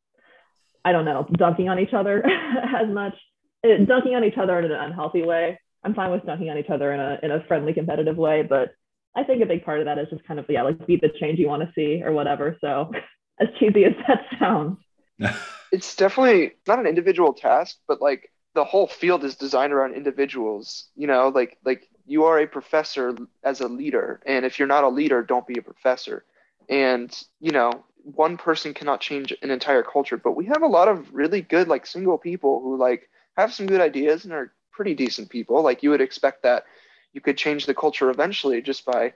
I 0.84 0.92
don't 0.92 1.04
know 1.04 1.26
dunking 1.32 1.68
on 1.68 1.78
each 1.78 1.92
other 1.92 2.24
as 2.80 2.88
much. 2.88 3.14
It, 3.62 3.86
dunking 3.86 4.14
on 4.14 4.24
each 4.24 4.38
other 4.38 4.58
in 4.58 4.64
an 4.64 4.72
unhealthy 4.72 5.22
way. 5.22 5.60
I'm 5.84 5.94
fine 5.94 6.10
with 6.10 6.24
dunking 6.24 6.50
on 6.50 6.58
each 6.58 6.70
other 6.70 6.92
in 6.92 7.00
a 7.00 7.18
in 7.22 7.30
a 7.30 7.44
friendly, 7.44 7.72
competitive 7.74 8.16
way, 8.16 8.42
but 8.42 8.70
I 9.16 9.24
think 9.24 9.42
a 9.42 9.46
big 9.46 9.64
part 9.64 9.80
of 9.80 9.86
that 9.86 9.98
is 9.98 10.08
just 10.10 10.24
kind 10.24 10.38
of 10.40 10.46
yeah, 10.48 10.62
like 10.62 10.86
be 10.86 10.96
the 10.96 11.10
change 11.20 11.38
you 11.38 11.48
want 11.48 11.62
to 11.62 11.72
see 11.74 12.02
or 12.02 12.12
whatever. 12.12 12.56
So 12.60 12.92
as 13.40 13.48
cheesy 13.58 13.84
as 13.84 13.92
that 14.06 14.24
sounds. 14.38 14.78
it's 15.72 15.96
definitely 15.96 16.52
not 16.66 16.78
an 16.78 16.86
individual 16.86 17.32
task, 17.32 17.76
but 17.86 18.00
like 18.00 18.30
the 18.54 18.64
whole 18.64 18.86
field 18.86 19.24
is 19.24 19.36
designed 19.36 19.72
around 19.72 19.94
individuals. 19.94 20.88
You 20.96 21.06
know, 21.06 21.28
like 21.28 21.58
like 21.64 21.88
you 22.06 22.24
are 22.24 22.38
a 22.40 22.46
professor 22.46 23.16
as 23.44 23.60
a 23.60 23.68
leader, 23.68 24.20
and 24.26 24.44
if 24.44 24.58
you're 24.58 24.68
not 24.68 24.84
a 24.84 24.88
leader, 24.88 25.22
don't 25.22 25.46
be 25.46 25.58
a 25.58 25.62
professor. 25.62 26.24
And 26.68 27.16
you 27.40 27.52
know, 27.52 27.84
one 28.02 28.36
person 28.36 28.74
cannot 28.74 29.00
change 29.00 29.32
an 29.42 29.50
entire 29.50 29.82
culture, 29.82 30.16
but 30.16 30.36
we 30.36 30.46
have 30.46 30.62
a 30.62 30.66
lot 30.66 30.88
of 30.88 31.12
really 31.14 31.42
good 31.42 31.68
like 31.68 31.86
single 31.86 32.18
people 32.18 32.60
who 32.60 32.76
like 32.76 33.08
have 33.36 33.52
some 33.52 33.66
good 33.66 33.80
ideas 33.80 34.24
and 34.24 34.32
are 34.32 34.52
pretty 34.72 34.94
decent 34.94 35.30
people. 35.30 35.62
Like 35.62 35.82
you 35.82 35.90
would 35.90 36.00
expect 36.00 36.42
that 36.42 36.64
you 37.12 37.20
could 37.20 37.36
change 37.36 37.66
the 37.66 37.74
culture 37.74 38.10
eventually 38.10 38.62
just 38.62 38.84
by 38.84 39.12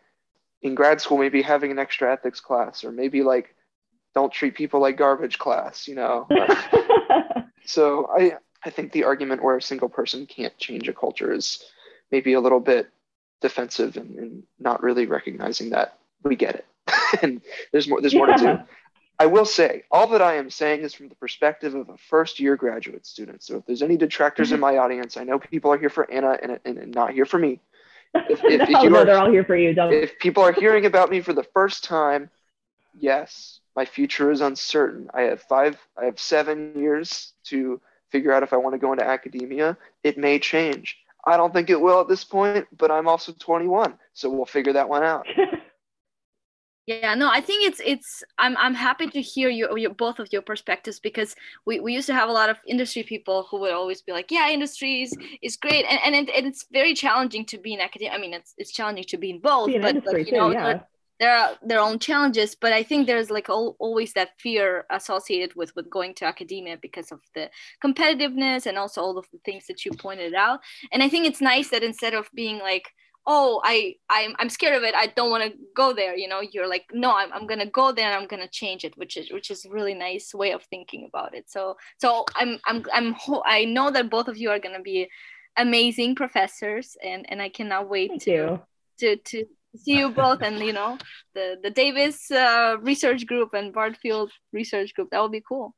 in 0.62 0.74
grad 0.74 1.00
school 1.00 1.18
maybe 1.18 1.42
having 1.42 1.70
an 1.70 1.78
extra 1.78 2.12
ethics 2.12 2.40
class 2.40 2.84
or 2.84 2.90
maybe 2.90 3.22
like 3.22 3.54
don't 4.14 4.32
treat 4.32 4.54
people 4.54 4.80
like 4.80 4.96
garbage 4.96 5.38
class, 5.38 5.88
you 5.88 5.94
know. 5.94 6.26
so 7.64 8.08
I 8.16 8.34
I 8.64 8.70
think 8.70 8.92
the 8.92 9.04
argument 9.04 9.42
where 9.42 9.56
a 9.56 9.62
single 9.62 9.88
person 9.88 10.26
can't 10.26 10.56
change 10.58 10.88
a 10.88 10.92
culture 10.92 11.32
is 11.32 11.62
maybe 12.10 12.32
a 12.32 12.40
little 12.40 12.60
bit 12.60 12.90
defensive 13.40 13.96
and, 13.96 14.18
and 14.18 14.42
not 14.58 14.82
really 14.82 15.06
recognizing 15.06 15.70
that 15.70 15.98
we 16.22 16.36
get 16.36 16.54
it. 16.54 16.66
and 17.22 17.40
there's 17.72 17.88
more 17.88 18.00
there's 18.00 18.14
more 18.14 18.28
yeah. 18.28 18.36
to 18.36 18.56
do. 18.56 18.58
I 19.16 19.26
will 19.26 19.44
say, 19.44 19.84
all 19.92 20.08
that 20.08 20.22
I 20.22 20.34
am 20.36 20.50
saying 20.50 20.80
is 20.80 20.92
from 20.92 21.08
the 21.08 21.14
perspective 21.14 21.74
of 21.74 21.88
a 21.88 21.96
first 21.96 22.40
year 22.40 22.56
graduate 22.56 23.06
student. 23.06 23.44
So 23.44 23.58
if 23.58 23.66
there's 23.66 23.82
any 23.82 23.96
detractors 23.96 24.50
in 24.50 24.56
mm-hmm. 24.56 24.74
my 24.74 24.78
audience, 24.78 25.16
I 25.16 25.22
know 25.22 25.38
people 25.38 25.72
are 25.72 25.78
here 25.78 25.90
for 25.90 26.10
Anna 26.10 26.36
and, 26.42 26.58
and, 26.64 26.78
and 26.78 26.94
not 26.94 27.12
here 27.12 27.24
for 27.24 27.38
me. 27.38 27.60
If, 28.14 28.42
if, 28.42 28.42
no, 28.42 28.48
if 28.64 28.68
you 28.68 28.76
oh, 28.76 28.88
no, 28.88 28.98
are, 28.98 29.04
they're 29.04 29.18
all 29.18 29.30
here 29.30 29.44
for 29.44 29.56
you. 29.56 29.72
Don't. 29.72 29.92
If 29.92 30.18
people 30.18 30.42
are 30.42 30.52
hearing 30.52 30.84
about 30.84 31.10
me 31.10 31.20
for 31.20 31.32
the 31.32 31.44
first 31.44 31.84
time, 31.84 32.28
yes, 32.98 33.60
my 33.76 33.84
future 33.84 34.30
is 34.30 34.40
uncertain. 34.40 35.08
I 35.12 35.22
have 35.22 35.42
five, 35.42 35.78
I 36.00 36.04
have 36.06 36.18
seven 36.18 36.72
years 36.76 37.32
to 37.44 37.80
figure 38.10 38.32
out 38.32 38.42
if 38.42 38.52
I 38.52 38.56
want 38.56 38.74
to 38.74 38.78
go 38.78 38.92
into 38.92 39.04
academia. 39.04 39.76
It 40.02 40.18
may 40.18 40.38
change. 40.38 40.96
I 41.26 41.36
don't 41.36 41.52
think 41.52 41.70
it 41.70 41.80
will 41.80 42.00
at 42.00 42.08
this 42.08 42.24
point, 42.24 42.66
but 42.76 42.90
I'm 42.90 43.08
also 43.08 43.32
21, 43.32 43.94
so 44.12 44.30
we'll 44.30 44.44
figure 44.44 44.74
that 44.74 44.88
one 44.88 45.02
out. 45.02 45.26
yeah 46.86 47.14
no 47.14 47.30
i 47.30 47.40
think 47.40 47.66
it's 47.66 47.80
it's 47.84 48.22
i'm 48.38 48.56
i'm 48.58 48.74
happy 48.74 49.06
to 49.06 49.20
hear 49.20 49.48
you 49.48 49.74
your, 49.76 49.94
both 49.94 50.18
of 50.18 50.28
your 50.32 50.42
perspectives 50.42 51.00
because 51.00 51.34
we, 51.64 51.80
we 51.80 51.94
used 51.94 52.06
to 52.06 52.14
have 52.14 52.28
a 52.28 52.32
lot 52.32 52.50
of 52.50 52.58
industry 52.66 53.02
people 53.02 53.46
who 53.50 53.58
would 53.60 53.72
always 53.72 54.02
be 54.02 54.12
like 54.12 54.30
yeah 54.30 54.50
industry 54.50 55.02
is, 55.02 55.16
is 55.40 55.56
great 55.56 55.86
and, 55.88 55.98
and, 56.04 56.28
it, 56.28 56.34
and 56.34 56.46
it's 56.46 56.66
very 56.72 56.94
challenging 56.94 57.44
to 57.46 57.56
be 57.58 57.72
in 57.72 57.80
academia 57.80 58.12
i 58.12 58.18
mean 58.18 58.34
it's 58.34 58.54
it's 58.58 58.70
challenging 58.70 59.04
to 59.04 59.16
be 59.16 59.30
in 59.30 59.38
both 59.38 59.68
be 59.68 59.78
but, 59.78 60.04
but 60.04 60.26
you 60.26 60.36
know 60.36 60.50
yeah 60.50 60.80
there 61.20 61.36
are 61.36 61.56
their 61.62 61.80
own 61.80 61.98
challenges 61.98 62.54
but 62.54 62.72
i 62.72 62.82
think 62.82 63.06
there's 63.06 63.30
like 63.30 63.48
al- 63.48 63.76
always 63.78 64.12
that 64.12 64.30
fear 64.38 64.84
associated 64.90 65.54
with 65.56 65.74
with 65.76 65.88
going 65.90 66.14
to 66.14 66.24
academia 66.24 66.76
because 66.80 67.12
of 67.12 67.20
the 67.34 67.48
competitiveness 67.82 68.66
and 68.66 68.78
also 68.78 69.00
all 69.00 69.18
of 69.18 69.26
the 69.32 69.38
things 69.44 69.66
that 69.66 69.84
you 69.84 69.92
pointed 69.92 70.34
out 70.34 70.60
and 70.92 71.02
i 71.02 71.08
think 71.08 71.26
it's 71.26 71.40
nice 71.40 71.70
that 71.70 71.82
instead 71.82 72.14
of 72.14 72.28
being 72.34 72.58
like 72.58 72.88
oh 73.26 73.60
i 73.64 73.94
i'm, 74.10 74.34
I'm 74.38 74.50
scared 74.50 74.76
of 74.76 74.82
it 74.82 74.94
i 74.94 75.06
don't 75.06 75.30
want 75.30 75.44
to 75.44 75.58
go 75.74 75.92
there 75.92 76.16
you 76.16 76.28
know 76.28 76.40
you're 76.40 76.68
like 76.68 76.84
no 76.92 77.14
I'm, 77.16 77.32
I'm 77.32 77.46
gonna 77.46 77.70
go 77.70 77.92
there 77.92 78.06
and 78.06 78.14
i'm 78.20 78.28
gonna 78.28 78.48
change 78.48 78.84
it 78.84 78.96
which 78.98 79.16
is 79.16 79.32
which 79.32 79.50
is 79.50 79.66
really 79.70 79.94
nice 79.94 80.34
way 80.34 80.52
of 80.52 80.62
thinking 80.64 81.08
about 81.08 81.34
it 81.34 81.50
so 81.50 81.76
so 81.98 82.24
i'm 82.36 82.58
i'm 82.66 82.84
i'm 82.92 83.16
i 83.46 83.64
know 83.64 83.90
that 83.90 84.10
both 84.10 84.28
of 84.28 84.36
you 84.36 84.50
are 84.50 84.58
gonna 84.58 84.82
be 84.82 85.08
amazing 85.56 86.14
professors 86.16 86.96
and 87.02 87.24
and 87.30 87.40
i 87.40 87.48
cannot 87.48 87.88
wait 87.88 88.10
Thank 88.10 88.22
to 88.24 88.30
you. 88.30 88.60
to 88.98 89.16
to 89.16 89.46
see 89.76 89.98
you 89.98 90.10
both 90.10 90.40
and 90.42 90.58
you 90.58 90.72
know 90.72 90.98
the 91.34 91.58
the 91.62 91.70
Davis 91.70 92.30
uh, 92.30 92.76
research 92.80 93.26
group 93.26 93.54
and 93.54 93.72
Bartfield 93.72 94.30
research 94.52 94.94
group. 94.94 95.10
That 95.10 95.22
would 95.22 95.32
be 95.32 95.42
cool. 95.46 95.74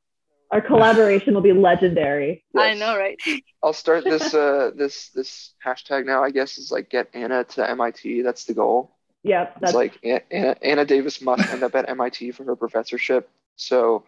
Our 0.52 0.60
collaboration 0.60 1.34
will 1.34 1.40
be 1.40 1.52
legendary. 1.52 2.44
Yes. 2.54 2.64
I 2.64 2.74
know, 2.74 2.96
right? 2.96 3.20
I'll 3.62 3.72
start 3.72 4.04
this 4.04 4.34
uh 4.34 4.70
this 4.76 5.10
this 5.10 5.54
hashtag 5.64 6.06
now. 6.06 6.22
I 6.22 6.30
guess 6.30 6.58
is 6.58 6.70
like 6.70 6.88
get 6.90 7.08
Anna 7.14 7.44
to 7.44 7.68
MIT. 7.68 8.22
That's 8.22 8.44
the 8.44 8.54
goal. 8.54 8.92
Yeah, 9.22 9.50
that's... 9.60 9.72
It's 9.72 9.74
like 9.74 9.98
Anna, 10.04 10.56
Anna 10.62 10.84
Davis 10.84 11.20
must 11.20 11.50
end 11.50 11.64
up 11.64 11.74
at 11.74 11.88
MIT 11.88 12.30
for 12.30 12.44
her 12.44 12.54
professorship. 12.54 13.28
So, 13.56 14.04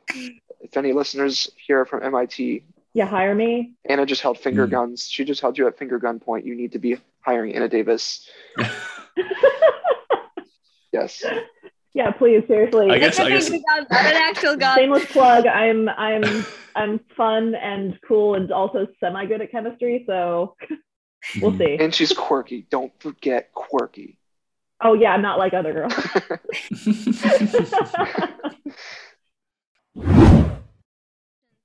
if 0.60 0.76
any 0.76 0.92
listeners 0.92 1.50
here 1.56 1.84
from 1.84 2.04
MIT, 2.04 2.62
yeah, 2.94 3.06
hire 3.06 3.34
me. 3.34 3.74
Anna 3.84 4.06
just 4.06 4.22
held 4.22 4.38
finger 4.38 4.66
mm. 4.66 4.70
guns. 4.70 5.08
She 5.08 5.24
just 5.24 5.40
held 5.40 5.58
you 5.58 5.66
at 5.66 5.78
finger 5.78 5.98
gun 5.98 6.20
point. 6.20 6.46
You 6.46 6.54
need 6.54 6.72
to 6.72 6.78
be 6.78 6.98
hiring 7.20 7.54
Anna 7.54 7.68
Davis. 7.68 8.28
yes. 10.92 11.24
Yeah, 11.94 12.10
please, 12.10 12.44
seriously. 12.46 12.90
I 12.90 12.98
guess, 12.98 13.18
I 13.18 13.28
guess. 13.28 13.50
an 13.50 13.62
actual 13.90 14.56
gun. 14.56 14.78
Shameless 14.78 15.06
plug. 15.06 15.46
I'm 15.46 15.88
I'm 15.88 16.44
I'm 16.76 17.00
fun 17.16 17.54
and 17.54 17.98
cool 18.06 18.34
and 18.34 18.52
also 18.52 18.86
semi 19.00 19.26
good 19.26 19.40
at 19.40 19.50
chemistry, 19.50 20.04
so 20.06 20.54
we'll 21.40 21.50
hmm. 21.50 21.58
see. 21.58 21.76
And 21.80 21.94
she's 21.94 22.12
quirky. 22.12 22.66
Don't 22.70 22.92
forget 23.00 23.52
quirky. 23.52 24.18
Oh 24.80 24.94
yeah, 24.94 25.12
I'm 25.12 25.22
not 25.22 25.38
like 25.38 25.54
other 25.54 25.72
girls. 25.72 25.94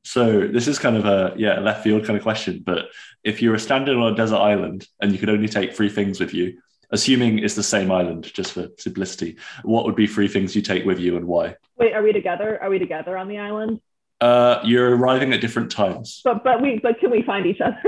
so 0.03 0.47
this 0.47 0.67
is 0.67 0.79
kind 0.79 0.97
of 0.97 1.05
a 1.05 1.33
yeah 1.38 1.59
left 1.59 1.83
field 1.83 2.05
kind 2.05 2.17
of 2.17 2.23
question, 2.23 2.63
but 2.65 2.86
if 3.23 3.41
you 3.41 3.51
were 3.51 3.59
stranded 3.59 3.95
on 3.95 4.13
a 4.13 4.15
desert 4.15 4.38
island 4.38 4.88
and 4.99 5.12
you 5.12 5.19
could 5.19 5.29
only 5.29 5.47
take 5.47 5.75
three 5.75 5.89
things 5.89 6.19
with 6.19 6.33
you, 6.33 6.57
assuming 6.93 7.39
it's 7.39 7.56
the 7.56 7.63
same 7.63 7.91
island, 7.91 8.32
just 8.34 8.53
for 8.53 8.69
simplicity, 8.77 9.36
what 9.63 9.84
would 9.86 9.95
be 9.95 10.08
three 10.08 10.27
things 10.27 10.56
you 10.56 10.62
take 10.62 10.86
with 10.86 10.99
you 10.99 11.17
and 11.17 11.25
why? 11.25 11.56
Wait, 11.77 11.93
are 11.93 12.03
we 12.03 12.13
together? 12.13 12.62
Are 12.62 12.69
we 12.69 12.79
together 12.79 13.17
on 13.17 13.27
the 13.27 13.39
island? 13.39 13.82
Uh, 14.21 14.62
you're 14.63 14.95
arriving 14.95 15.34
at 15.34 15.41
different 15.41 15.69
times. 15.69 16.21
But 16.23 16.43
but 16.45 16.62
we 16.62 16.79
but 16.82 16.99
can 16.99 17.12
we 17.12 17.23
find 17.23 17.45
each 17.45 17.60
other? 17.60 17.82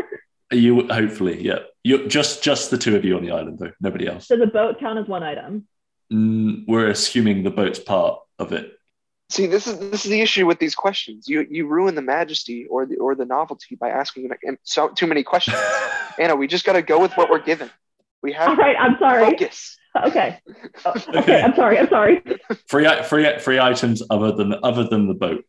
You 0.52 0.88
hopefully, 0.90 1.42
yeah. 1.42 1.60
You 1.84 2.08
just 2.08 2.44
just 2.44 2.72
the 2.72 2.78
two 2.78 2.96
of 2.96 3.06
you 3.06 3.16
on 3.16 3.24
the 3.24 3.32
island 3.32 3.60
though, 3.60 3.72
nobody 3.80 4.08
else. 4.08 4.28
Does 4.28 4.42
a 4.42 4.48
boat 4.48 4.80
count 4.80 5.00
as 5.00 5.08
one 5.08 5.24
item? 5.24 5.68
Mm, 6.12 6.66
we're 6.68 6.90
assuming 6.90 7.44
the 7.44 7.52
boat's 7.52 7.80
part 7.80 8.20
of 8.38 8.52
it. 8.52 8.74
See, 9.30 9.48
this 9.48 9.66
is 9.66 9.80
this 9.80 10.06
is 10.06 10.12
the 10.12 10.22
issue 10.22 10.46
with 10.46 10.60
these 10.60 10.76
questions. 10.76 11.28
You 11.28 11.48
you 11.50 11.68
ruin 11.68 11.96
the 11.96 12.02
majesty 12.02 12.66
or 12.68 12.86
the 12.86 12.98
or 12.98 13.16
the 13.16 13.26
novelty 13.26 13.76
by 13.76 13.90
asking 13.90 14.30
so 14.64 14.90
too 14.90 15.08
many 15.08 15.24
questions. 15.24 15.58
Anna, 16.20 16.36
we 16.36 16.48
just 16.48 16.66
got 16.66 16.74
to 16.74 16.82
go 16.82 17.00
with 17.00 17.14
what 17.14 17.30
we're 17.30 17.40
given. 17.44 17.70
We 18.26 18.34
have. 18.34 18.50
All 18.50 18.56
right, 18.56 18.76
I'm 18.80 18.98
sorry. 18.98 19.24
Focus. 19.24 19.78
Okay. 20.04 20.40
okay. 21.16 21.42
I'm 21.44 21.54
sorry. 21.56 21.78
I'm 21.78 21.88
sorry. 21.90 22.24
Free 22.68 22.88
free 23.04 23.38
free 23.38 23.60
items 23.60 24.02
other 24.10 24.32
than 24.32 24.56
other 24.64 24.88
than 24.88 25.08
the 25.08 25.14
boat. 25.14 25.46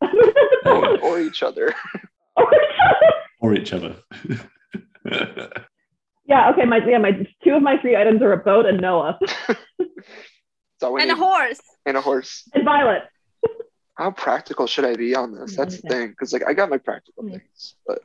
or, 0.63 0.99
or 0.99 1.19
each 1.19 1.41
other. 1.41 1.73
or 3.41 3.55
each 3.55 3.73
other. 3.73 3.95
yeah. 6.27 6.51
Okay. 6.51 6.65
My 6.65 6.79
yeah. 6.87 6.99
My 6.99 7.25
two 7.43 7.55
of 7.55 7.63
my 7.63 7.79
three 7.81 7.95
items 7.95 8.21
are 8.21 8.33
a 8.33 8.37
boat 8.37 8.67
and 8.67 8.79
Noah. 8.79 9.17
and 9.79 11.09
a 11.11 11.15
horse. 11.15 11.59
And 11.87 11.97
a 11.97 12.01
horse. 12.01 12.47
And 12.53 12.63
Violet. 12.63 13.05
How 13.95 14.11
practical 14.11 14.67
should 14.67 14.85
I 14.85 14.95
be 14.95 15.15
on 15.15 15.33
this? 15.33 15.55
That's 15.55 15.81
the 15.81 15.89
thing. 15.89 16.09
Because 16.09 16.31
like 16.31 16.43
I 16.47 16.53
got 16.53 16.69
my 16.69 16.77
practical 16.77 17.27
things, 17.27 17.73
but. 17.87 18.03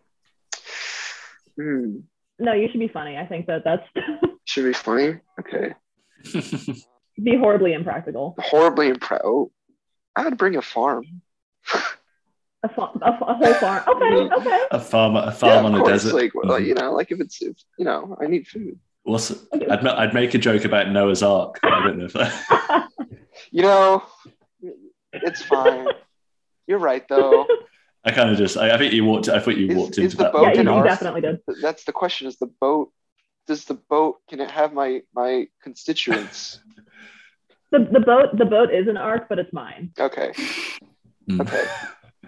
Hmm. 1.61 1.99
No, 2.39 2.53
you 2.55 2.69
should 2.71 2.81
be 2.81 2.89
funny. 2.89 3.17
I 3.17 3.27
think 3.27 3.47
that 3.47 3.63
that's 3.65 3.83
Should 4.45 4.65
be 4.65 4.73
funny. 4.73 5.21
Okay. 5.41 5.75
Be 7.23 7.37
horribly 7.37 7.73
impractical. 7.75 8.35
Horribly 8.39 8.89
impressed. 8.89 9.23
Oh, 9.25 9.51
I 10.17 10.25
would 10.25 10.37
bring 10.39 10.57
a 10.57 10.63
farm. 10.63 11.05
A, 12.65 12.69
farm, 12.75 13.01
a, 13.03 13.11
a 13.11 13.35
whole 13.35 13.55
farm. 13.55 13.83
Okay, 13.89 14.35
okay. 14.41 14.61
a 14.71 14.81
farm, 14.81 15.17
a 15.17 15.31
farm 15.33 15.65
of 15.67 15.73
on 15.73 15.75
a 15.75 15.79
course. 15.79 16.05
desert. 16.05 16.15
Like, 16.15 16.33
well, 16.35 16.59
Mhm. 16.61 16.67
you 16.67 16.75
know, 16.75 16.93
like 16.93 17.11
if 17.13 17.21
it's, 17.21 17.41
if, 17.43 17.57
you 17.79 17.85
know, 17.85 18.17
I 18.21 18.27
need 18.27 18.47
food. 18.47 18.79
What's, 19.05 19.33
I'd, 19.53 19.87
I'd 19.87 20.15
make 20.15 20.33
a 20.35 20.39
joke 20.39 20.65
about 20.65 20.91
Noah's 20.91 21.23
Ark. 21.23 21.59
I 21.65 21.85
don't 21.85 21.99
know 21.99 22.05
if 22.07 22.13
that. 22.15 22.89
You 23.51 23.63
know, 23.63 24.03
it's 25.13 25.43
fine. 25.43 25.87
You're 26.67 26.79
right, 26.79 27.07
though. 27.09 27.47
I 28.05 28.11
kind 28.11 28.31
of 28.31 28.37
just. 28.37 28.57
I, 28.57 28.75
I 28.75 28.79
think 28.79 28.93
you 28.93 29.05
walked. 29.05 29.29
I 29.29 29.39
thought 29.39 29.57
you 29.57 29.69
Is- 29.69 29.77
walked 29.77 29.99
is 29.99 30.05
into 30.05 30.17
the 30.17 30.23
that. 30.25 30.33
boat 30.33 30.43
yeah, 30.55 30.63
you, 30.63 30.77
you 30.77 30.83
definitely 30.83 31.21
did. 31.21 31.41
That's 31.61 31.85
the 31.85 31.93
question: 31.93 32.27
Is 32.27 32.37
the 32.39 32.47
boat? 32.47 32.93
Does 33.47 33.65
the 33.65 33.75
boat 33.75 34.21
can 34.29 34.41
it 34.41 34.51
have 34.51 34.73
my 34.73 35.03
my 35.15 35.47
constituents? 35.63 36.61
The, 37.73 37.79
the 37.91 38.01
boat 38.01 38.37
the 38.37 38.45
boat 38.45 38.71
is 38.71 38.87
an 38.87 38.99
ark, 38.99 39.31
but 39.31 39.39
it's 39.39 39.51
mine. 39.51 39.93
Okay. 39.99 40.33
Mm. 41.27 41.41
Okay. 41.41 41.65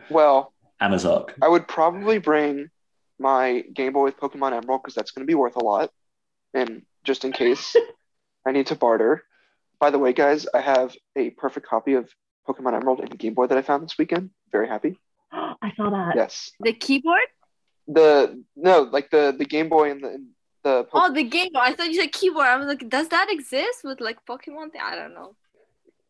Well, 0.09 0.55
Anna's 0.81 1.05
Ark. 1.05 1.35
I 1.43 1.49
would 1.49 1.69
probably 1.69 2.19
bring 2.19 2.71
my 3.19 3.63
Game 3.75 3.93
Boy 3.93 4.05
with 4.05 4.17
Pokemon 4.17 4.53
Emerald 4.53 4.83
because 4.83 4.95
that's 4.95 5.11
going 5.11 5.27
to 5.27 5.31
be 5.31 5.35
worth 5.35 5.57
a 5.57 5.63
lot, 5.63 5.91
and 6.55 6.81
just 7.05 7.27
in 7.27 7.33
case 7.33 7.77
I 8.47 8.53
need 8.53 8.69
to 8.69 8.75
barter. 8.75 9.23
By 9.79 9.91
the 9.91 9.99
way, 9.99 10.15
guys, 10.15 10.47
I 10.55 10.63
have 10.63 10.97
a 11.15 11.29
perfect 11.31 11.67
copy 11.67 11.93
of 11.93 12.09
Pokemon 12.49 12.75
Emerald 12.75 13.01
and 13.01 13.19
Game 13.19 13.35
Boy 13.35 13.47
that 13.47 13.59
I 13.59 13.63
found 13.63 13.85
this 13.85 13.99
weekend. 13.99 14.31
Very 14.51 14.69
happy. 14.69 14.99
I 15.63 15.73
saw 15.77 15.91
that. 15.91 16.13
Yes. 16.17 16.53
The 16.61 16.73
keyboard? 16.73 17.29
The 17.87 18.43
no, 18.57 18.83
like 18.83 19.11
the 19.11 19.35
the 19.37 19.45
Game 19.45 19.69
Boy 19.69 19.91
and 19.91 20.03
the 20.03 20.09
and 20.09 20.27
the 20.63 20.87
Oh, 20.93 21.13
the 21.13 21.25
game. 21.25 21.51
Boy. 21.53 21.61
I 21.61 21.75
thought 21.75 21.89
you 21.89 22.01
said 22.01 22.13
keyboard. 22.13 22.47
I 22.47 22.57
was 22.57 22.67
like, 22.67 22.89
does 22.89 23.09
that 23.09 23.29
exist 23.31 23.85
with 23.85 24.01
like 24.01 24.25
Pokemon? 24.27 24.73
Thing? 24.73 24.81
I 24.83 24.97
don't 24.97 25.15
know. 25.15 25.37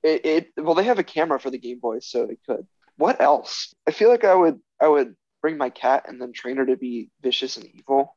It, 0.03 0.25
it 0.25 0.53
well, 0.57 0.75
they 0.75 0.85
have 0.85 0.99
a 0.99 1.05
camera 1.05 1.41
for 1.41 1.51
the 1.51 1.59
Game 1.59 1.81
Boy, 1.81 1.99
so 2.01 2.25
it 2.25 2.39
could. 2.47 2.67
What 2.97 3.21
else? 3.21 3.75
I 3.89 3.91
feel 3.91 4.09
like 4.09 4.25
I 4.25 4.35
would 4.35 4.61
I 4.81 4.87
would 4.87 5.17
bring 5.43 5.57
my 5.59 5.71
cat 5.71 6.05
and 6.07 6.21
then 6.21 6.33
train 6.33 6.59
her 6.59 6.67
to 6.67 6.77
be 6.77 7.11
vicious 7.23 7.57
and 7.57 7.67
evil, 7.75 8.15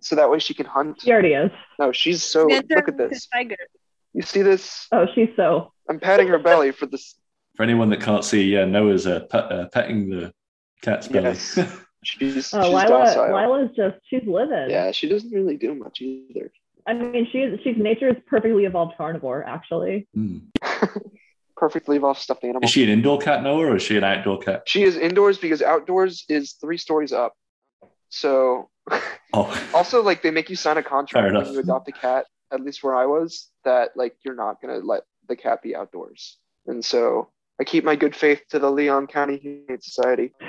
so 0.00 0.16
that 0.16 0.30
way 0.30 0.38
she 0.38 0.54
can 0.54 0.66
hunt. 0.66 1.02
She 1.02 1.12
already 1.12 1.34
is. 1.34 1.50
No, 1.78 1.92
she's 1.92 2.22
so. 2.22 2.46
It's 2.48 2.70
Look 2.70 2.88
at 2.88 2.96
this. 2.96 3.26
Tiger. 3.26 3.56
You 4.14 4.22
see 4.22 4.42
this? 4.42 4.88
Oh, 4.92 5.06
she's 5.14 5.28
so. 5.36 5.72
I'm 5.88 6.00
patting 6.00 6.28
her 6.28 6.38
belly 6.38 6.70
for 6.72 6.86
this. 6.86 7.14
For 7.60 7.64
anyone 7.64 7.90
that 7.90 8.00
can't 8.00 8.24
see, 8.24 8.44
yeah, 8.44 8.64
Noah's 8.64 9.06
uh, 9.06 9.20
pet, 9.28 9.52
uh, 9.52 9.68
petting 9.68 10.08
the 10.08 10.32
cat's 10.80 11.08
belly. 11.08 11.26
Yes. 11.26 11.58
She's 12.02 12.54
Oh, 12.54 12.62
she's 12.62 12.72
Lila. 12.72 12.88
docile. 12.88 13.32
Lila's 13.32 13.70
just 13.76 13.96
she's 14.08 14.22
livid. 14.26 14.70
Yeah, 14.70 14.92
she 14.92 15.06
doesn't 15.10 15.30
really 15.30 15.58
do 15.58 15.74
much 15.74 16.00
either. 16.00 16.50
I 16.86 16.94
mean, 16.94 17.28
she's 17.30 17.60
she's 17.62 17.76
nature's 17.76 18.16
perfectly 18.26 18.64
evolved 18.64 18.94
carnivore, 18.96 19.44
actually. 19.44 20.08
Hmm. 20.14 20.38
Perfectly 21.58 21.98
evolved 21.98 22.20
stuffed 22.20 22.44
animal. 22.44 22.62
Is 22.64 22.70
she 22.70 22.82
an 22.82 22.88
indoor 22.88 23.18
cat, 23.18 23.42
Noah, 23.42 23.66
or 23.72 23.76
is 23.76 23.82
she 23.82 23.98
an 23.98 24.04
outdoor 24.04 24.38
cat? 24.38 24.62
She 24.66 24.82
is 24.82 24.96
indoors 24.96 25.36
because 25.36 25.60
outdoors 25.60 26.24
is 26.30 26.54
three 26.54 26.78
stories 26.78 27.12
up. 27.12 27.34
So 28.08 28.70
Oh, 29.34 29.68
also 29.74 30.02
like 30.02 30.22
they 30.22 30.30
make 30.30 30.48
you 30.48 30.56
sign 30.56 30.78
a 30.78 30.82
contract 30.82 31.24
Fair 31.26 31.34
when 31.34 31.42
enough. 31.42 31.52
you 31.52 31.60
adopt 31.60 31.90
a 31.90 31.92
cat, 31.92 32.24
at 32.50 32.62
least 32.62 32.82
where 32.82 32.94
I 32.96 33.04
was, 33.04 33.50
that 33.64 33.90
like 33.96 34.16
you're 34.24 34.34
not 34.34 34.62
gonna 34.62 34.78
let 34.78 35.02
the 35.28 35.36
cat 35.36 35.60
be 35.60 35.76
outdoors. 35.76 36.38
And 36.66 36.82
so 36.82 37.28
I 37.60 37.64
keep 37.64 37.84
my 37.84 37.94
good 37.96 38.16
faith 38.16 38.42
to 38.50 38.58
the 38.58 38.70
Leon 38.70 39.06
County 39.06 39.36
Humane 39.36 39.80
Society. 39.80 40.32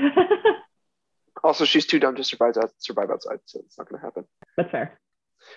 Also, 1.44 1.66
she's 1.66 1.86
too 1.86 2.00
dumb 2.00 2.16
to 2.16 2.24
survive 2.24 2.56
out, 2.58 2.72
survive 2.78 3.10
outside, 3.10 3.40
so 3.46 3.60
it's 3.66 3.78
not 3.78 3.90
gonna 3.90 4.02
happen. 4.02 4.26
That's 4.58 4.70
fair. 4.70 5.00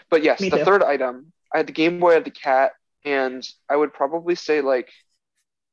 But 0.08 0.22
yes, 0.22 0.40
Me 0.40 0.48
the 0.48 0.58
too. 0.58 0.64
third 0.64 0.82
item, 0.82 1.32
I 1.52 1.58
had 1.58 1.66
the 1.66 1.72
Game 1.72 2.00
Boy, 2.00 2.12
I 2.12 2.14
had 2.14 2.24
the 2.24 2.30
cat, 2.30 2.72
and 3.04 3.46
I 3.68 3.76
would 3.76 3.92
probably 3.92 4.34
say 4.34 4.62
like 4.62 4.88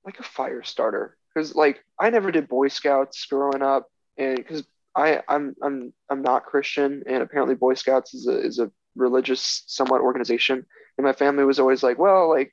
like 0.04 0.20
a 0.20 0.24
fire 0.24 0.64
starter 0.64 1.16
because 1.34 1.56
like 1.56 1.82
I 1.98 2.10
never 2.10 2.32
did 2.32 2.50
Boy 2.50 2.68
Scouts 2.68 3.26
growing 3.28 3.62
up, 3.62 3.88
and 4.18 4.36
because 4.36 4.64
I 4.96 5.22
I'm 5.30 5.56
I'm 5.64 5.94
I'm 6.10 6.22
not 6.24 6.46
Christian, 6.46 7.04
and 7.08 7.24
apparently 7.24 7.56
Boy 7.56 7.76
Scouts 7.76 8.14
is 8.14 8.28
a 8.28 8.38
is 8.38 8.60
a 8.60 8.70
religious 8.98 9.64
somewhat 9.68 10.02
organization, 10.02 10.66
and 10.98 11.06
my 11.06 11.14
family 11.14 11.46
was 11.46 11.60
always 11.60 11.84
like, 11.84 11.98
well, 11.98 12.28
like 12.30 12.52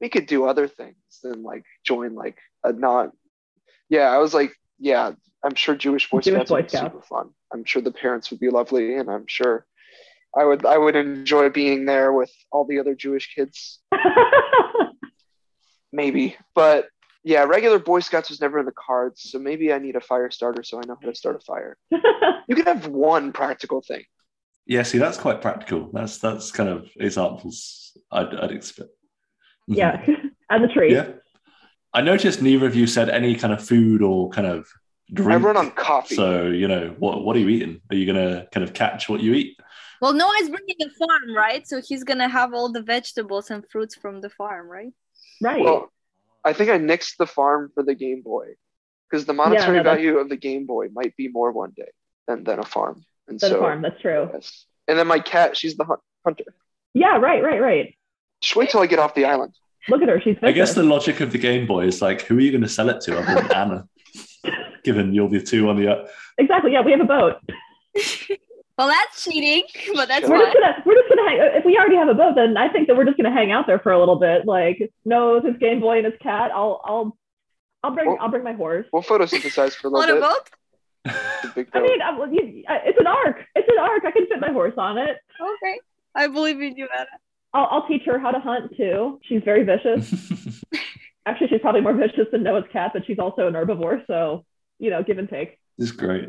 we 0.00 0.08
could 0.08 0.26
do 0.26 0.46
other 0.46 0.68
things 0.68 0.96
than 1.22 1.42
like 1.42 1.64
join 1.84 2.14
like 2.14 2.36
a 2.64 2.72
not. 2.72 3.10
Yeah, 3.88 4.10
I 4.10 4.18
was 4.18 4.34
like, 4.34 4.52
yeah, 4.78 5.12
I'm 5.44 5.54
sure 5.54 5.74
Jewish 5.74 6.08
Boy 6.10 6.20
Jewish 6.20 6.34
Scouts 6.36 6.50
Boy 6.50 6.56
would 6.56 6.64
be 6.66 6.76
Scouts. 6.76 6.92
super 6.92 7.02
fun. 7.02 7.30
I'm 7.52 7.64
sure 7.64 7.82
the 7.82 7.92
parents 7.92 8.30
would 8.30 8.40
be 8.40 8.50
lovely, 8.50 8.94
and 8.96 9.10
I'm 9.10 9.26
sure 9.26 9.66
I 10.36 10.44
would 10.44 10.64
I 10.66 10.76
would 10.78 10.96
enjoy 10.96 11.48
being 11.50 11.86
there 11.86 12.12
with 12.12 12.30
all 12.52 12.64
the 12.66 12.78
other 12.78 12.94
Jewish 12.94 13.34
kids, 13.34 13.80
maybe. 15.92 16.36
But 16.54 16.88
yeah, 17.24 17.44
regular 17.44 17.78
Boy 17.78 18.00
Scouts 18.00 18.30
was 18.30 18.40
never 18.40 18.58
in 18.58 18.66
the 18.66 18.72
cards, 18.72 19.22
so 19.30 19.38
maybe 19.38 19.72
I 19.72 19.78
need 19.78 19.96
a 19.96 20.00
fire 20.00 20.30
starter 20.30 20.62
so 20.62 20.78
I 20.78 20.82
know 20.86 20.96
how 21.00 21.08
to 21.08 21.14
start 21.14 21.36
a 21.36 21.40
fire. 21.40 21.76
You 22.50 22.56
can 22.56 22.64
have 22.64 22.86
one 22.86 23.32
practical 23.32 23.82
thing. 23.82 24.04
yeah. 24.66 24.82
See, 24.82 24.96
that's 24.96 25.18
quite 25.18 25.42
practical. 25.42 25.90
That's 25.92 26.16
that's 26.16 26.50
kind 26.50 26.70
of 26.70 26.88
examples 26.96 27.92
I'd, 28.10 28.34
I'd 28.34 28.52
expect. 28.52 28.88
Mhm. 29.68 29.76
yeah, 29.76 30.06
and 30.50 30.64
the 30.64 30.68
tree. 30.68 30.92
Yeah. 30.92 31.12
I 31.94 32.02
noticed 32.02 32.42
neither 32.42 32.66
of 32.66 32.74
you 32.74 32.86
said 32.86 33.08
any 33.08 33.34
kind 33.34 33.52
of 33.52 33.66
food 33.66 34.02
or 34.02 34.28
kind 34.30 34.46
of 34.46 34.68
drink. 35.12 35.42
I 35.42 35.46
run 35.46 35.56
on 35.56 35.70
coffee. 35.70 36.14
So 36.14 36.46
you 36.46 36.68
know 36.68 36.94
what? 36.98 37.24
What 37.24 37.36
are 37.36 37.38
you 37.38 37.48
eating? 37.48 37.80
Are 37.90 37.96
you 37.96 38.06
gonna 38.06 38.46
kind 38.52 38.64
of 38.64 38.74
catch 38.74 39.08
what 39.08 39.20
you 39.20 39.34
eat? 39.34 39.58
Well, 40.00 40.12
Noah's 40.12 40.48
bringing 40.48 40.76
a 40.82 40.90
farm, 40.90 41.34
right? 41.34 41.66
So 41.66 41.80
he's 41.80 42.04
gonna 42.04 42.28
have 42.28 42.54
all 42.54 42.70
the 42.70 42.82
vegetables 42.82 43.50
and 43.50 43.64
fruits 43.70 43.94
from 43.94 44.20
the 44.20 44.30
farm, 44.30 44.68
right? 44.68 44.92
Right. 45.40 45.64
Well, 45.64 45.90
I 46.44 46.52
think 46.52 46.70
I 46.70 46.78
nixed 46.78 47.16
the 47.18 47.26
farm 47.26 47.70
for 47.74 47.82
the 47.82 47.94
Game 47.94 48.22
Boy 48.22 48.54
because 49.10 49.26
the 49.26 49.32
monetary 49.32 49.78
no, 49.78 49.82
value 49.82 50.18
of 50.18 50.28
the 50.28 50.36
Game 50.36 50.66
Boy 50.66 50.88
might 50.92 51.16
be 51.16 51.28
more 51.28 51.52
one 51.52 51.72
day 51.76 51.90
than, 52.26 52.44
than 52.44 52.58
a 52.58 52.64
farm. 52.64 53.04
And 53.26 53.40
That's 53.40 53.52
so, 53.52 53.58
a 53.58 53.60
farm. 53.60 53.82
That's 53.82 54.00
true. 54.00 54.28
yes. 54.32 54.66
And 54.86 54.98
then 54.98 55.06
my 55.06 55.18
cat, 55.18 55.56
she's 55.56 55.76
the 55.76 55.84
hunter. 56.24 56.44
Yeah. 56.94 57.18
Right. 57.18 57.42
Right. 57.42 57.60
Right. 57.60 57.97
Just 58.40 58.56
wait 58.56 58.70
till 58.70 58.80
I 58.80 58.86
get 58.86 58.98
off 58.98 59.14
the 59.14 59.24
island. 59.24 59.54
Look 59.88 60.02
at 60.02 60.08
her. 60.08 60.20
She's. 60.20 60.36
I 60.42 60.52
guess 60.52 60.74
the 60.74 60.82
logic 60.82 61.20
of 61.20 61.32
the 61.32 61.38
Game 61.38 61.66
Boy 61.66 61.86
is 61.86 62.02
like, 62.02 62.22
who 62.22 62.36
are 62.36 62.40
you 62.40 62.50
going 62.50 62.62
to 62.62 62.68
sell 62.68 62.88
it 62.90 63.00
to 63.02 63.18
other 63.18 63.42
than 63.42 63.52
Anna? 63.52 63.88
Given 64.84 65.12
you'll 65.14 65.28
be 65.28 65.40
two 65.42 65.68
on 65.68 65.76
the 65.76 65.90
uh, 65.92 66.06
exactly. 66.38 66.72
Yeah, 66.72 66.82
we 66.82 66.92
have 66.92 67.00
a 67.00 67.04
boat. 67.04 67.36
Well, 68.78 68.86
that's 68.86 69.24
cheating, 69.24 69.64
but 69.96 70.06
that's 70.06 70.28
We're 70.28 70.36
fine. 70.38 70.46
just 70.46 70.54
gonna 70.54 70.82
we're 70.86 70.94
just 70.94 71.08
gonna 71.08 71.28
hang. 71.28 71.38
If 71.56 71.64
we 71.64 71.76
already 71.76 71.96
have 71.96 72.06
a 72.06 72.14
boat, 72.14 72.36
then 72.36 72.56
I 72.56 72.68
think 72.68 72.86
that 72.86 72.96
we're 72.96 73.06
just 73.06 73.16
gonna 73.16 73.32
hang 73.34 73.50
out 73.50 73.66
there 73.66 73.80
for 73.80 73.90
a 73.90 73.98
little 73.98 74.20
bit. 74.20 74.46
Like, 74.46 74.92
no, 75.04 75.34
with 75.34 75.46
his 75.46 75.56
Game 75.56 75.80
Boy 75.80 75.96
and 75.96 76.06
his 76.06 76.14
cat. 76.22 76.52
I'll 76.54 76.80
I'll 76.84 77.16
I'll 77.82 77.90
bring 77.90 78.06
Well- 78.06 78.18
I'll 78.20 78.28
bring 78.28 78.44
my 78.44 78.52
horse. 78.52 78.86
We'll 78.92 79.02
photosynthesize 79.02 79.72
for 79.74 79.88
a 79.88 79.90
On 79.90 79.98
little 79.98 80.18
a 80.18 80.20
bit. 80.20 80.30
boat? 80.30 81.12
The 81.42 81.52
big 81.56 81.68
I 81.74 81.80
mean, 81.80 82.00
I, 82.00 82.10
I, 82.72 82.76
it's 82.84 83.00
an 83.00 83.08
ark. 83.08 83.44
It's 83.56 83.68
an 83.68 83.78
ark. 83.80 84.04
I 84.06 84.12
can 84.12 84.28
fit 84.28 84.38
my 84.40 84.52
horse 84.52 84.74
on 84.78 84.96
it. 84.96 85.16
Okay, 85.40 85.80
I 86.14 86.28
believe 86.28 86.60
in 86.62 86.76
you, 86.76 86.86
Anna. 86.96 87.08
I'll, 87.58 87.68
I'll 87.70 87.86
teach 87.88 88.02
her 88.06 88.18
how 88.18 88.30
to 88.30 88.38
hunt 88.38 88.76
too. 88.76 89.20
She's 89.24 89.42
very 89.44 89.64
vicious. 89.64 90.14
Actually, 91.26 91.48
she's 91.48 91.60
probably 91.60 91.80
more 91.80 91.92
vicious 91.92 92.26
than 92.32 92.42
Noah's 92.44 92.64
cat, 92.72 92.92
but 92.94 93.04
she's 93.06 93.18
also 93.18 93.48
an 93.48 93.54
herbivore. 93.54 94.06
So, 94.06 94.44
you 94.78 94.90
know, 94.90 95.02
give 95.02 95.18
and 95.18 95.28
take. 95.28 95.58
It's 95.76 95.90
great. 95.90 96.28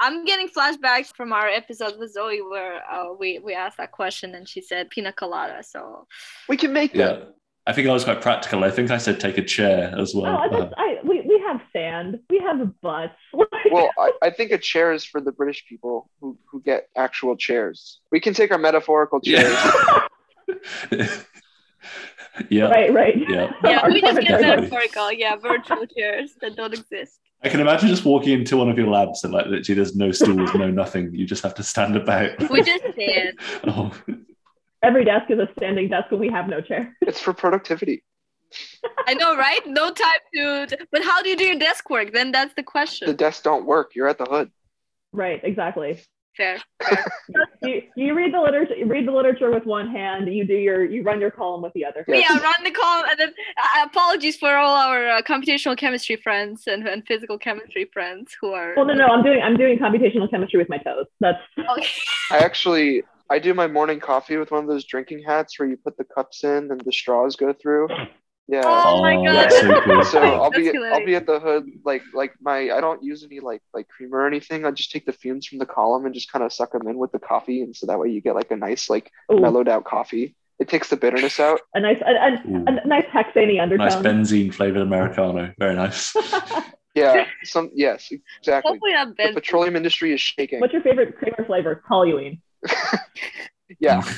I'm 0.00 0.24
getting 0.24 0.48
flashbacks 0.48 1.14
from 1.14 1.32
our 1.32 1.46
episode 1.46 1.98
with 1.98 2.12
Zoe 2.14 2.40
where 2.40 2.80
uh, 2.90 3.12
we 3.18 3.38
we 3.38 3.52
asked 3.54 3.76
that 3.76 3.92
question 3.92 4.34
and 4.34 4.48
she 4.48 4.62
said 4.62 4.88
pina 4.88 5.12
colada. 5.12 5.62
So 5.62 6.06
we 6.48 6.56
can 6.56 6.72
make 6.72 6.92
that. 6.94 7.18
Yeah. 7.18 7.24
I 7.66 7.72
think 7.74 7.86
I 7.86 7.92
was 7.92 8.04
quite 8.04 8.22
practical. 8.22 8.64
I 8.64 8.70
think 8.70 8.90
I 8.90 8.96
said 8.96 9.20
take 9.20 9.36
a 9.36 9.44
chair 9.44 9.94
as 9.96 10.14
Oh, 10.16 10.22
well. 10.22 10.36
I 10.38 10.46
Uh, 10.46 10.60
just, 10.62 10.74
I, 10.78 10.96
we, 11.04 11.20
we 11.20 11.38
have 11.46 11.60
sand. 11.74 12.18
We 12.30 12.38
have 12.38 12.58
butts. 12.80 13.12
Well, 13.70 13.90
I, 13.98 14.10
I 14.22 14.30
think 14.30 14.50
a 14.52 14.58
chair 14.58 14.90
is 14.92 15.04
for 15.04 15.20
the 15.20 15.30
British 15.30 15.64
people 15.68 16.10
who, 16.20 16.36
who 16.50 16.60
get 16.62 16.88
actual 16.96 17.36
chairs. 17.36 18.00
We 18.10 18.18
can 18.18 18.32
take 18.34 18.50
our 18.50 18.58
metaphorical 18.58 19.20
chairs. 19.20 19.52
yeah. 19.52 20.06
yeah. 22.50 22.64
right, 22.64 22.92
right. 22.92 23.14
Yeah. 23.28 23.52
yeah, 23.64 23.86
we 23.92 24.00
just 24.00 24.20
get 24.20 24.40
metaphorical. 24.40 25.12
Yeah, 25.12 25.36
virtual 25.36 25.86
chairs 25.86 26.34
that 26.40 26.56
don't 26.56 26.74
exist. 26.74 27.20
I 27.42 27.48
can 27.48 27.60
imagine 27.60 27.88
just 27.88 28.04
walking 28.04 28.32
into 28.32 28.56
one 28.58 28.68
of 28.68 28.76
your 28.76 28.88
labs 28.88 29.24
and 29.24 29.32
like 29.32 29.46
literally 29.46 29.76
there's 29.76 29.96
no 29.96 30.12
stools, 30.12 30.52
no 30.54 30.70
nothing. 30.70 31.14
You 31.14 31.26
just 31.26 31.42
have 31.42 31.54
to 31.54 31.62
stand 31.62 31.96
about. 31.96 32.50
We 32.50 32.62
just 32.62 32.84
stand. 32.92 33.38
oh, 33.64 33.92
Every 34.82 35.04
desk 35.04 35.30
is 35.30 35.38
a 35.38 35.48
standing 35.58 35.88
desk, 35.88 36.06
and 36.10 36.20
we 36.20 36.28
have 36.28 36.48
no 36.48 36.60
chair. 36.60 36.96
it's 37.02 37.20
for 37.20 37.32
productivity. 37.34 38.02
I 39.06 39.14
know, 39.14 39.36
right? 39.36 39.60
No 39.66 39.90
time 39.90 40.20
to. 40.34 40.78
But 40.90 41.02
how 41.02 41.22
do 41.22 41.28
you 41.28 41.36
do 41.36 41.44
your 41.44 41.58
desk 41.58 41.88
work? 41.90 42.12
Then 42.12 42.32
that's 42.32 42.54
the 42.54 42.62
question. 42.62 43.06
The 43.06 43.14
desks 43.14 43.42
don't 43.42 43.66
work. 43.66 43.94
You're 43.94 44.08
at 44.08 44.18
the 44.18 44.24
hood. 44.24 44.50
Right, 45.12 45.40
exactly. 45.42 46.02
Fair. 46.40 46.58
You, 47.62 47.82
you 47.94 48.14
read 48.14 48.32
the 48.32 48.40
literature. 48.40 48.74
Read 48.86 49.06
the 49.06 49.12
literature 49.12 49.50
with 49.50 49.66
one 49.66 49.90
hand. 49.90 50.32
You 50.32 50.46
do 50.46 50.54
your 50.54 50.82
you 50.82 51.02
run 51.02 51.20
your 51.20 51.30
column 51.30 51.60
with 51.60 51.74
the 51.74 51.84
other. 51.84 52.06
Yes. 52.08 52.26
Yeah, 52.26 52.42
run 52.42 52.64
the 52.64 52.70
column. 52.70 53.04
And 53.10 53.20
then 53.20 53.28
uh, 53.28 53.84
apologies 53.84 54.38
for 54.38 54.56
all 54.56 54.74
our 54.74 55.10
uh, 55.10 55.20
computational 55.20 55.76
chemistry 55.76 56.16
friends 56.16 56.66
and, 56.66 56.88
and 56.88 57.06
physical 57.06 57.36
chemistry 57.36 57.90
friends 57.92 58.34
who 58.40 58.52
are. 58.52 58.72
Well, 58.76 58.86
no, 58.86 58.94
no. 58.94 59.08
I'm 59.08 59.22
doing 59.22 59.42
I'm 59.42 59.58
doing 59.58 59.78
computational 59.78 60.30
chemistry 60.30 60.58
with 60.58 60.70
my 60.70 60.78
toes. 60.78 61.04
That's 61.20 61.36
Okay. 61.58 61.86
I 62.30 62.38
actually 62.38 63.02
I 63.28 63.38
do 63.38 63.52
my 63.52 63.66
morning 63.66 64.00
coffee 64.00 64.38
with 64.38 64.50
one 64.50 64.62
of 64.62 64.68
those 64.68 64.86
drinking 64.86 65.22
hats 65.26 65.58
where 65.58 65.68
you 65.68 65.76
put 65.76 65.98
the 65.98 66.04
cups 66.04 66.44
in 66.44 66.70
and 66.70 66.80
the 66.80 66.92
straws 66.92 67.36
go 67.36 67.52
through. 67.52 67.88
Yeah. 68.50 68.62
Oh 68.64 69.00
my 69.00 69.14
god. 69.14 69.34
that's 69.34 69.60
so 69.60 69.80
cool. 69.82 70.04
So 70.04 70.20
I'll 70.20 70.50
be 70.50 70.64
That's 70.64 70.76
I'll 70.92 71.06
be 71.06 71.14
at 71.14 71.26
the 71.26 71.38
hood 71.38 71.70
like 71.84 72.02
like 72.12 72.32
my 72.40 72.70
I 72.70 72.80
don't 72.80 73.02
use 73.02 73.22
any 73.22 73.38
like 73.38 73.62
like 73.72 73.86
creamer 73.88 74.18
or 74.18 74.26
anything. 74.26 74.64
I 74.64 74.72
just 74.72 74.90
take 74.90 75.06
the 75.06 75.12
fumes 75.12 75.46
from 75.46 75.58
the 75.58 75.66
column 75.66 76.04
and 76.04 76.12
just 76.12 76.32
kind 76.32 76.44
of 76.44 76.52
suck 76.52 76.72
them 76.72 76.88
in 76.88 76.98
with 76.98 77.12
the 77.12 77.20
coffee, 77.20 77.62
and 77.62 77.76
so 77.76 77.86
that 77.86 77.98
way 77.98 78.08
you 78.08 78.20
get 78.20 78.34
like 78.34 78.50
a 78.50 78.56
nice 78.56 78.90
like 78.90 79.10
Ooh, 79.32 79.40
mellowed 79.40 79.68
out 79.68 79.84
coffee. 79.84 80.34
It 80.58 80.68
takes 80.68 80.90
the 80.90 80.96
bitterness 80.96 81.40
out. 81.40 81.60
a 81.74 81.80
nice, 81.80 82.02
a, 82.02 82.10
a, 82.10 82.82
a 82.82 82.86
nice 82.86 83.06
hexane 83.06 83.62
undertone. 83.62 83.86
Nice 83.86 83.96
benzene 83.96 84.52
flavored 84.52 84.82
Americano. 84.82 85.54
Very 85.58 85.74
nice. 85.74 86.14
Yeah. 86.94 87.26
Some 87.44 87.70
yes 87.74 88.10
exactly. 88.10 88.72
Hopefully 88.72 88.92
not 88.92 89.16
The 89.16 89.32
petroleum 89.32 89.76
industry 89.76 90.12
is 90.12 90.20
shaking. 90.20 90.60
What's 90.60 90.72
your 90.72 90.82
favorite 90.82 91.16
creamer 91.16 91.44
flavor? 91.46 91.82
Toluene. 91.88 92.40
Yeah. 93.78 94.02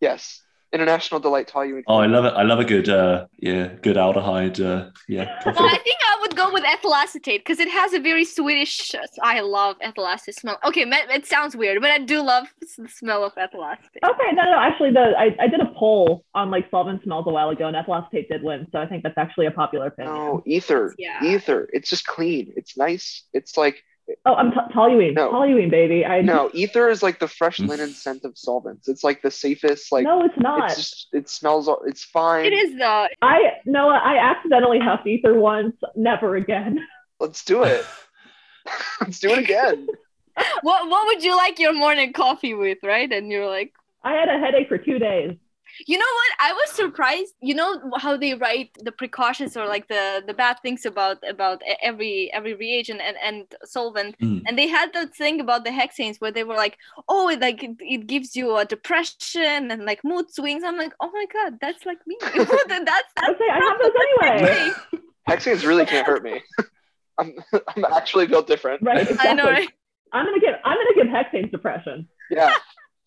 Yes. 0.00 0.42
International 0.74 1.20
delight 1.20 1.48
toluene. 1.48 1.84
Oh, 1.86 1.98
I 1.98 2.06
love 2.06 2.24
it. 2.24 2.34
I 2.34 2.42
love 2.42 2.58
a 2.58 2.64
good, 2.64 2.88
uh, 2.88 3.26
yeah, 3.38 3.68
good 3.80 3.96
aldehyde. 3.96 4.58
Uh, 4.58 4.90
yeah, 5.08 5.40
Well. 5.46 5.54
I 5.56 5.78
think 5.78 5.98
I 6.02 6.18
would 6.20 6.34
go 6.34 6.52
with 6.52 6.64
ethyl 6.64 6.94
acetate 6.94 7.42
because 7.44 7.60
it 7.60 7.68
has 7.68 7.92
a 7.92 8.00
very 8.00 8.24
Swedish. 8.24 8.90
I 9.22 9.40
love 9.40 9.76
ethyl 9.80 10.06
acetate 10.06 10.34
smell. 10.34 10.58
Okay, 10.64 10.84
it 10.84 11.26
sounds 11.26 11.54
weird, 11.54 11.80
but 11.80 11.92
I 11.92 11.98
do 11.98 12.20
love 12.22 12.48
the 12.60 12.88
smell 12.88 13.24
of 13.24 13.32
ethyl 13.36 13.64
acetate. 13.64 14.02
Okay, 14.02 14.32
no, 14.32 14.42
no, 14.50 14.58
actually, 14.58 14.90
the 14.90 15.12
I, 15.16 15.36
I 15.38 15.46
did 15.46 15.60
a 15.60 15.72
poll 15.78 16.24
on 16.34 16.50
like 16.50 16.68
solvent 16.70 17.04
smells 17.04 17.26
a 17.28 17.30
while 17.30 17.50
ago, 17.50 17.68
and 17.68 17.76
ethyl 17.76 17.94
acetate 17.94 18.28
did 18.28 18.42
win, 18.42 18.66
so 18.72 18.80
I 18.80 18.86
think 18.86 19.04
that's 19.04 19.16
actually 19.16 19.46
a 19.46 19.52
popular 19.52 19.86
opinion. 19.86 20.14
No, 20.14 20.42
ether. 20.44 20.92
Yeah. 20.98 21.22
Ether. 21.24 21.68
It's 21.72 21.88
just 21.88 22.04
clean. 22.04 22.52
It's 22.56 22.76
nice. 22.76 23.22
It's 23.32 23.56
like 23.56 23.84
Oh, 24.26 24.34
I'm 24.34 24.50
t- 24.52 24.58
toluene, 24.74 25.14
No. 25.14 25.30
toluene, 25.32 25.70
baby. 25.70 26.04
I 26.04 26.20
no, 26.20 26.50
ether 26.54 26.88
is 26.88 27.02
like 27.02 27.18
the 27.20 27.28
fresh 27.28 27.58
linen 27.58 27.90
scent 27.94 28.24
of 28.24 28.36
solvents. 28.36 28.88
It's 28.88 29.02
like 29.04 29.22
the 29.22 29.30
safest. 29.30 29.90
Like 29.92 30.04
no, 30.04 30.22
it's 30.24 30.38
not. 30.38 30.70
it's 30.70 30.76
just 30.76 31.08
it 31.12 31.28
smells. 31.28 31.68
It's 31.86 32.04
fine. 32.04 32.44
It 32.46 32.52
is 32.52 32.76
though. 32.78 33.06
I 33.22 33.38
Noah, 33.64 34.00
I 34.04 34.18
accidentally 34.18 34.78
huffed 34.78 35.06
ether 35.06 35.34
once. 35.34 35.76
Never 35.96 36.36
again. 36.36 36.80
Let's 37.20 37.44
do 37.44 37.62
it. 37.62 37.84
Let's 39.00 39.20
do 39.20 39.30
it 39.30 39.38
again. 39.38 39.86
What 40.62 40.88
What 40.90 41.06
would 41.06 41.22
you 41.22 41.36
like 41.36 41.58
your 41.58 41.72
morning 41.72 42.12
coffee 42.12 42.54
with, 42.54 42.78
right? 42.82 43.10
And 43.10 43.30
you're 43.30 43.48
like, 43.48 43.72
I 44.02 44.12
had 44.14 44.28
a 44.28 44.38
headache 44.38 44.68
for 44.68 44.78
two 44.78 44.98
days. 44.98 45.36
You 45.86 45.98
know 45.98 46.04
what? 46.04 46.32
I 46.40 46.52
was 46.52 46.70
surprised. 46.70 47.34
You 47.40 47.54
know 47.54 47.90
how 47.96 48.16
they 48.16 48.34
write 48.34 48.70
the 48.82 48.92
precautions 48.92 49.56
or 49.56 49.66
like 49.66 49.88
the 49.88 50.22
the 50.26 50.34
bad 50.34 50.60
things 50.60 50.86
about 50.86 51.18
about 51.28 51.62
every 51.82 52.32
every 52.32 52.54
reagent 52.54 53.00
and 53.00 53.16
and 53.22 53.46
solvent. 53.64 54.18
Mm. 54.18 54.42
And 54.46 54.58
they 54.58 54.68
had 54.68 54.92
that 54.92 55.14
thing 55.14 55.40
about 55.40 55.64
the 55.64 55.70
hexanes 55.70 56.20
where 56.20 56.30
they 56.30 56.44
were 56.44 56.54
like, 56.54 56.78
oh, 57.08 57.28
it, 57.28 57.40
like 57.40 57.62
it, 57.62 57.76
it 57.80 58.06
gives 58.06 58.36
you 58.36 58.56
a 58.56 58.64
depression 58.64 59.70
and 59.70 59.84
like 59.84 60.04
mood 60.04 60.32
swings. 60.32 60.64
I'm 60.64 60.76
like, 60.76 60.92
oh 61.00 61.10
my 61.12 61.26
god, 61.32 61.58
that's 61.60 61.84
like 61.86 61.98
me. 62.06 62.16
that's 62.20 62.36
that's 62.36 63.08
Okay, 63.30 63.50
I 63.50 63.60
have 63.60 63.78
those 63.80 63.92
anyway. 64.22 64.72
Hexanes 65.28 65.66
really 65.66 65.86
can't 65.86 66.06
hurt 66.06 66.22
me. 66.22 66.42
I'm 67.18 67.34
I'm 67.68 67.84
actually 67.86 68.26
built 68.26 68.46
different. 68.46 68.82
Right, 68.82 69.02
exactly. 69.02 69.30
I 69.30 69.32
know, 69.34 69.44
right? 69.44 69.68
I'm 70.12 70.24
gonna 70.26 70.40
give 70.40 70.54
I'm 70.64 70.76
gonna 70.76 70.94
give 70.94 71.06
hexanes 71.12 71.50
depression. 71.50 72.08
Yeah. 72.30 72.54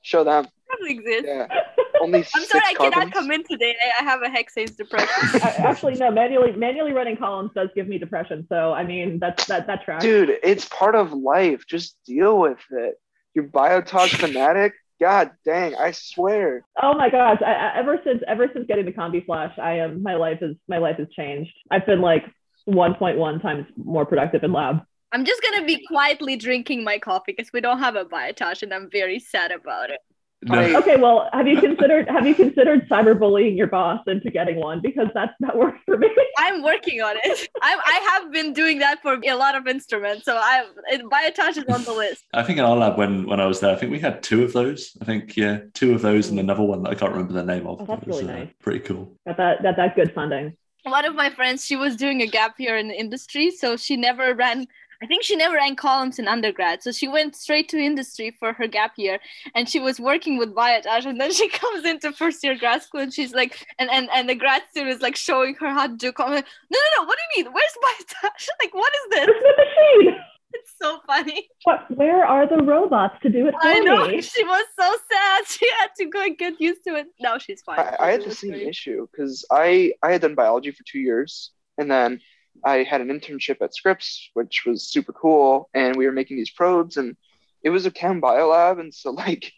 Show 0.01 0.23
them. 0.23 0.47
Probably 0.67 0.91
exists. 0.91 1.25
Yeah. 1.27 1.47
Only 2.01 2.19
I'm 2.19 2.23
six 2.25 2.49
sorry, 2.49 2.63
I 2.67 2.73
cannot 2.73 3.11
come 3.11 3.31
in 3.31 3.43
today. 3.43 3.75
I, 3.81 4.01
I 4.01 4.03
have 4.03 4.21
a 4.21 4.27
hexanes 4.27 4.75
depression. 4.75 5.41
I, 5.41 5.55
uh, 5.59 5.67
actually, 5.69 5.95
no, 5.95 6.11
manually 6.11 6.51
manually 6.53 6.93
running 6.93 7.17
columns 7.17 7.51
does 7.55 7.69
give 7.75 7.87
me 7.87 7.97
depression. 7.97 8.45
So 8.49 8.73
I 8.73 8.83
mean, 8.83 9.19
that's 9.19 9.45
that 9.45 9.67
that 9.67 9.83
tracks. 9.83 10.03
Dude, 10.03 10.37
it's 10.43 10.65
part 10.65 10.95
of 10.95 11.11
life. 11.13 11.65
Just 11.67 11.97
deal 12.05 12.37
with 12.37 12.59
it. 12.71 12.95
You're 13.33 13.45
biotage 13.45 14.15
fanatic. 14.19 14.73
God 14.99 15.31
dang, 15.45 15.75
I 15.75 15.91
swear. 15.91 16.65
Oh 16.81 16.95
my 16.95 17.09
gosh! 17.09 17.39
I, 17.45 17.53
I, 17.53 17.77
ever 17.77 17.99
since 18.03 18.23
ever 18.27 18.49
since 18.53 18.65
getting 18.67 18.85
the 18.85 18.91
combi 18.91 19.25
flash, 19.25 19.57
I 19.59 19.79
am 19.79 20.01
my 20.01 20.15
life 20.15 20.39
is 20.41 20.55
my 20.67 20.79
life 20.79 20.97
has 20.97 21.07
changed. 21.15 21.51
I've 21.69 21.85
been 21.85 22.01
like 22.01 22.25
1.1 22.67 23.41
times 23.41 23.65
more 23.77 24.05
productive 24.05 24.43
in 24.43 24.51
lab. 24.51 24.81
I'm 25.11 25.23
just 25.23 25.41
gonna 25.41 25.65
be 25.65 25.85
quietly 25.87 26.35
drinking 26.35 26.83
my 26.83 26.97
coffee 26.97 27.33
because 27.37 27.53
we 27.53 27.61
don't 27.61 27.79
have 27.79 27.95
a 27.95 28.05
biotage, 28.05 28.63
and 28.63 28.73
I'm 28.73 28.89
very 28.91 29.19
sad 29.19 29.51
about 29.51 29.91
it. 29.91 29.99
No. 30.43 30.59
I- 30.59 30.75
Okay, 30.77 30.97
well, 30.97 31.29
have 31.33 31.47
you 31.47 31.59
considered 31.59 32.07
have 32.09 32.27
you 32.27 32.35
considered 32.35 32.87
cyberbullying 32.89 33.57
your 33.57 33.67
boss 33.67 34.01
into 34.07 34.29
getting 34.29 34.57
one 34.57 34.81
because 34.81 35.07
that's 35.13 35.33
that 35.39 35.57
works 35.57 35.79
for 35.85 35.97
me. 35.97 36.09
I'm 36.37 36.61
working 36.61 37.01
on 37.01 37.15
it. 37.23 37.49
I 37.61 37.75
I 37.83 38.09
have 38.11 38.31
been 38.31 38.53
doing 38.53 38.79
that 38.79 39.01
for 39.01 39.19
a 39.25 39.33
lot 39.33 39.55
of 39.55 39.67
instruments, 39.67 40.25
so 40.25 40.35
I 40.35 40.65
it, 40.89 41.01
biotage 41.03 41.57
is 41.57 41.65
on 41.73 41.83
the 41.83 41.93
list. 41.93 42.23
I 42.33 42.43
think 42.43 42.59
in 42.59 42.65
our 42.65 42.75
lab 42.75 42.97
when 42.97 43.25
when 43.25 43.39
I 43.39 43.47
was 43.47 43.59
there, 43.59 43.75
I 43.75 43.79
think 43.79 43.91
we 43.91 43.99
had 43.99 44.21
two 44.21 44.43
of 44.43 44.53
those. 44.53 44.95
I 45.01 45.05
think 45.05 45.35
yeah, 45.35 45.61
two 45.73 45.95
of 45.95 46.01
those 46.01 46.29
and 46.29 46.39
another 46.39 46.63
one 46.63 46.83
that 46.83 46.91
I 46.91 46.95
can't 46.95 47.11
remember 47.11 47.33
the 47.33 47.43
name 47.43 47.65
of. 47.65 47.81
Oh, 47.81 47.85
that's 47.85 48.05
was, 48.05 48.21
really 48.21 48.31
uh, 48.31 48.37
nice. 48.37 48.49
Pretty 48.61 48.79
cool. 48.79 49.11
Got 49.25 49.37
that 49.37 49.63
that 49.63 49.75
that 49.77 49.95
good 49.95 50.13
funding. 50.13 50.55
One 50.83 51.03
of 51.03 51.15
my 51.15 51.29
friends, 51.31 51.65
she 51.65 51.75
was 51.75 51.95
doing 51.95 52.21
a 52.21 52.27
gap 52.27 52.59
year 52.59 52.77
in 52.77 52.87
the 52.87 52.97
industry, 52.97 53.51
so 53.51 53.75
she 53.75 53.97
never 53.97 54.35
ran. 54.35 54.67
I 55.01 55.07
think 55.07 55.23
she 55.23 55.35
never 55.35 55.55
ran 55.55 55.75
columns 55.75 56.19
in 56.19 56.27
undergrad, 56.27 56.81
so 56.81 56.91
she 56.91 57.07
went 57.07 57.35
straight 57.35 57.69
to 57.69 57.77
industry 57.77 58.35
for 58.39 58.53
her 58.53 58.67
gap 58.67 58.93
year, 58.97 59.19
and 59.55 59.69
she 59.69 59.79
was 59.79 59.99
working 59.99 60.37
with 60.37 60.55
biotage. 60.55 61.05
And 61.05 61.19
then 61.19 61.31
she 61.39 61.49
comes 61.49 61.85
into 61.85 62.11
first 62.11 62.43
year 62.43 62.55
grad 62.57 62.81
school, 62.83 63.01
and 63.01 63.13
she's 63.13 63.33
like, 63.33 63.65
and 63.79 63.89
and, 63.89 64.09
and 64.13 64.29
the 64.29 64.35
grad 64.35 64.63
student 64.69 64.95
is 64.95 65.01
like 65.01 65.15
showing 65.15 65.55
her 65.55 65.69
how 65.69 65.87
to 65.87 65.95
do 65.95 66.11
column. 66.11 66.33
Like, 66.33 66.45
no, 66.71 66.79
no, 66.79 67.03
no. 67.03 67.07
What 67.07 67.17
do 67.17 67.39
you 67.39 67.43
mean? 67.43 67.53
Where's 67.53 67.77
biotage? 67.85 68.47
Like, 68.61 68.73
what 68.73 68.93
is 68.93 69.09
this? 69.11 69.27
Where's 69.27 69.43
the 69.43 69.63
machine? 69.63 70.19
It's 70.53 70.73
so 70.81 70.99
funny. 71.05 71.49
What? 71.65 71.91
Where 71.97 72.25
are 72.25 72.47
the 72.47 72.63
robots 72.63 73.15
to 73.23 73.29
do 73.29 73.47
it 73.47 73.51
for 73.51 73.67
I 73.67 73.79
know 73.79 74.07
me? 74.07 74.21
she 74.21 74.45
was 74.45 74.65
so 74.79 74.95
sad. 75.11 75.45
She 75.45 75.69
had 75.77 75.89
to 75.97 76.05
go 76.05 76.23
and 76.23 76.37
get 76.37 76.59
used 76.59 76.85
to 76.87 76.95
it. 76.95 77.07
Now 77.19 77.37
she's 77.37 77.61
fine. 77.61 77.79
I, 77.79 77.95
I 77.99 78.11
had 78.11 78.23
the 78.23 78.33
same 78.33 78.51
great. 78.51 78.65
issue 78.67 79.07
because 79.11 79.45
I 79.51 79.91
I 80.01 80.13
had 80.13 80.21
done 80.21 80.35
biology 80.35 80.71
for 80.71 80.83
two 80.85 80.99
years 80.99 81.51
and 81.77 81.91
then 81.91 82.21
I 82.63 82.83
had 82.83 83.01
an 83.01 83.09
internship 83.09 83.61
at 83.61 83.75
Scripps, 83.75 84.29
which 84.33 84.63
was 84.65 84.87
super 84.87 85.13
cool, 85.13 85.69
and 85.73 85.95
we 85.95 86.05
were 86.05 86.11
making 86.11 86.37
these 86.37 86.51
probes, 86.51 86.97
and 86.97 87.15
it 87.63 87.69
was 87.69 87.85
a 87.85 87.91
chem 87.91 88.19
bio 88.19 88.49
lab, 88.49 88.79
and 88.79 88.93
so 88.93 89.11
like 89.25 89.51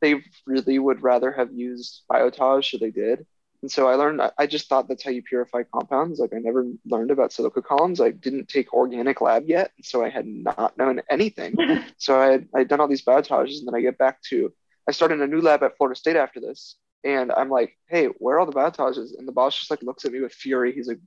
they 0.00 0.22
really 0.46 0.78
would 0.78 1.02
rather 1.02 1.32
have 1.32 1.52
used 1.52 2.02
biotage, 2.10 2.70
so 2.70 2.78
they 2.78 2.90
did. 2.90 3.26
And 3.62 3.70
so 3.70 3.88
I 3.88 3.94
learned. 3.94 4.20
I- 4.36 4.46
just 4.46 4.68
thought 4.68 4.88
that's 4.88 5.04
how 5.04 5.12
you 5.12 5.22
purify 5.22 5.62
compounds. 5.62 6.18
Like 6.18 6.34
I 6.34 6.38
never 6.38 6.66
learned 6.84 7.12
about 7.12 7.32
silica 7.32 7.62
columns. 7.62 8.00
I 8.00 8.10
didn't 8.10 8.48
take 8.48 8.72
organic 8.74 9.20
lab 9.20 9.44
yet, 9.46 9.70
so 9.82 10.04
I 10.04 10.08
had 10.10 10.26
not 10.26 10.76
known 10.76 11.00
anything. 11.08 11.54
so 11.96 12.20
I 12.20 12.26
had 12.32 12.48
I'd 12.54 12.68
done 12.68 12.80
all 12.80 12.88
these 12.88 13.04
biotages, 13.04 13.58
and 13.58 13.68
then 13.68 13.74
I 13.76 13.80
get 13.80 13.98
back 13.98 14.20
to 14.30 14.52
I 14.88 14.92
started 14.92 15.20
a 15.20 15.26
new 15.26 15.40
lab 15.40 15.62
at 15.62 15.76
Florida 15.76 15.96
State 15.98 16.16
after 16.16 16.40
this, 16.40 16.76
and 17.04 17.30
I'm 17.32 17.48
like, 17.48 17.78
hey, 17.86 18.06
where 18.06 18.36
are 18.36 18.40
all 18.40 18.46
the 18.46 18.52
biotages? 18.52 19.16
And 19.16 19.26
the 19.26 19.32
boss 19.32 19.56
just 19.56 19.70
like 19.70 19.82
looks 19.82 20.04
at 20.04 20.12
me 20.12 20.20
with 20.20 20.32
fury. 20.32 20.72
He's 20.72 20.88
like, 20.88 21.00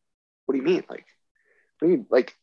what 0.45 0.53
do 0.53 0.59
you 0.59 0.65
mean? 0.65 0.83
Like, 0.89 1.05
what 1.79 1.87
do 1.87 1.91
you 1.91 1.97
mean? 1.97 2.07
Like, 2.09 2.35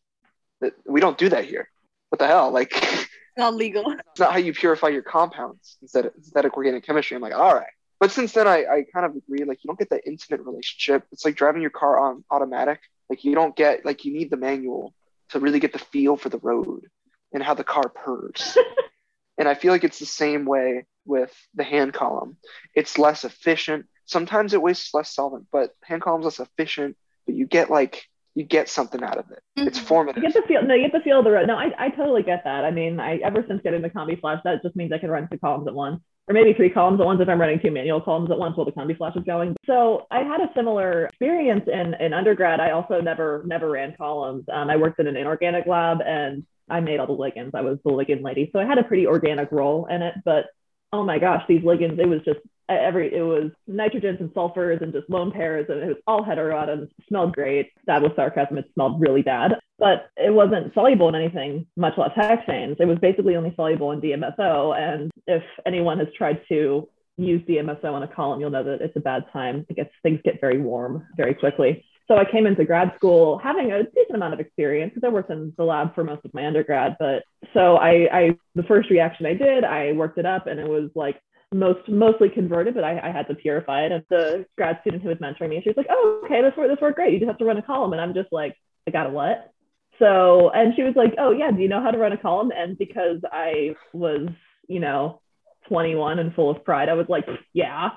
we 0.86 1.00
don't 1.00 1.18
do 1.18 1.28
that 1.30 1.44
here. 1.44 1.68
What 2.10 2.18
the 2.18 2.26
hell? 2.26 2.50
Like, 2.50 2.72
it's 2.72 3.06
It's 3.32 3.38
not 3.38 3.54
legal. 3.54 3.90
It's 4.10 4.20
not 4.20 4.32
how 4.32 4.38
you 4.38 4.52
purify 4.52 4.88
your 4.88 5.02
compounds 5.02 5.78
instead 5.80 6.04
of 6.04 6.12
synthetic 6.20 6.54
organic 6.56 6.84
chemistry. 6.84 7.14
I'm 7.14 7.22
like, 7.22 7.34
all 7.34 7.54
right. 7.54 7.72
But 7.98 8.12
since 8.12 8.32
then, 8.32 8.46
I, 8.46 8.64
I 8.64 8.84
kind 8.92 9.06
of 9.06 9.16
agree. 9.16 9.44
Like, 9.44 9.64
you 9.64 9.68
don't 9.68 9.78
get 9.78 9.88
that 9.90 10.02
intimate 10.06 10.44
relationship. 10.44 11.04
It's 11.12 11.24
like 11.24 11.34
driving 11.34 11.62
your 11.62 11.70
car 11.70 11.98
on 11.98 12.24
automatic. 12.30 12.80
Like, 13.08 13.24
you 13.24 13.34
don't 13.34 13.56
get, 13.56 13.86
like, 13.86 14.04
you 14.04 14.12
need 14.12 14.30
the 14.30 14.36
manual 14.36 14.92
to 15.30 15.40
really 15.40 15.60
get 15.60 15.72
the 15.72 15.78
feel 15.78 16.16
for 16.16 16.28
the 16.28 16.38
road 16.38 16.88
and 17.32 17.42
how 17.42 17.54
the 17.54 17.64
car 17.64 17.88
purrs. 17.88 18.58
and 19.38 19.48
I 19.48 19.54
feel 19.54 19.72
like 19.72 19.84
it's 19.84 19.98
the 19.98 20.06
same 20.06 20.44
way 20.44 20.84
with 21.06 21.32
the 21.54 21.64
hand 21.64 21.94
column. 21.94 22.36
It's 22.74 22.98
less 22.98 23.24
efficient. 23.24 23.86
Sometimes 24.04 24.52
it 24.52 24.60
wastes 24.60 24.92
less 24.92 25.14
solvent, 25.14 25.46
but 25.50 25.74
hand 25.82 26.02
column's 26.02 26.26
less 26.26 26.40
efficient, 26.40 26.96
but 27.24 27.34
you 27.34 27.46
get 27.46 27.70
like, 27.70 28.04
you 28.34 28.44
get 28.44 28.68
something 28.68 29.02
out 29.02 29.18
of 29.18 29.30
it. 29.30 29.40
It's 29.56 29.78
Mhm. 29.78 29.82
You 29.82 29.86
formative. 29.86 30.22
get 30.22 30.34
the 30.34 30.42
feel. 30.42 30.62
No, 30.62 30.74
you 30.74 30.82
get 30.82 30.92
the 30.92 31.00
feel 31.00 31.18
of 31.18 31.24
the 31.24 31.30
road. 31.30 31.46
No, 31.46 31.56
I, 31.56 31.72
I 31.78 31.88
totally 31.90 32.22
get 32.22 32.44
that. 32.44 32.64
I 32.64 32.70
mean, 32.70 32.98
I 33.00 33.16
ever 33.18 33.44
since 33.46 33.60
getting 33.62 33.82
the 33.82 33.90
combi 33.90 34.18
flash, 34.20 34.40
that 34.44 34.62
just 34.62 34.74
means 34.76 34.92
I 34.92 34.98
can 34.98 35.10
run 35.10 35.28
two 35.30 35.38
columns 35.38 35.66
at 35.68 35.74
once, 35.74 36.00
or 36.28 36.32
maybe 36.34 36.54
three 36.54 36.70
columns 36.70 37.00
at 37.00 37.06
once 37.06 37.20
if 37.20 37.28
I'm 37.28 37.40
running 37.40 37.60
two 37.60 37.70
manual 37.70 38.00
columns 38.00 38.30
at 38.30 38.38
once 38.38 38.56
while 38.56 38.64
the 38.64 38.72
combi 38.72 38.96
flash 38.96 39.14
is 39.16 39.24
going. 39.24 39.54
So 39.66 40.06
I 40.10 40.20
had 40.22 40.40
a 40.40 40.50
similar 40.54 41.04
experience 41.06 41.68
in 41.68 41.94
in 42.00 42.14
undergrad. 42.14 42.58
I 42.60 42.70
also 42.70 43.00
never 43.00 43.42
never 43.46 43.68
ran 43.70 43.94
columns. 43.96 44.44
Um, 44.50 44.70
I 44.70 44.76
worked 44.76 44.98
in 44.98 45.06
an 45.06 45.16
inorganic 45.16 45.66
lab 45.66 46.00
and 46.00 46.44
I 46.70 46.80
made 46.80 47.00
all 47.00 47.06
the 47.06 47.12
ligands. 47.12 47.54
I 47.54 47.60
was 47.60 47.78
the 47.84 47.90
ligand 47.90 48.22
lady, 48.22 48.48
so 48.52 48.58
I 48.60 48.64
had 48.64 48.78
a 48.78 48.84
pretty 48.84 49.06
organic 49.06 49.52
role 49.52 49.86
in 49.86 50.00
it. 50.00 50.14
But 50.24 50.46
oh 50.94 51.04
my 51.04 51.18
gosh, 51.18 51.44
these 51.48 51.62
ligands! 51.62 51.98
It 51.98 52.08
was 52.08 52.20
just 52.24 52.40
every 52.68 53.14
it 53.14 53.22
was 53.22 53.50
nitrogens 53.68 54.20
and 54.20 54.30
sulfurs 54.30 54.82
and 54.82 54.92
just 54.92 55.08
lone 55.10 55.30
pairs 55.30 55.66
and 55.68 55.80
it 55.80 55.86
was 55.86 55.96
all 56.06 56.24
heteroatoms 56.24 56.88
smelled 57.08 57.34
great. 57.34 57.70
That 57.86 58.02
was 58.02 58.12
sarcasm. 58.16 58.58
It 58.58 58.70
smelled 58.74 59.00
really 59.00 59.22
bad. 59.22 59.52
But 59.78 60.10
it 60.16 60.32
wasn't 60.32 60.72
soluble 60.74 61.08
in 61.08 61.14
anything 61.14 61.66
much 61.76 61.94
less 61.96 62.12
hexanes. 62.16 62.80
It 62.80 62.86
was 62.86 62.98
basically 63.00 63.36
only 63.36 63.52
soluble 63.56 63.92
in 63.92 64.00
dmso 64.00 64.76
and 64.76 65.10
if 65.26 65.42
anyone 65.66 65.98
has 65.98 66.08
tried 66.16 66.40
to 66.48 66.88
use 67.18 67.42
dmso 67.48 67.92
on 67.92 68.02
a 68.02 68.08
column 68.08 68.40
you'll 68.40 68.50
know 68.50 68.64
that 68.64 68.80
it's 68.80 68.96
a 68.96 69.00
bad 69.00 69.24
time. 69.32 69.66
It 69.68 69.76
gets 69.76 69.90
things 70.02 70.20
get 70.24 70.40
very 70.40 70.60
warm 70.60 71.06
very 71.16 71.34
quickly. 71.34 71.84
So 72.08 72.16
I 72.16 72.30
came 72.30 72.46
into 72.46 72.64
grad 72.64 72.92
school 72.96 73.38
having 73.38 73.72
a 73.72 73.84
decent 73.84 74.16
amount 74.16 74.34
of 74.34 74.40
experience. 74.40 74.92
Because 74.94 75.06
I 75.06 75.12
worked 75.12 75.30
in 75.30 75.52
the 75.56 75.64
lab 75.64 75.94
for 75.94 76.04
most 76.04 76.24
of 76.24 76.34
my 76.34 76.46
undergrad. 76.46 76.96
But 76.98 77.22
so 77.54 77.76
I, 77.76 78.08
I, 78.12 78.30
the 78.54 78.64
first 78.64 78.90
reaction 78.90 79.26
I 79.26 79.34
did, 79.34 79.64
I 79.64 79.92
worked 79.92 80.18
it 80.18 80.26
up 80.26 80.46
and 80.46 80.58
it 80.60 80.68
was 80.68 80.90
like 80.94 81.20
most 81.52 81.88
mostly 81.88 82.28
converted, 82.28 82.74
but 82.74 82.84
I, 82.84 82.98
I 82.98 83.10
had 83.10 83.28
to 83.28 83.34
purify 83.34 83.84
it. 83.84 83.92
And 83.92 84.04
the 84.08 84.46
grad 84.56 84.78
student 84.80 85.02
who 85.02 85.08
was 85.08 85.18
mentoring 85.18 85.50
me, 85.50 85.60
she 85.62 85.70
was 85.70 85.76
like, 85.76 85.88
"Oh, 85.90 86.22
okay, 86.24 86.42
this 86.42 86.52
worked. 86.56 86.70
This 86.70 86.80
worked 86.80 86.96
great. 86.96 87.12
You 87.12 87.18
just 87.18 87.28
have 87.28 87.38
to 87.38 87.44
run 87.44 87.58
a 87.58 87.62
column." 87.62 87.92
And 87.92 88.00
I'm 88.00 88.14
just 88.14 88.32
like, 88.32 88.56
"I 88.86 88.90
got 88.90 89.06
a 89.06 89.10
what?" 89.10 89.52
So, 89.98 90.50
and 90.50 90.74
she 90.74 90.82
was 90.82 90.94
like, 90.96 91.14
"Oh 91.18 91.32
yeah, 91.32 91.50
do 91.50 91.60
you 91.60 91.68
know 91.68 91.82
how 91.82 91.90
to 91.90 91.98
run 91.98 92.12
a 92.12 92.16
column?" 92.16 92.52
And 92.56 92.78
because 92.78 93.18
I 93.30 93.76
was, 93.92 94.28
you 94.68 94.80
know, 94.80 95.20
21 95.68 96.18
and 96.18 96.34
full 96.34 96.50
of 96.50 96.64
pride, 96.64 96.88
I 96.88 96.94
was 96.94 97.06
like, 97.08 97.26
"Yeah." 97.52 97.90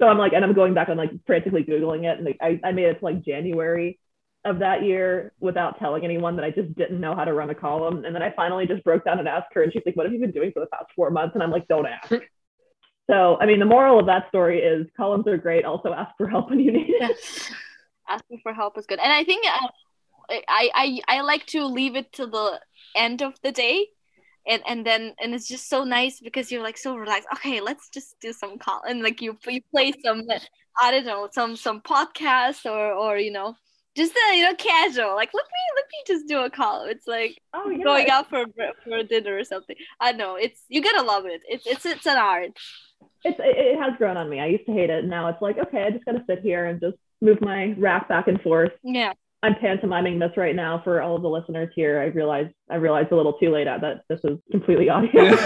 So 0.00 0.08
I'm 0.08 0.18
like, 0.18 0.32
and 0.32 0.44
I'm 0.44 0.54
going 0.54 0.74
back 0.74 0.88
and 0.88 0.98
like 0.98 1.10
frantically 1.26 1.64
googling 1.64 2.04
it, 2.04 2.18
and 2.18 2.24
like, 2.24 2.38
I 2.40 2.60
I 2.64 2.72
made 2.72 2.86
it 2.86 2.98
to 3.00 3.04
like 3.04 3.24
January 3.24 3.98
of 4.44 4.58
that 4.58 4.82
year 4.82 5.32
without 5.40 5.78
telling 5.78 6.04
anyone 6.04 6.36
that 6.36 6.44
I 6.44 6.50
just 6.50 6.74
didn't 6.74 7.00
know 7.00 7.14
how 7.14 7.24
to 7.24 7.32
run 7.32 7.48
a 7.50 7.54
column. 7.54 8.04
And 8.04 8.14
then 8.14 8.22
I 8.22 8.30
finally 8.36 8.66
just 8.66 8.84
broke 8.84 9.04
down 9.04 9.18
and 9.18 9.26
asked 9.28 9.54
her, 9.54 9.62
and 9.62 9.72
she's 9.72 9.82
like, 9.86 9.96
"What 9.96 10.06
have 10.06 10.12
you 10.12 10.20
been 10.20 10.32
doing 10.32 10.52
for 10.52 10.60
the 10.60 10.66
past 10.66 10.86
four 10.94 11.10
months?" 11.10 11.34
And 11.34 11.42
I'm 11.42 11.50
like, 11.50 11.68
"Don't 11.68 11.86
ask." 11.86 12.12
So, 13.10 13.36
I 13.40 13.46
mean, 13.46 13.58
the 13.58 13.66
moral 13.66 13.98
of 14.00 14.06
that 14.06 14.28
story 14.28 14.60
is 14.60 14.86
columns 14.96 15.26
are 15.26 15.36
great. 15.36 15.64
Also, 15.64 15.92
ask 15.92 16.10
for 16.16 16.26
help 16.28 16.50
when 16.50 16.60
you 16.60 16.72
need 16.72 16.88
it. 16.88 17.16
Asking 18.08 18.40
for 18.42 18.52
help 18.52 18.76
is 18.78 18.86
good, 18.86 18.98
and 18.98 19.12
I 19.12 19.24
think 19.24 19.46
uh, 19.46 19.68
I 20.48 20.70
I 20.74 21.00
I 21.16 21.20
like 21.22 21.46
to 21.46 21.64
leave 21.64 21.96
it 21.96 22.12
to 22.14 22.26
the 22.26 22.60
end 22.94 23.22
of 23.22 23.32
the 23.42 23.50
day, 23.50 23.86
and 24.46 24.62
and 24.66 24.84
then 24.86 25.14
and 25.18 25.34
it's 25.34 25.48
just 25.48 25.70
so 25.70 25.84
nice 25.84 26.20
because 26.20 26.52
you're 26.52 26.62
like 26.62 26.76
so 26.76 26.96
relaxed. 26.96 27.28
Okay, 27.34 27.62
let's 27.62 27.88
just 27.88 28.20
do 28.20 28.32
some 28.34 28.58
call 28.58 28.82
and 28.86 29.02
like 29.02 29.22
you 29.22 29.38
you 29.48 29.62
play 29.70 29.92
some 30.04 30.22
I 30.82 30.90
don't 30.90 31.06
know 31.06 31.28
some 31.32 31.56
some 31.56 31.80
podcast 31.80 32.66
or 32.66 32.92
or 32.92 33.16
you 33.16 33.30
know 33.30 33.54
just 33.96 34.12
a, 34.12 34.36
you 34.36 34.44
know 34.44 34.54
casual 34.56 35.14
like 35.14 35.30
let 35.32 35.44
me 35.44 35.62
let 35.76 35.84
me 35.92 35.98
just 36.06 36.26
do 36.28 36.40
a 36.40 36.50
call 36.50 36.84
it's 36.84 37.06
like 37.06 37.38
Oh, 37.54 37.70
yeah. 37.70 37.84
going 37.84 38.10
out 38.10 38.28
for 38.28 38.44
for 38.82 39.02
dinner 39.04 39.38
or 39.38 39.44
something 39.44 39.76
i 40.00 40.10
know 40.10 40.34
it's 40.34 40.64
you 40.68 40.82
gotta 40.82 41.02
love 41.02 41.26
it 41.26 41.42
it's 41.48 41.64
it's 41.64 41.86
it's 41.86 42.06
an 42.06 42.18
art 42.18 42.50
It's, 43.24 43.38
it, 43.38 43.56
it 43.56 43.78
has 43.78 43.96
grown 43.96 44.16
on 44.16 44.28
me. 44.28 44.40
I 44.40 44.46
used 44.46 44.66
to 44.66 44.72
hate 44.72 44.90
it. 44.90 45.04
Now 45.04 45.28
it's 45.28 45.40
like, 45.40 45.58
okay, 45.58 45.84
I 45.84 45.90
just 45.90 46.04
got 46.04 46.12
to 46.12 46.24
sit 46.28 46.40
here 46.40 46.66
and 46.66 46.80
just 46.80 46.96
move 47.20 47.40
my 47.40 47.74
rack 47.78 48.08
back 48.08 48.28
and 48.28 48.40
forth. 48.42 48.72
yeah 48.82 49.12
I'm 49.44 49.54
pantomiming 49.56 50.18
this 50.18 50.32
right 50.38 50.56
now 50.56 50.80
for 50.82 51.02
all 51.02 51.16
of 51.16 51.22
the 51.22 51.28
listeners 51.28 51.68
here. 51.76 52.00
I 52.00 52.06
realized 52.06 52.54
I 52.70 52.76
realized 52.76 53.12
a 53.12 53.16
little 53.16 53.34
too 53.34 53.50
late 53.50 53.66
at 53.66 53.82
that 53.82 54.00
this 54.08 54.20
is 54.24 54.38
completely 54.50 54.88
audio. 54.88 55.36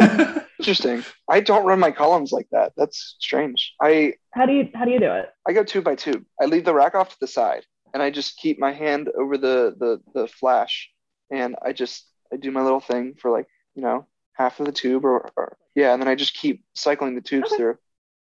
Interesting. 0.60 1.04
I 1.28 1.40
don't 1.40 1.66
run 1.66 1.80
my 1.80 1.90
columns 1.90 2.30
like 2.30 2.46
that. 2.52 2.74
That's 2.76 3.16
strange. 3.18 3.74
I 3.82 4.14
how 4.30 4.46
do 4.46 4.52
you 4.52 4.68
how 4.72 4.84
do 4.84 4.92
you 4.92 5.00
do 5.00 5.10
it? 5.10 5.30
I 5.48 5.52
go 5.52 5.64
two 5.64 5.82
by 5.82 5.96
two. 5.96 6.24
I 6.40 6.44
leave 6.44 6.64
the 6.64 6.74
rack 6.74 6.94
off 6.94 7.08
to 7.08 7.16
the 7.20 7.26
side 7.26 7.64
and 7.92 8.00
I 8.00 8.10
just 8.10 8.36
keep 8.36 8.60
my 8.60 8.72
hand 8.72 9.08
over 9.18 9.36
the 9.36 9.74
the 9.76 10.00
the 10.14 10.28
flash 10.28 10.88
and 11.32 11.56
I 11.64 11.72
just 11.72 12.06
I 12.32 12.36
do 12.36 12.52
my 12.52 12.62
little 12.62 12.80
thing 12.80 13.14
for 13.20 13.32
like, 13.32 13.48
you 13.74 13.82
know, 13.82 14.06
half 14.34 14.60
of 14.60 14.66
the 14.66 14.72
tube 14.72 15.04
or, 15.04 15.28
or 15.36 15.56
yeah, 15.78 15.92
and 15.92 16.02
then 16.02 16.08
I 16.08 16.14
just 16.16 16.34
keep 16.34 16.64
cycling 16.74 17.14
the 17.14 17.20
tubes 17.20 17.46
Okay. 17.52 17.56
through. 17.56 17.76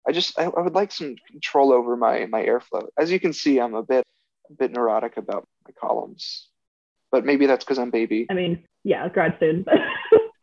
I 0.08 0.12
just 0.12 0.38
I, 0.40 0.44
I 0.46 0.62
would 0.62 0.76
like 0.76 0.92
some 0.92 1.16
control 1.32 1.74
over 1.74 1.98
my 1.98 2.26
my 2.28 2.44
airflow. 2.44 2.84
As 2.98 3.12
you 3.12 3.20
can 3.20 3.34
see, 3.34 3.60
I'm 3.60 3.74
a 3.74 3.84
bit 3.84 4.04
a 4.50 4.54
bit 4.54 4.72
neurotic 4.72 5.18
about 5.18 5.44
my 5.68 5.74
columns. 5.80 6.48
But 7.12 7.26
maybe 7.26 7.46
that's 7.48 7.64
because 7.66 7.80
I'm 7.80 7.90
baby. 7.90 8.28
I 8.30 8.34
mean, 8.34 8.64
yeah, 8.84 9.08
grad 9.10 9.36
student. 9.38 9.68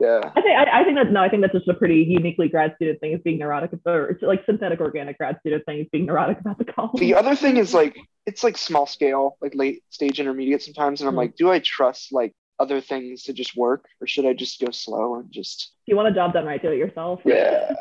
Yeah. 0.00 0.32
I 0.36 0.40
think 0.42 0.58
I, 0.58 0.80
I 0.80 0.84
think 0.84 0.96
that's 0.96 1.12
no, 1.12 1.20
I 1.22 1.28
think 1.30 1.42
that's 1.42 1.54
just 1.54 1.68
a 1.68 1.72
pretty 1.74 2.02
uniquely 2.02 2.48
grad 2.48 2.74
student 2.76 3.00
thing 3.00 3.12
is 3.12 3.20
being 3.22 3.38
neurotic 3.38 3.70
or 3.86 4.18
like 4.22 4.44
synthetic 4.44 4.80
organic 4.80 5.16
grad 5.16 5.38
student 5.40 5.64
thing 5.66 5.78
is 5.78 5.86
being 5.92 6.04
neurotic 6.06 6.40
about 6.40 6.58
the 6.58 6.64
column. 6.64 6.90
The 6.96 7.14
other 7.14 7.36
thing 7.36 7.56
is 7.58 7.72
like 7.72 7.96
it's 8.26 8.42
like 8.42 8.58
small 8.58 8.86
scale, 8.86 9.38
like 9.40 9.54
late 9.54 9.82
stage 9.90 10.18
intermediate 10.18 10.62
sometimes, 10.62 11.00
and 11.00 11.08
I'm 11.08 11.14
Mhm. 11.14 11.18
like, 11.18 11.36
do 11.36 11.48
I 11.50 11.60
trust 11.60 12.12
like 12.12 12.32
other 12.58 12.80
things 12.80 13.24
to 13.24 13.32
just 13.32 13.56
work, 13.56 13.86
or 14.00 14.06
should 14.06 14.26
I 14.26 14.32
just 14.32 14.60
go 14.60 14.70
slow 14.70 15.16
and 15.16 15.30
just 15.30 15.72
you 15.86 15.96
want 15.96 16.08
a 16.08 16.12
job 16.14 16.32
done 16.32 16.44
right, 16.46 16.60
do 16.62 16.70
it 16.70 16.78
yourself. 16.78 17.20
yeah? 17.24 17.72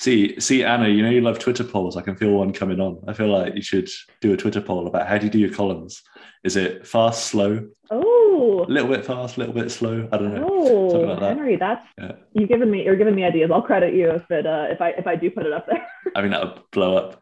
see, 0.00 0.38
see, 0.40 0.64
Anna, 0.64 0.88
you 0.88 1.02
know 1.02 1.10
you 1.10 1.20
love 1.20 1.38
Twitter 1.38 1.64
polls. 1.64 1.96
I 1.96 2.02
can 2.02 2.16
feel 2.16 2.32
one 2.32 2.52
coming 2.52 2.80
on. 2.80 2.98
I 3.06 3.12
feel 3.12 3.28
like 3.28 3.54
you 3.54 3.62
should 3.62 3.88
do 4.20 4.32
a 4.32 4.36
Twitter 4.36 4.60
poll 4.60 4.86
about 4.86 5.06
how 5.06 5.18
do 5.18 5.26
you 5.26 5.30
do 5.30 5.38
your 5.38 5.52
columns. 5.54 6.02
Is 6.44 6.56
it 6.56 6.86
fast, 6.86 7.26
slow, 7.26 7.68
Oh. 7.90 8.64
a 8.66 8.70
little 8.72 8.88
bit 8.90 9.04
fast, 9.04 9.36
a 9.36 9.40
little 9.40 9.54
bit 9.54 9.70
slow? 9.70 10.08
I 10.10 10.16
don't 10.18 10.34
know. 10.34 10.88
something 10.90 11.08
Oh, 11.08 11.12
like 11.12 11.20
that. 11.20 11.36
Henry, 11.36 11.56
that's 11.56 11.86
Yeah. 11.98 12.12
you've 12.32 12.48
given 12.48 12.70
me 12.70 12.84
you're 12.84 12.96
giving 12.96 13.14
me 13.14 13.22
ideas. 13.24 13.50
I'll 13.52 13.62
credit 13.62 13.94
you 13.94 14.10
if 14.10 14.28
it 14.30 14.46
uh 14.46 14.66
if 14.70 14.80
I 14.80 14.90
if 14.90 15.06
I 15.06 15.14
do 15.14 15.30
put 15.30 15.46
it 15.46 15.52
up 15.52 15.66
there. 15.68 15.86
I 16.16 16.22
mean, 16.22 16.32
that 16.32 16.42
would 16.42 16.70
blow 16.72 16.96
up. 16.96 17.21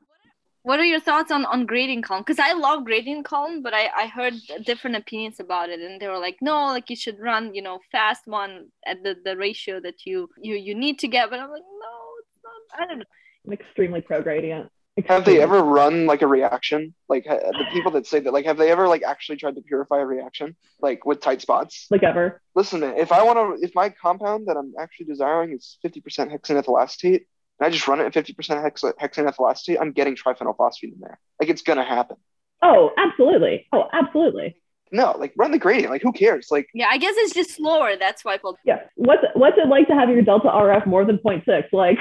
What 0.62 0.78
are 0.78 0.84
your 0.84 1.00
thoughts 1.00 1.30
on 1.30 1.44
on 1.46 1.66
grading 1.66 2.02
column 2.02 2.22
because 2.22 2.38
i 2.38 2.52
love 2.52 2.84
grading 2.84 3.22
column 3.22 3.62
but 3.62 3.72
i 3.74 3.88
i 3.96 4.06
heard 4.06 4.34
different 4.64 4.96
opinions 4.96 5.40
about 5.40 5.68
it 5.70 5.80
and 5.80 6.00
they 6.00 6.08
were 6.08 6.18
like 6.18 6.36
no 6.40 6.66
like 6.66 6.90
you 6.90 6.96
should 6.96 7.18
run 7.18 7.54
you 7.54 7.62
know 7.62 7.78
fast 7.90 8.26
one 8.26 8.66
at 8.86 9.02
the 9.02 9.16
the 9.24 9.36
ratio 9.36 9.80
that 9.80 10.04
you 10.04 10.28
you 10.40 10.54
you 10.54 10.74
need 10.74 10.98
to 10.98 11.08
get 11.08 11.30
but 11.30 11.38
i'm 11.38 11.50
like 11.50 11.62
no 11.62 11.94
it's 12.20 12.44
not 12.44 12.82
i 12.82 12.86
don't 12.86 12.98
know 12.98 13.04
I'm 13.46 13.52
extremely 13.52 14.00
pro 14.00 14.22
gradient. 14.22 14.70
Have 15.06 15.24
they 15.24 15.40
ever 15.40 15.62
run 15.62 16.04
like 16.04 16.20
a 16.20 16.26
reaction? 16.26 16.94
Like 17.08 17.24
ha- 17.26 17.38
the 17.38 17.64
people 17.72 17.92
that 17.92 18.06
say 18.06 18.20
that, 18.20 18.32
like, 18.32 18.44
have 18.44 18.58
they 18.58 18.70
ever 18.70 18.86
like 18.86 19.02
actually 19.02 19.38
tried 19.38 19.54
to 19.54 19.62
purify 19.62 19.98
a 19.98 20.04
reaction, 20.04 20.56
like 20.80 21.06
with 21.06 21.20
tight 21.20 21.40
spots? 21.40 21.86
like 21.90 22.02
ever? 22.02 22.42
Listen, 22.54 22.80
man, 22.80 22.98
if 22.98 23.10
I 23.10 23.22
want 23.22 23.60
to, 23.60 23.64
if 23.64 23.74
my 23.74 23.88
compound 23.88 24.48
that 24.48 24.56
I'm 24.56 24.74
actually 24.78 25.06
desiring 25.06 25.52
is 25.52 25.78
50% 25.84 26.02
hexanethyl 26.30 26.82
acetate, 26.82 27.26
and 27.60 27.66
I 27.66 27.70
just 27.70 27.86
run 27.86 28.00
it 28.00 28.16
at 28.16 28.24
50% 28.26 28.62
hex- 28.62 28.82
hexanethyl 28.82 29.50
acetate, 29.50 29.78
I'm 29.80 29.92
getting 29.92 30.16
triphenylphosphine 30.16 30.94
in 30.94 31.00
there. 31.00 31.20
Like 31.38 31.50
it's 31.50 31.62
gonna 31.62 31.84
happen. 31.84 32.16
Oh, 32.62 32.90
absolutely. 32.98 33.66
Oh, 33.72 33.84
absolutely. 33.92 34.56
No, 34.92 35.14
like 35.18 35.32
run 35.36 35.52
the 35.52 35.58
gradient. 35.58 35.90
Like 35.90 36.02
who 36.02 36.12
cares? 36.12 36.48
Like 36.50 36.68
yeah 36.74 36.88
i 36.90 36.98
guess 36.98 37.14
it's 37.18 37.32
just 37.32 37.54
slower 37.54 37.94
that's 37.96 38.24
why 38.24 38.36
people 38.36 38.56
Yeah. 38.64 38.80
What's 38.96 39.22
what's 39.34 39.56
it 39.58 39.68
like 39.68 39.86
to 39.88 39.94
have 39.94 40.08
your 40.08 40.22
delta 40.22 40.48
RF 40.48 40.86
more 40.86 41.04
than 41.04 41.18
0.6? 41.18 41.64
Like 41.72 41.98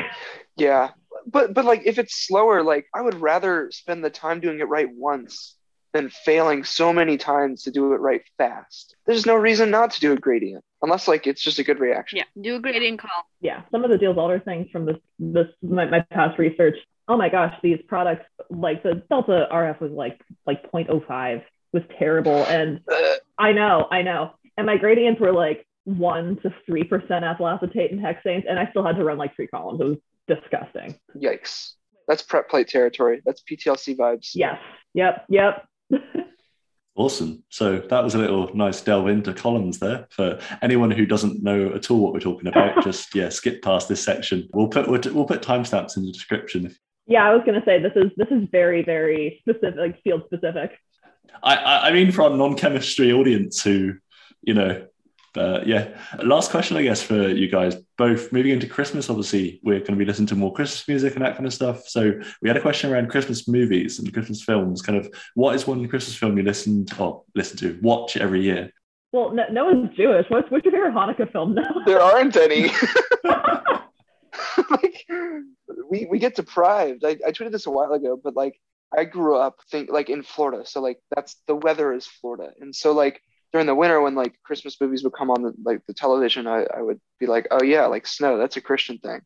Yeah, 0.57 0.89
but 1.27 1.53
but 1.53 1.65
like 1.65 1.83
if 1.85 1.99
it's 1.99 2.15
slower, 2.25 2.63
like 2.63 2.87
I 2.95 3.01
would 3.01 3.15
rather 3.21 3.69
spend 3.71 4.03
the 4.03 4.09
time 4.09 4.39
doing 4.39 4.59
it 4.59 4.67
right 4.67 4.89
once 4.91 5.55
than 5.93 6.09
failing 6.09 6.63
so 6.63 6.93
many 6.93 7.17
times 7.17 7.63
to 7.63 7.71
do 7.71 7.93
it 7.93 7.97
right 7.97 8.21
fast. 8.37 8.95
There's 9.05 9.25
no 9.25 9.35
reason 9.35 9.71
not 9.71 9.91
to 9.91 9.99
do 9.99 10.13
a 10.13 10.17
gradient 10.17 10.63
unless 10.81 11.07
like 11.07 11.27
it's 11.27 11.41
just 11.41 11.59
a 11.59 11.63
good 11.63 11.79
reaction. 11.79 12.17
yeah 12.17 12.23
do 12.41 12.55
a 12.55 12.59
gradient 12.59 12.99
column 12.99 13.25
yeah, 13.41 13.61
some 13.71 13.83
of 13.83 13.89
the 13.89 13.97
Diels 13.97 14.17
Alder 14.17 14.39
things 14.39 14.69
from 14.71 14.85
this 14.85 14.97
this 15.17 15.47
my, 15.61 15.85
my 15.85 16.01
past 16.11 16.37
research. 16.37 16.75
Oh 17.07 17.17
my 17.17 17.29
gosh, 17.29 17.55
these 17.63 17.79
products 17.87 18.25
like 18.49 18.83
the 18.83 19.03
delta 19.09 19.47
RF 19.51 19.79
was 19.79 19.91
like 19.91 20.21
like 20.45 20.71
0.05 20.71 21.43
was 21.73 21.83
terrible 21.97 22.45
and 22.45 22.81
I 23.37 23.53
know, 23.53 23.87
I 23.89 24.01
know. 24.01 24.33
And 24.57 24.65
my 24.65 24.77
gradients 24.77 25.21
were 25.21 25.31
like 25.31 25.65
one 25.85 26.37
to 26.41 26.53
three 26.65 26.83
percent 26.83 27.23
ethyl 27.23 27.47
acetate 27.47 27.91
and 27.91 28.01
hexanes, 28.01 28.43
and 28.47 28.59
I 28.59 28.69
still 28.71 28.85
had 28.85 28.97
to 28.97 29.03
run 29.03 29.17
like 29.17 29.35
three 29.35 29.47
columns. 29.47 29.79
It 29.81 29.85
was 29.85 29.97
disgusting. 30.27 30.95
yikes. 31.15 31.73
That's 32.07 32.23
prep 32.23 32.49
plate 32.49 32.67
territory. 32.67 33.21
That's 33.25 33.41
PTLC 33.43 33.95
vibes. 33.95 34.31
Yes. 34.33 34.57
Yep. 34.95 35.25
Yep. 35.29 35.67
Awesome. 36.99 37.45
So 37.47 37.79
that 37.79 38.03
was 38.03 38.13
a 38.13 38.17
little 38.17 38.53
nice 38.53 38.81
delve 38.81 39.07
into 39.07 39.33
columns 39.33 39.79
there. 39.79 40.05
For 40.09 40.37
anyone 40.61 40.91
who 40.91 41.05
doesn't 41.05 41.41
know 41.41 41.73
at 41.73 41.89
all 41.89 42.01
what 42.01 42.11
we're 42.11 42.19
talking 42.19 42.49
about, 42.49 42.83
just 42.83 43.15
yeah, 43.15 43.29
skip 43.29 43.61
past 43.61 43.87
this 43.87 44.03
section. 44.03 44.49
We'll 44.53 44.67
put 44.67 44.89
we'll, 44.89 44.99
we'll 45.13 45.23
put 45.23 45.41
timestamps 45.41 45.95
in 45.95 46.05
the 46.05 46.11
description. 46.11 46.75
Yeah, 47.07 47.25
I 47.25 47.33
was 47.33 47.43
gonna 47.45 47.63
say 47.63 47.81
this 47.81 47.93
is 47.95 48.11
this 48.17 48.27
is 48.29 48.49
very 48.51 48.83
very 48.83 49.39
specific, 49.39 49.77
like 49.77 50.01
field 50.03 50.23
specific. 50.25 50.77
I, 51.41 51.55
I 51.55 51.87
I 51.87 51.91
mean, 51.93 52.11
for 52.11 52.23
our 52.23 52.31
non-chemistry 52.31 53.13
audience 53.13 53.63
who, 53.63 53.93
you 54.41 54.53
know, 54.53 54.85
but 55.33 55.67
yeah. 55.67 55.97
Last 56.23 56.51
question, 56.51 56.77
I 56.77 56.83
guess, 56.83 57.01
for 57.01 57.29
you 57.29 57.49
guys. 57.49 57.75
Both 57.97 58.31
moving 58.31 58.51
into 58.51 58.67
Christmas, 58.67 59.09
obviously, 59.09 59.59
we're 59.63 59.79
going 59.79 59.93
to 59.93 59.95
be 59.97 60.05
listening 60.05 60.27
to 60.27 60.35
more 60.35 60.53
Christmas 60.53 60.87
music 60.87 61.15
and 61.15 61.25
that 61.25 61.35
kind 61.35 61.45
of 61.45 61.53
stuff. 61.53 61.87
So 61.87 62.13
we 62.41 62.49
had 62.49 62.57
a 62.57 62.61
question 62.61 62.91
around 62.91 63.09
Christmas 63.09 63.47
movies 63.47 63.99
and 63.99 64.13
Christmas 64.13 64.43
films. 64.43 64.81
Kind 64.81 64.97
of, 64.97 65.13
what 65.35 65.55
is 65.55 65.67
one 65.67 65.87
Christmas 65.87 66.15
film 66.15 66.37
you 66.37 66.43
listen 66.43 66.85
to, 66.87 67.03
or 67.03 67.23
listen 67.35 67.57
to, 67.57 67.79
watch 67.81 68.17
every 68.17 68.41
year? 68.41 68.71
Well, 69.11 69.33
no, 69.33 69.65
one's 69.65 69.95
Jewish. 69.95 70.25
What's 70.29 70.51
what's 70.51 70.65
your 70.65 70.73
favorite 70.73 70.93
Hanukkah 70.93 71.31
film? 71.31 71.55
Noah? 71.55 71.83
There 71.85 71.99
aren't 72.01 72.35
any. 72.35 72.71
like 74.69 75.05
we 75.89 76.05
we 76.05 76.19
get 76.19 76.35
deprived. 76.35 77.03
I, 77.03 77.17
I 77.25 77.31
tweeted 77.31 77.51
this 77.51 77.65
a 77.65 77.71
while 77.71 77.93
ago, 77.93 78.19
but 78.23 78.35
like 78.35 78.59
I 78.95 79.05
grew 79.05 79.35
up 79.35 79.59
think 79.71 79.89
like 79.91 80.09
in 80.09 80.21
Florida, 80.21 80.65
so 80.65 80.81
like 80.81 80.99
that's 81.15 81.35
the 81.47 81.55
weather 81.55 81.91
is 81.93 82.05
Florida, 82.05 82.51
and 82.59 82.75
so 82.75 82.91
like 82.91 83.21
during 83.51 83.67
the 83.67 83.75
winter 83.75 84.01
when 84.01 84.15
like 84.15 84.35
Christmas 84.43 84.79
movies 84.79 85.03
would 85.03 85.13
come 85.13 85.31
on 85.31 85.41
the 85.41 85.53
like 85.63 85.81
the 85.87 85.93
television, 85.93 86.47
I, 86.47 86.65
I 86.75 86.81
would 86.81 86.99
be 87.19 87.25
like, 87.25 87.47
oh 87.51 87.63
yeah, 87.63 87.85
like 87.87 88.07
snow, 88.07 88.37
that's 88.37 88.57
a 88.57 88.61
Christian 88.61 88.97
thing. 88.99 89.21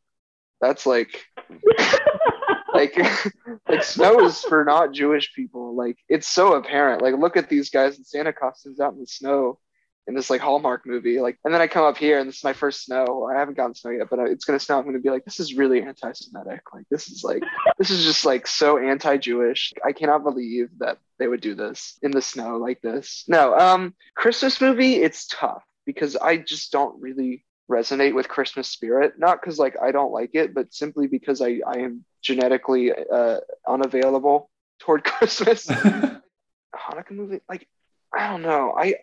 That's 0.62 0.86
like 0.86 1.24
like 2.74 2.98
like 3.70 3.84
snow 3.84 4.26
is 4.26 4.42
for 4.42 4.64
not 4.64 4.94
Jewish 4.94 5.34
people. 5.36 5.76
Like 5.76 5.98
it's 6.10 6.28
so 6.28 6.54
apparent. 6.54 7.02
Like 7.02 7.16
look 7.18 7.38
at 7.38 7.50
these 7.50 7.70
guys 7.70 7.98
in 7.98 8.04
Santa 8.04 8.34
costumes 8.34 8.80
out 8.80 8.94
in 8.94 9.00
the 9.00 9.08
snow 9.08 9.60
in 10.08 10.16
this 10.16 10.30
like 10.30 10.42
Hallmark 10.42 10.86
movie. 10.86 11.20
Like 11.20 11.38
and 11.44 11.54
then 11.54 11.62
I 11.62 11.68
come 11.68 11.86
up 11.86 11.98
here 11.98 12.20
and 12.20 12.28
this 12.28 12.38
is 12.38 12.44
my 12.44 12.54
first 12.54 12.86
snow. 12.86 13.30
I 13.32 13.38
haven't 13.38 13.58
gotten 13.58 13.76
snow 13.76 13.92
yet, 13.92 14.10
but 14.10 14.20
it's 14.20 14.46
gonna 14.46 14.60
snow. 14.60 14.78
I'm 14.78 14.86
gonna 14.86 15.00
be 15.00 15.10
like, 15.10 15.26
this 15.26 15.40
is 15.40 15.56
really 15.56 15.82
anti-Semitic. 15.82 16.62
Like 16.74 16.86
this 16.90 17.10
is 17.10 17.24
like 17.24 17.44
this 17.78 17.90
is 17.90 18.04
just 18.04 18.26
like 18.26 18.48
so 18.48 18.78
anti-Jewish. 18.78 19.74
I 19.84 19.94
cannot 19.94 20.24
believe 20.24 20.70
that 20.80 20.98
they 21.20 21.28
would 21.28 21.42
do 21.42 21.56
this 21.56 21.98
in 22.02 22.12
the 22.12 22.22
snow 22.22 22.58
like 22.58 22.82
this. 22.82 23.24
No, 23.28 23.58
um, 23.58 23.94
Christmas 24.16 24.60
movie, 24.60 24.96
it's 24.96 25.28
tough 25.28 25.64
because 25.86 26.16
I 26.16 26.38
just 26.38 26.72
don't 26.72 27.02
really 27.02 27.46
resonate 27.70 28.14
with 28.14 28.28
Christmas 28.28 28.68
spirit. 28.68 29.14
Not 29.18 29.42
because 29.42 29.58
like 29.58 29.76
I 29.82 29.92
don't 29.92 30.12
like 30.12 30.32
it, 30.34 30.54
but 30.54 30.74
simply 30.74 31.08
because 31.08 31.42
I 31.42 31.62
I 31.66 31.80
am 31.80 32.04
genetically 32.22 32.92
uh, 32.92 33.38
unavailable 33.68 34.50
toward 34.80 35.04
Christmas. 35.06 35.68
Hanukkah 36.76 37.12
movie, 37.12 37.40
like 37.48 37.68
I 38.14 38.30
don't 38.30 38.42
know. 38.42 38.74
I 38.78 38.96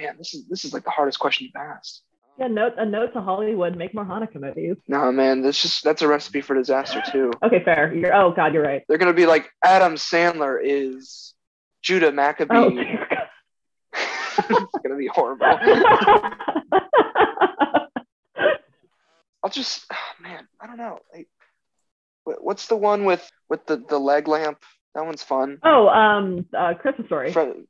man, 0.00 0.16
this 0.18 0.34
is 0.34 0.46
this 0.46 0.64
is 0.64 0.72
like 0.72 0.84
the 0.84 0.90
hardest 0.90 1.18
question 1.18 1.46
you've 1.46 1.60
asked. 1.60 2.02
Yeah, 2.38 2.46
note 2.46 2.72
a 2.78 2.86
note 2.86 3.12
to 3.12 3.20
Hollywood: 3.20 3.76
make 3.76 3.94
more 3.94 4.04
Hanukkah 4.04 4.40
movies. 4.40 4.76
No, 4.88 5.12
man, 5.12 5.42
that's 5.42 5.60
just 5.60 5.84
that's 5.84 6.02
a 6.02 6.08
recipe 6.08 6.40
for 6.40 6.54
disaster 6.54 7.02
too. 7.10 7.32
Okay, 7.42 7.62
fair. 7.64 7.92
You're 7.94 8.14
oh 8.14 8.32
god, 8.32 8.54
you're 8.54 8.62
right. 8.62 8.82
They're 8.88 8.98
gonna 8.98 9.12
be 9.12 9.26
like 9.26 9.50
Adam 9.62 9.94
Sandler 9.94 10.58
is 10.62 11.34
Judah 11.82 12.12
Maccabee. 12.12 12.54
Oh, 12.56 12.70
it's 14.38 14.78
gonna 14.82 14.96
be 14.96 15.08
horrible. 15.08 15.46
I'll 19.42 19.50
just 19.50 19.86
oh, 19.92 20.22
man, 20.22 20.46
I 20.60 20.66
don't 20.66 20.76
know. 20.76 20.98
Like, 21.14 21.28
what's 22.24 22.66
the 22.68 22.76
one 22.76 23.04
with 23.04 23.28
with 23.48 23.66
the 23.66 23.76
the 23.76 23.98
leg 23.98 24.28
lamp? 24.28 24.62
That 24.94 25.04
one's 25.04 25.22
fun. 25.22 25.58
oh, 25.62 25.88
um, 25.88 26.46
uh, 26.56 26.74
Christmas 26.74 27.06
story. 27.06 27.32
Fre- 27.32 27.62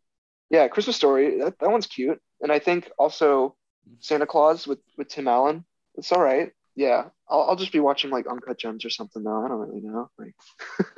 yeah, 0.51 0.69
Christmas 0.69 0.97
Story. 0.97 1.39
That, 1.39 1.59
that 1.61 1.71
one's 1.71 1.87
cute. 1.87 2.21
And 2.41 2.51
I 2.53 2.59
think 2.59 2.91
also 2.99 3.57
Santa 4.01 4.27
Claus 4.27 4.67
with 4.67 4.81
with 4.99 5.09
Tim 5.09 5.29
Allen. 5.29 5.65
It's 5.97 6.13
all 6.13 6.23
right. 6.23 6.51
Yeah, 6.77 7.07
I'll, 7.29 7.43
I'll 7.51 7.57
just 7.57 7.73
be 7.73 7.81
watching 7.81 8.11
like 8.11 8.27
Uncut 8.27 8.59
Gems 8.59 8.85
or 8.85 8.91
something 8.91 9.23
though. 9.23 9.45
I 9.45 9.49
don't 9.49 9.59
really 9.59 9.81
know. 9.81 10.11
Like, 10.19 10.35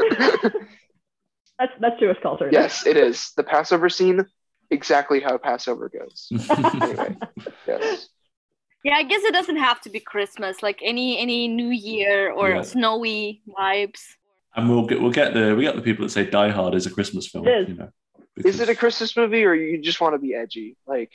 That's 1.59 1.73
that's 1.81 2.01
Jewish 2.01 2.17
culture. 2.23 2.49
yes, 2.51 2.87
it 2.87 2.97
is 2.97 3.33
the 3.37 3.43
Passover 3.45 3.89
scene. 3.89 4.25
Exactly 4.71 5.21
how 5.21 5.37
Passover 5.39 5.91
goes. 5.91 6.29
Anyway, 6.51 7.17
yes. 7.69 8.09
Yeah, 8.85 8.95
I 8.97 9.03
guess 9.05 9.23
it 9.23 9.33
doesn't 9.33 9.59
have 9.59 9.81
to 9.83 9.91
be 9.91 10.01
Christmas. 10.01 10.63
Like 10.63 10.81
any 10.83 11.19
any 11.19 11.47
New 11.47 11.69
Year 11.69 12.33
or 12.33 12.51
Yeah. 12.51 12.63
snowy 12.63 13.43
vibes. 13.57 14.01
and 14.57 14.69
we'll 14.69 14.87
get 14.87 15.01
we'll 15.01 15.13
get 15.13 15.35
the 15.35 15.55
we 15.55 15.63
get 15.63 15.77
the 15.77 15.83
people 15.83 16.05
that 16.05 16.11
say 16.11 16.25
Die 16.27 16.49
Hard 16.49 16.75
is 16.75 16.87
a 16.87 16.91
Christmas 16.91 17.29
film. 17.29 17.47
It 17.47 17.63
is. 17.63 17.69
You 17.69 17.75
know, 17.75 17.91
Is 18.37 18.61
it 18.61 18.69
a 18.69 18.75
Christmas 18.75 19.17
movie 19.17 19.45
or 19.45 19.55
you 19.55 19.79
just 19.83 20.01
want 20.01 20.15
to 20.15 20.19
be 20.19 20.35
edgy? 20.35 20.77
Like, 20.87 21.11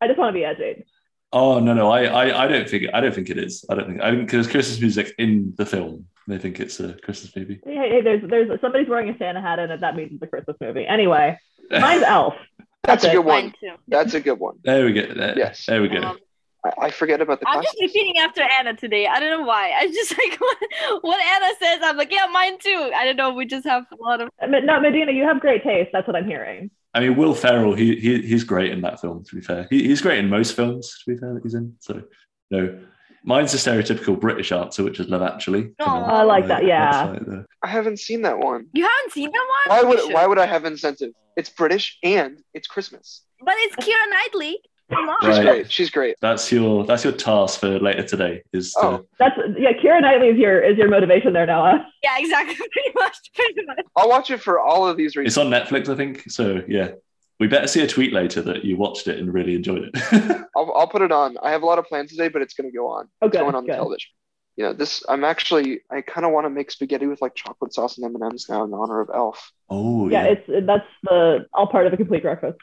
I 0.00 0.06
just 0.06 0.18
want 0.18 0.34
to 0.34 0.38
be 0.38 0.44
edgy. 0.44 0.84
Oh 1.30 1.58
no 1.60 1.74
no 1.74 1.90
I, 1.90 2.04
I 2.04 2.44
I 2.44 2.48
don't 2.48 2.68
think 2.68 2.86
I 2.94 3.00
don't 3.02 3.14
think 3.14 3.28
it 3.28 3.36
is. 3.38 3.64
I 3.68 3.74
don't 3.74 3.86
think 3.86 4.00
I 4.00 4.10
think 4.10 4.26
because 4.26 4.46
Christmas 4.46 4.80
music 4.80 5.14
in 5.18 5.54
the 5.58 5.66
film. 5.66 6.06
They 6.26 6.38
think 6.38 6.60
it's 6.60 6.78
a 6.80 6.92
Christmas 6.94 7.34
movie. 7.36 7.60
Hey, 7.64 7.74
hey, 7.74 8.00
there's 8.02 8.22
there's 8.28 8.60
somebody's 8.60 8.88
wearing 8.88 9.08
a 9.10 9.18
Santa 9.18 9.40
hat 9.40 9.58
in 9.58 9.70
it. 9.70 9.80
That 9.80 9.96
means 9.96 10.12
it's 10.12 10.22
a 10.22 10.26
Christmas 10.26 10.56
movie. 10.60 10.86
Anyway, 10.86 11.38
mine's 11.70 12.02
Elf. 12.06 12.34
that's 12.82 13.04
a 13.04 13.10
good 13.12 13.24
Mine 13.26 13.44
one. 13.44 13.52
too. 13.60 13.74
That's 13.88 14.14
a 14.14 14.20
good 14.20 14.38
one. 14.38 14.56
There 14.64 14.84
we 14.84 14.92
go. 14.92 15.12
There, 15.14 15.38
Yes. 15.38 15.64
There 15.66 15.80
we 15.82 15.88
go. 15.88 16.00
Um, 16.02 16.18
I, 16.64 16.86
I 16.86 16.90
forget 16.90 17.20
about 17.20 17.40
the 17.40 17.48
I'm 17.48 17.62
just 17.62 17.76
classics. 17.76 17.94
repeating 17.94 18.18
after 18.18 18.42
Anna 18.42 18.74
today. 18.74 19.06
I 19.06 19.20
don't 19.20 19.40
know 19.40 19.46
why. 19.46 19.72
I 19.76 19.86
just 19.86 20.16
like 20.18 20.40
what, 20.40 20.58
what 21.02 21.20
Anna 21.20 21.54
says. 21.60 21.80
I'm 21.82 21.96
like, 21.96 22.12
yeah, 22.12 22.26
mine 22.32 22.58
too. 22.58 22.90
I 22.94 23.04
don't 23.04 23.16
know. 23.16 23.32
We 23.32 23.46
just 23.46 23.66
have 23.66 23.84
a 23.92 24.02
lot 24.02 24.20
of. 24.20 24.28
I 24.40 24.46
mean, 24.46 24.66
No, 24.66 24.80
Medina, 24.80 25.12
you 25.12 25.24
have 25.24 25.40
great 25.40 25.62
taste. 25.62 25.90
That's 25.92 26.06
what 26.06 26.16
I'm 26.16 26.26
hearing. 26.26 26.70
I 26.94 27.00
mean, 27.00 27.16
Will 27.16 27.34
Ferrell, 27.34 27.74
he, 27.74 27.96
he 27.96 28.22
he's 28.22 28.44
great 28.44 28.72
in 28.72 28.80
that 28.80 29.00
film. 29.00 29.22
To 29.24 29.34
be 29.36 29.42
fair, 29.42 29.66
he, 29.70 29.84
he's 29.86 30.00
great 30.00 30.18
in 30.18 30.28
most 30.28 30.56
films. 30.56 30.96
To 31.04 31.10
be 31.12 31.18
fair, 31.18 31.34
that 31.34 31.42
he's 31.42 31.54
in. 31.54 31.74
So, 31.80 32.02
no, 32.50 32.78
mine's 33.24 33.52
a 33.54 33.58
stereotypical 33.58 34.18
British 34.18 34.52
answer, 34.52 34.82
which 34.82 34.98
is 34.98 35.08
Love 35.08 35.22
Actually. 35.22 35.70
Aw. 35.80 35.84
Come 35.84 36.02
on, 36.02 36.10
oh, 36.10 36.14
I 36.14 36.22
like 36.22 36.46
that, 36.48 36.64
yeah. 36.64 36.90
that's 36.90 37.18
like 37.18 37.26
the- 37.26 37.46
I 37.62 37.68
haven't 37.68 37.98
seen 37.98 38.22
that 38.22 38.38
one. 38.38 38.66
You 38.72 38.84
haven't 38.84 39.12
seen 39.12 39.30
that 39.30 39.46
one? 39.66 39.76
Why 39.76 39.88
would 39.88 40.00
should. 40.00 40.14
why 40.14 40.26
would 40.26 40.38
I 40.38 40.46
have 40.46 40.64
incentive? 40.64 41.10
It's 41.36 41.50
British 41.50 41.98
and 42.02 42.42
it's 42.54 42.66
Christmas. 42.66 43.22
But 43.40 43.54
it's 43.58 43.76
Keira 43.76 44.10
Knightley. 44.10 44.58
Come 44.90 45.08
on. 45.08 45.16
She's 45.22 45.28
Right. 45.38 45.42
great. 45.46 45.72
She's 45.72 45.90
great. 45.90 46.16
That's 46.20 46.50
your 46.50 46.84
that's 46.84 47.04
your 47.04 47.12
task 47.12 47.60
for 47.60 47.78
later 47.78 48.02
today. 48.04 48.42
Is 48.52 48.72
to, 48.74 48.80
Oh. 48.86 49.06
That's 49.18 49.36
yeah. 49.58 49.72
Keira 49.72 50.00
Knightley 50.00 50.28
is 50.28 50.38
your 50.38 50.60
is 50.62 50.78
your 50.78 50.88
motivation 50.88 51.32
there, 51.32 51.46
Noah. 51.46 51.86
Yeah, 52.02 52.16
exactly. 52.18 52.54
Pretty 52.72 52.92
much. 52.94 53.16
Pretty 53.34 53.66
much. 53.66 53.80
I'll 53.96 54.08
watch 54.08 54.30
it 54.30 54.40
for 54.40 54.58
all 54.60 54.86
of 54.88 54.96
these 54.96 55.14
reasons. 55.16 55.36
it's 55.36 55.38
on 55.38 55.50
Netflix, 55.50 55.88
I 55.92 55.96
think. 55.96 56.30
So 56.30 56.62
yeah, 56.66 56.92
we 57.38 57.48
better 57.48 57.66
see 57.66 57.82
a 57.82 57.86
tweet 57.86 58.12
later 58.12 58.40
that 58.42 58.64
you 58.64 58.76
watched 58.76 59.08
it 59.08 59.18
and 59.18 59.32
really 59.32 59.54
enjoyed 59.54 59.90
it. 59.92 60.46
I'll, 60.56 60.72
I'll 60.74 60.88
put 60.88 61.02
it 61.02 61.12
on. 61.12 61.36
I 61.42 61.50
have 61.50 61.62
a 61.62 61.66
lot 61.66 61.78
of 61.78 61.84
plans 61.86 62.10
today, 62.10 62.28
but 62.28 62.40
it's 62.42 62.54
going 62.54 62.70
to 62.70 62.76
go 62.76 62.88
on. 62.88 63.08
Oh, 63.20 63.26
It's 63.28 63.36
going 63.36 63.54
on 63.54 63.66
good. 63.66 63.74
television. 63.74 64.10
You 64.56 64.64
know, 64.64 64.72
this. 64.72 65.04
I'm 65.08 65.22
actually. 65.22 65.82
I 65.90 66.00
kind 66.00 66.24
of 66.26 66.32
want 66.32 66.46
to 66.46 66.50
make 66.50 66.70
spaghetti 66.70 67.06
with 67.06 67.20
like 67.22 67.34
chocolate 67.36 67.72
sauce 67.74 67.98
and 67.98 68.04
M 68.06 68.14
and 68.14 68.24
M's 68.24 68.48
now 68.48 68.64
in 68.64 68.72
honor 68.72 69.00
of 69.00 69.10
Elf. 69.14 69.52
oh 69.68 70.08
Yeah, 70.08 70.24
yeah, 70.24 70.30
it's 70.48 70.66
that's 70.66 70.86
the 71.04 71.46
all 71.52 71.66
part 71.68 71.86
of 71.86 71.92
a 71.92 71.96
complete 71.96 72.22
breakfast. 72.22 72.58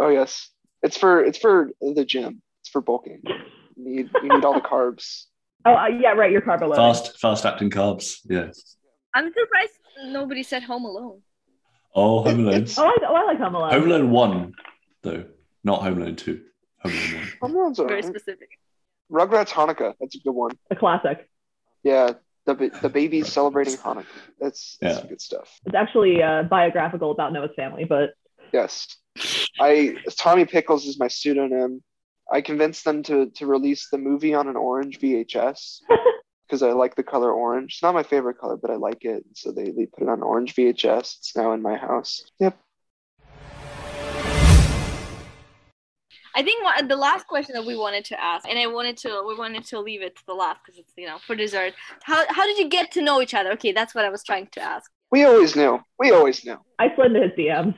Oh 0.00 0.08
yes, 0.08 0.48
it's 0.82 0.96
for 0.96 1.24
it's 1.24 1.38
for 1.38 1.70
the 1.80 2.04
gym. 2.04 2.42
It's 2.62 2.70
for 2.70 2.80
bulking. 2.80 3.22
You 3.76 3.96
need 3.96 4.10
you 4.22 4.28
need 4.28 4.44
all 4.44 4.54
the 4.54 4.60
carbs. 4.60 5.24
Oh 5.64 5.74
uh, 5.74 5.86
yeah, 5.86 6.12
right. 6.12 6.30
Your 6.30 6.40
carb 6.40 6.60
loading. 6.60 6.76
fast 6.76 7.18
fast 7.20 7.44
acting 7.46 7.70
carbs. 7.70 8.18
Yeah. 8.24 8.50
I'm 9.14 9.32
surprised 9.32 9.72
nobody 10.06 10.42
said 10.42 10.62
Home 10.64 10.84
Alone. 10.84 11.20
Oh, 11.94 12.22
Home 12.22 12.46
Alone. 12.46 12.66
Oh, 12.76 12.84
I, 12.84 12.96
oh, 13.08 13.14
I 13.14 13.24
like 13.24 13.38
Home 13.38 13.54
Alone. 13.54 13.72
Home 13.72 13.82
Alone 13.84 14.10
one, 14.10 14.52
though, 15.02 15.24
not 15.64 15.82
Home 15.82 16.00
Alone 16.00 16.16
two. 16.16 16.42
Home 16.82 16.92
Alone 16.92 17.14
one. 17.14 17.28
Home 17.40 17.56
Alone's 17.56 17.78
Very 17.78 17.88
alright. 17.90 18.04
specific. 18.04 18.48
Rugrats 19.10 19.48
Hanukkah. 19.50 19.94
That's 19.98 20.14
a 20.14 20.18
good 20.20 20.32
one. 20.32 20.52
A 20.70 20.76
classic. 20.76 21.28
Yeah, 21.82 22.12
the 22.44 22.54
ba- 22.54 22.70
the 22.82 22.88
babies 22.90 23.32
celebrating 23.32 23.76
Hanukkah. 23.76 24.04
That's, 24.38 24.76
that's 24.80 24.94
Yeah. 24.94 25.00
some 25.00 25.08
good 25.08 25.20
stuff. 25.20 25.58
It's 25.64 25.74
actually 25.74 26.22
uh, 26.22 26.42
biographical 26.44 27.10
about 27.10 27.32
Noah's 27.32 27.50
family, 27.56 27.84
but 27.84 28.10
Yes, 28.52 28.96
I 29.60 29.96
Tommy 30.16 30.44
Pickles 30.44 30.86
is 30.86 30.98
my 30.98 31.08
pseudonym. 31.08 31.82
I 32.30 32.40
convinced 32.40 32.84
them 32.84 33.02
to 33.04 33.30
to 33.30 33.46
release 33.46 33.88
the 33.90 33.98
movie 33.98 34.34
on 34.34 34.48
an 34.48 34.56
orange 34.56 34.98
VHS 35.00 35.80
because 36.46 36.62
I 36.62 36.72
like 36.72 36.94
the 36.94 37.02
color 37.02 37.32
orange. 37.32 37.74
It's 37.74 37.82
not 37.82 37.94
my 37.94 38.02
favorite 38.02 38.38
color, 38.38 38.56
but 38.56 38.70
I 38.70 38.76
like 38.76 39.04
it. 39.04 39.24
So 39.34 39.52
they 39.52 39.70
they 39.70 39.86
put 39.86 40.02
it 40.02 40.08
on 40.08 40.22
orange 40.22 40.54
VHS. 40.54 41.18
It's 41.18 41.36
now 41.36 41.52
in 41.52 41.62
my 41.62 41.76
house. 41.76 42.24
Yep. 42.40 42.58
I 46.38 46.42
think 46.42 46.62
the 46.88 46.94
last 46.94 47.26
question 47.26 47.54
that 47.54 47.66
we 47.66 47.76
wanted 47.76 48.04
to 48.06 48.22
ask, 48.22 48.48
and 48.48 48.56
I 48.56 48.68
wanted 48.68 48.96
to, 48.98 49.24
we 49.26 49.34
wanted 49.34 49.64
to 49.66 49.80
leave 49.80 50.02
it 50.02 50.14
to 50.14 50.22
the 50.24 50.34
last 50.34 50.60
because 50.64 50.78
it's 50.78 50.92
you 50.96 51.06
know 51.06 51.18
for 51.26 51.34
dessert. 51.34 51.74
How 52.04 52.24
how 52.28 52.46
did 52.46 52.58
you 52.58 52.68
get 52.68 52.92
to 52.92 53.02
know 53.02 53.20
each 53.20 53.34
other? 53.34 53.50
Okay, 53.52 53.72
that's 53.72 53.92
what 53.92 54.04
I 54.04 54.08
was 54.08 54.22
trying 54.22 54.46
to 54.52 54.60
ask. 54.60 54.88
We 55.10 55.24
always 55.24 55.56
knew. 55.56 55.80
We 55.98 56.12
always 56.12 56.44
knew. 56.44 56.58
I 56.78 56.94
slid 56.94 57.16
into 57.16 57.22
his 57.22 57.32
DMs. 57.32 57.74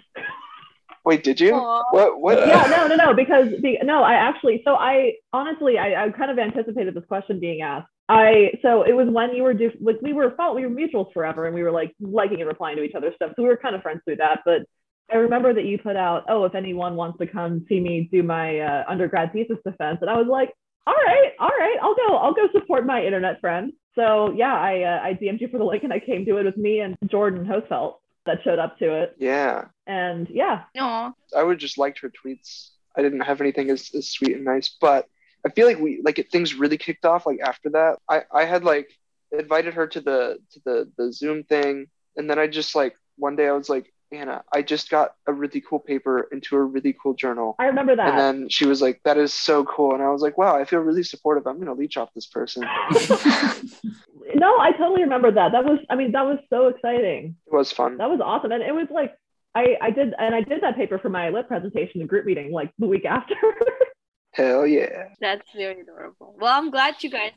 Wait, 1.10 1.24
did 1.24 1.40
you? 1.40 1.52
Aw. 1.54 1.82
What? 1.90 2.20
What? 2.20 2.46
Yeah, 2.46 2.68
no, 2.70 2.86
no, 2.86 2.94
no, 2.94 3.14
because 3.22 3.48
the, 3.62 3.78
no, 3.82 4.04
I 4.04 4.12
actually, 4.12 4.62
so 4.64 4.76
I 4.76 5.14
honestly, 5.32 5.76
I, 5.76 6.04
I 6.04 6.10
kind 6.10 6.30
of 6.30 6.38
anticipated 6.38 6.94
this 6.94 7.04
question 7.08 7.40
being 7.40 7.62
asked. 7.62 7.88
I 8.08 8.52
so 8.62 8.84
it 8.84 8.92
was 8.92 9.08
when 9.08 9.34
you 9.34 9.42
were 9.42 9.52
do, 9.52 9.72
like 9.80 9.96
we 10.02 10.12
were 10.12 10.32
we 10.54 10.64
were 10.64 10.70
mutuals 10.70 11.12
forever, 11.12 11.46
and 11.46 11.54
we 11.54 11.64
were 11.64 11.72
like 11.72 11.92
liking 12.00 12.38
and 12.38 12.46
replying 12.46 12.76
to 12.76 12.84
each 12.84 12.94
other's 12.94 13.16
stuff, 13.16 13.32
so 13.34 13.42
we 13.42 13.48
were 13.48 13.56
kind 13.56 13.74
of 13.74 13.82
friends 13.82 14.02
through 14.04 14.16
that. 14.16 14.42
But 14.44 14.62
I 15.10 15.16
remember 15.16 15.52
that 15.52 15.64
you 15.64 15.78
put 15.78 15.96
out, 15.96 16.26
oh, 16.28 16.44
if 16.44 16.54
anyone 16.54 16.94
wants 16.94 17.18
to 17.18 17.26
come 17.26 17.66
see 17.68 17.80
me 17.80 18.08
do 18.12 18.22
my 18.22 18.60
uh, 18.60 18.84
undergrad 18.86 19.32
thesis 19.32 19.58
defense, 19.66 19.98
and 20.02 20.10
I 20.10 20.16
was 20.16 20.28
like, 20.30 20.52
all 20.86 20.94
right, 20.94 21.32
all 21.40 21.48
right, 21.48 21.76
I'll 21.82 21.96
go, 21.96 22.16
I'll 22.18 22.34
go 22.34 22.46
support 22.52 22.86
my 22.86 23.04
internet 23.04 23.40
friend. 23.40 23.72
So 23.96 24.32
yeah, 24.36 24.54
I 24.54 24.82
uh, 24.82 25.00
I 25.02 25.18
DM'd 25.20 25.40
you 25.40 25.48
for 25.48 25.58
the 25.58 25.64
link, 25.64 25.82
and 25.82 25.92
I 25.92 25.98
came 25.98 26.24
to 26.26 26.36
it 26.36 26.44
with 26.44 26.56
me 26.56 26.78
and 26.78 26.96
Jordan 27.10 27.44
Hosfeld 27.44 27.94
that 28.30 28.42
showed 28.44 28.58
up 28.58 28.78
to 28.78 29.02
it, 29.02 29.16
Yeah. 29.18 29.66
and 29.86 30.28
yeah, 30.30 30.64
Aw. 30.78 31.12
I 31.36 31.42
would 31.42 31.58
just 31.58 31.78
liked 31.78 32.00
her 32.00 32.10
tweets. 32.10 32.70
I 32.96 33.02
didn't 33.02 33.20
have 33.20 33.40
anything 33.40 33.70
as, 33.70 33.90
as 33.94 34.08
sweet 34.08 34.34
and 34.36 34.44
nice, 34.44 34.68
but 34.80 35.06
I 35.46 35.50
feel 35.50 35.66
like 35.66 35.78
we 35.78 36.00
like 36.04 36.18
it, 36.18 36.30
things 36.30 36.54
really 36.54 36.78
kicked 36.78 37.04
off 37.04 37.26
like 37.26 37.40
after 37.40 37.70
that. 37.70 37.98
I 38.08 38.22
I 38.32 38.44
had 38.44 38.64
like 38.64 38.88
invited 39.32 39.74
her 39.74 39.86
to 39.86 40.00
the 40.00 40.38
to 40.52 40.60
the 40.64 40.92
the 40.98 41.12
Zoom 41.12 41.44
thing, 41.44 41.86
and 42.16 42.28
then 42.28 42.38
I 42.38 42.46
just 42.46 42.74
like 42.74 42.94
one 43.16 43.36
day 43.36 43.48
I 43.48 43.52
was 43.52 43.68
like, 43.68 43.92
Anna, 44.12 44.42
I 44.52 44.62
just 44.62 44.90
got 44.90 45.14
a 45.26 45.32
really 45.32 45.60
cool 45.60 45.78
paper 45.78 46.28
into 46.32 46.56
a 46.56 46.62
really 46.62 46.96
cool 47.00 47.14
journal. 47.14 47.54
I 47.58 47.66
remember 47.66 47.94
that. 47.94 48.08
And 48.08 48.18
then 48.18 48.48
she 48.48 48.66
was 48.66 48.82
like, 48.82 49.00
"That 49.04 49.18
is 49.18 49.32
so 49.32 49.64
cool," 49.64 49.94
and 49.94 50.02
I 50.02 50.10
was 50.10 50.22
like, 50.22 50.36
"Wow, 50.36 50.56
I 50.56 50.64
feel 50.64 50.80
really 50.80 51.04
supportive. 51.04 51.46
I'm 51.46 51.58
gonna 51.58 51.74
leech 51.74 51.96
off 51.96 52.10
this 52.14 52.26
person." 52.26 52.64
No, 54.34 54.58
I 54.58 54.72
totally 54.72 55.02
remember 55.02 55.30
that. 55.32 55.52
That 55.52 55.64
was, 55.64 55.78
I 55.88 55.96
mean, 55.96 56.12
that 56.12 56.24
was 56.24 56.38
so 56.50 56.68
exciting. 56.68 57.36
It 57.46 57.52
was 57.52 57.72
fun. 57.72 57.96
That 57.98 58.10
was 58.10 58.20
awesome. 58.22 58.52
And 58.52 58.62
it 58.62 58.74
was 58.74 58.86
like, 58.90 59.12
I, 59.54 59.76
I 59.80 59.90
did, 59.90 60.14
and 60.18 60.34
I 60.34 60.42
did 60.42 60.62
that 60.62 60.76
paper 60.76 60.98
for 60.98 61.08
my 61.08 61.30
lit 61.30 61.48
presentation, 61.48 62.00
the 62.00 62.06
group 62.06 62.24
meeting, 62.24 62.52
like 62.52 62.72
the 62.78 62.86
week 62.86 63.04
after. 63.04 63.34
Hell 64.32 64.64
yeah! 64.64 65.08
That's 65.20 65.46
very 65.56 65.80
adorable. 65.80 66.36
Well, 66.38 66.56
I'm 66.56 66.70
glad 66.70 67.02
you 67.02 67.10
guys 67.10 67.32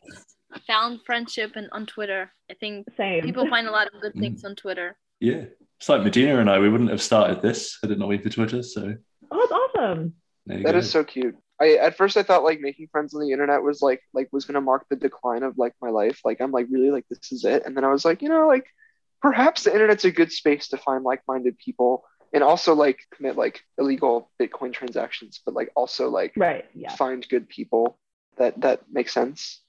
found 0.67 0.99
friendship 1.07 1.53
and 1.55 1.67
on 1.71 1.88
Twitter. 1.88 2.32
I 2.51 2.53
think 2.53 2.86
Same. 2.95 3.24
people 3.24 3.49
find 3.49 3.67
a 3.67 3.71
lot 3.71 3.88
of 3.91 3.99
good 3.99 4.13
things 4.13 4.45
on 4.45 4.55
Twitter. 4.55 4.95
Yeah. 5.19 5.45
It's 5.80 5.89
like 5.89 6.03
Medina 6.03 6.39
and 6.39 6.49
I, 6.49 6.59
we 6.59 6.69
wouldn't 6.69 6.89
have 6.91 7.01
started 7.01 7.41
this 7.41 7.78
had 7.82 7.91
it 7.91 7.99
not 7.99 8.09
been 8.09 8.21
for 8.21 8.30
Twitter. 8.30 8.63
So 8.63 8.95
oh, 9.32 9.38
that's 9.39 9.51
awesome. 9.51 10.13
there 10.45 10.57
you 10.59 10.63
That 10.63 10.71
go. 10.74 10.78
is 10.78 10.89
so 10.89 11.03
cute. 11.03 11.36
I 11.61 11.74
at 11.76 11.97
first 11.97 12.17
I 12.17 12.24
thought 12.24 12.43
like 12.43 12.59
making 12.61 12.88
friends 12.91 13.13
on 13.13 13.21
the 13.21 13.32
internet 13.32 13.61
was 13.63 13.82
like 13.82 14.01
like 14.13 14.30
was 14.32 14.45
gonna 14.45 14.61
mark 14.61 14.86
the 14.89 14.95
decline 14.95 15.43
of 15.43 15.57
like 15.57 15.74
my 15.82 15.89
life. 15.89 16.21
Like 16.24 16.41
I'm 16.41 16.51
like 16.51 16.67
really 16.69 16.89
like 16.91 17.05
this 17.09 17.32
is 17.32 17.43
it. 17.45 17.63
And 17.65 17.76
then 17.76 17.84
I 17.84 17.89
was 17.91 18.05
like, 18.05 18.21
you 18.21 18.30
know, 18.30 18.47
like 18.47 18.65
perhaps 19.21 19.63
the 19.63 19.74
internet's 19.74 20.05
a 20.05 20.11
good 20.11 20.32
space 20.32 20.69
to 20.69 20.78
find 20.78 21.03
like-minded 21.03 21.57
people 21.57 22.03
and 22.34 22.43
also 22.43 22.74
like 22.74 22.99
commit 23.15 23.38
like 23.38 23.61
illegal 23.78 24.32
Bitcoin 24.41 24.74
transactions, 24.74 25.41
but 25.45 25.53
like 25.53 25.69
also 25.76 26.09
like 26.09 26.34
Right. 26.36 26.65
Yeah. 26.74 26.95
find 26.95 27.26
good 27.30 27.47
people. 27.49 27.97
that 28.38 28.59
that 28.61 28.82
makes 28.91 29.13
sense. 29.13 29.61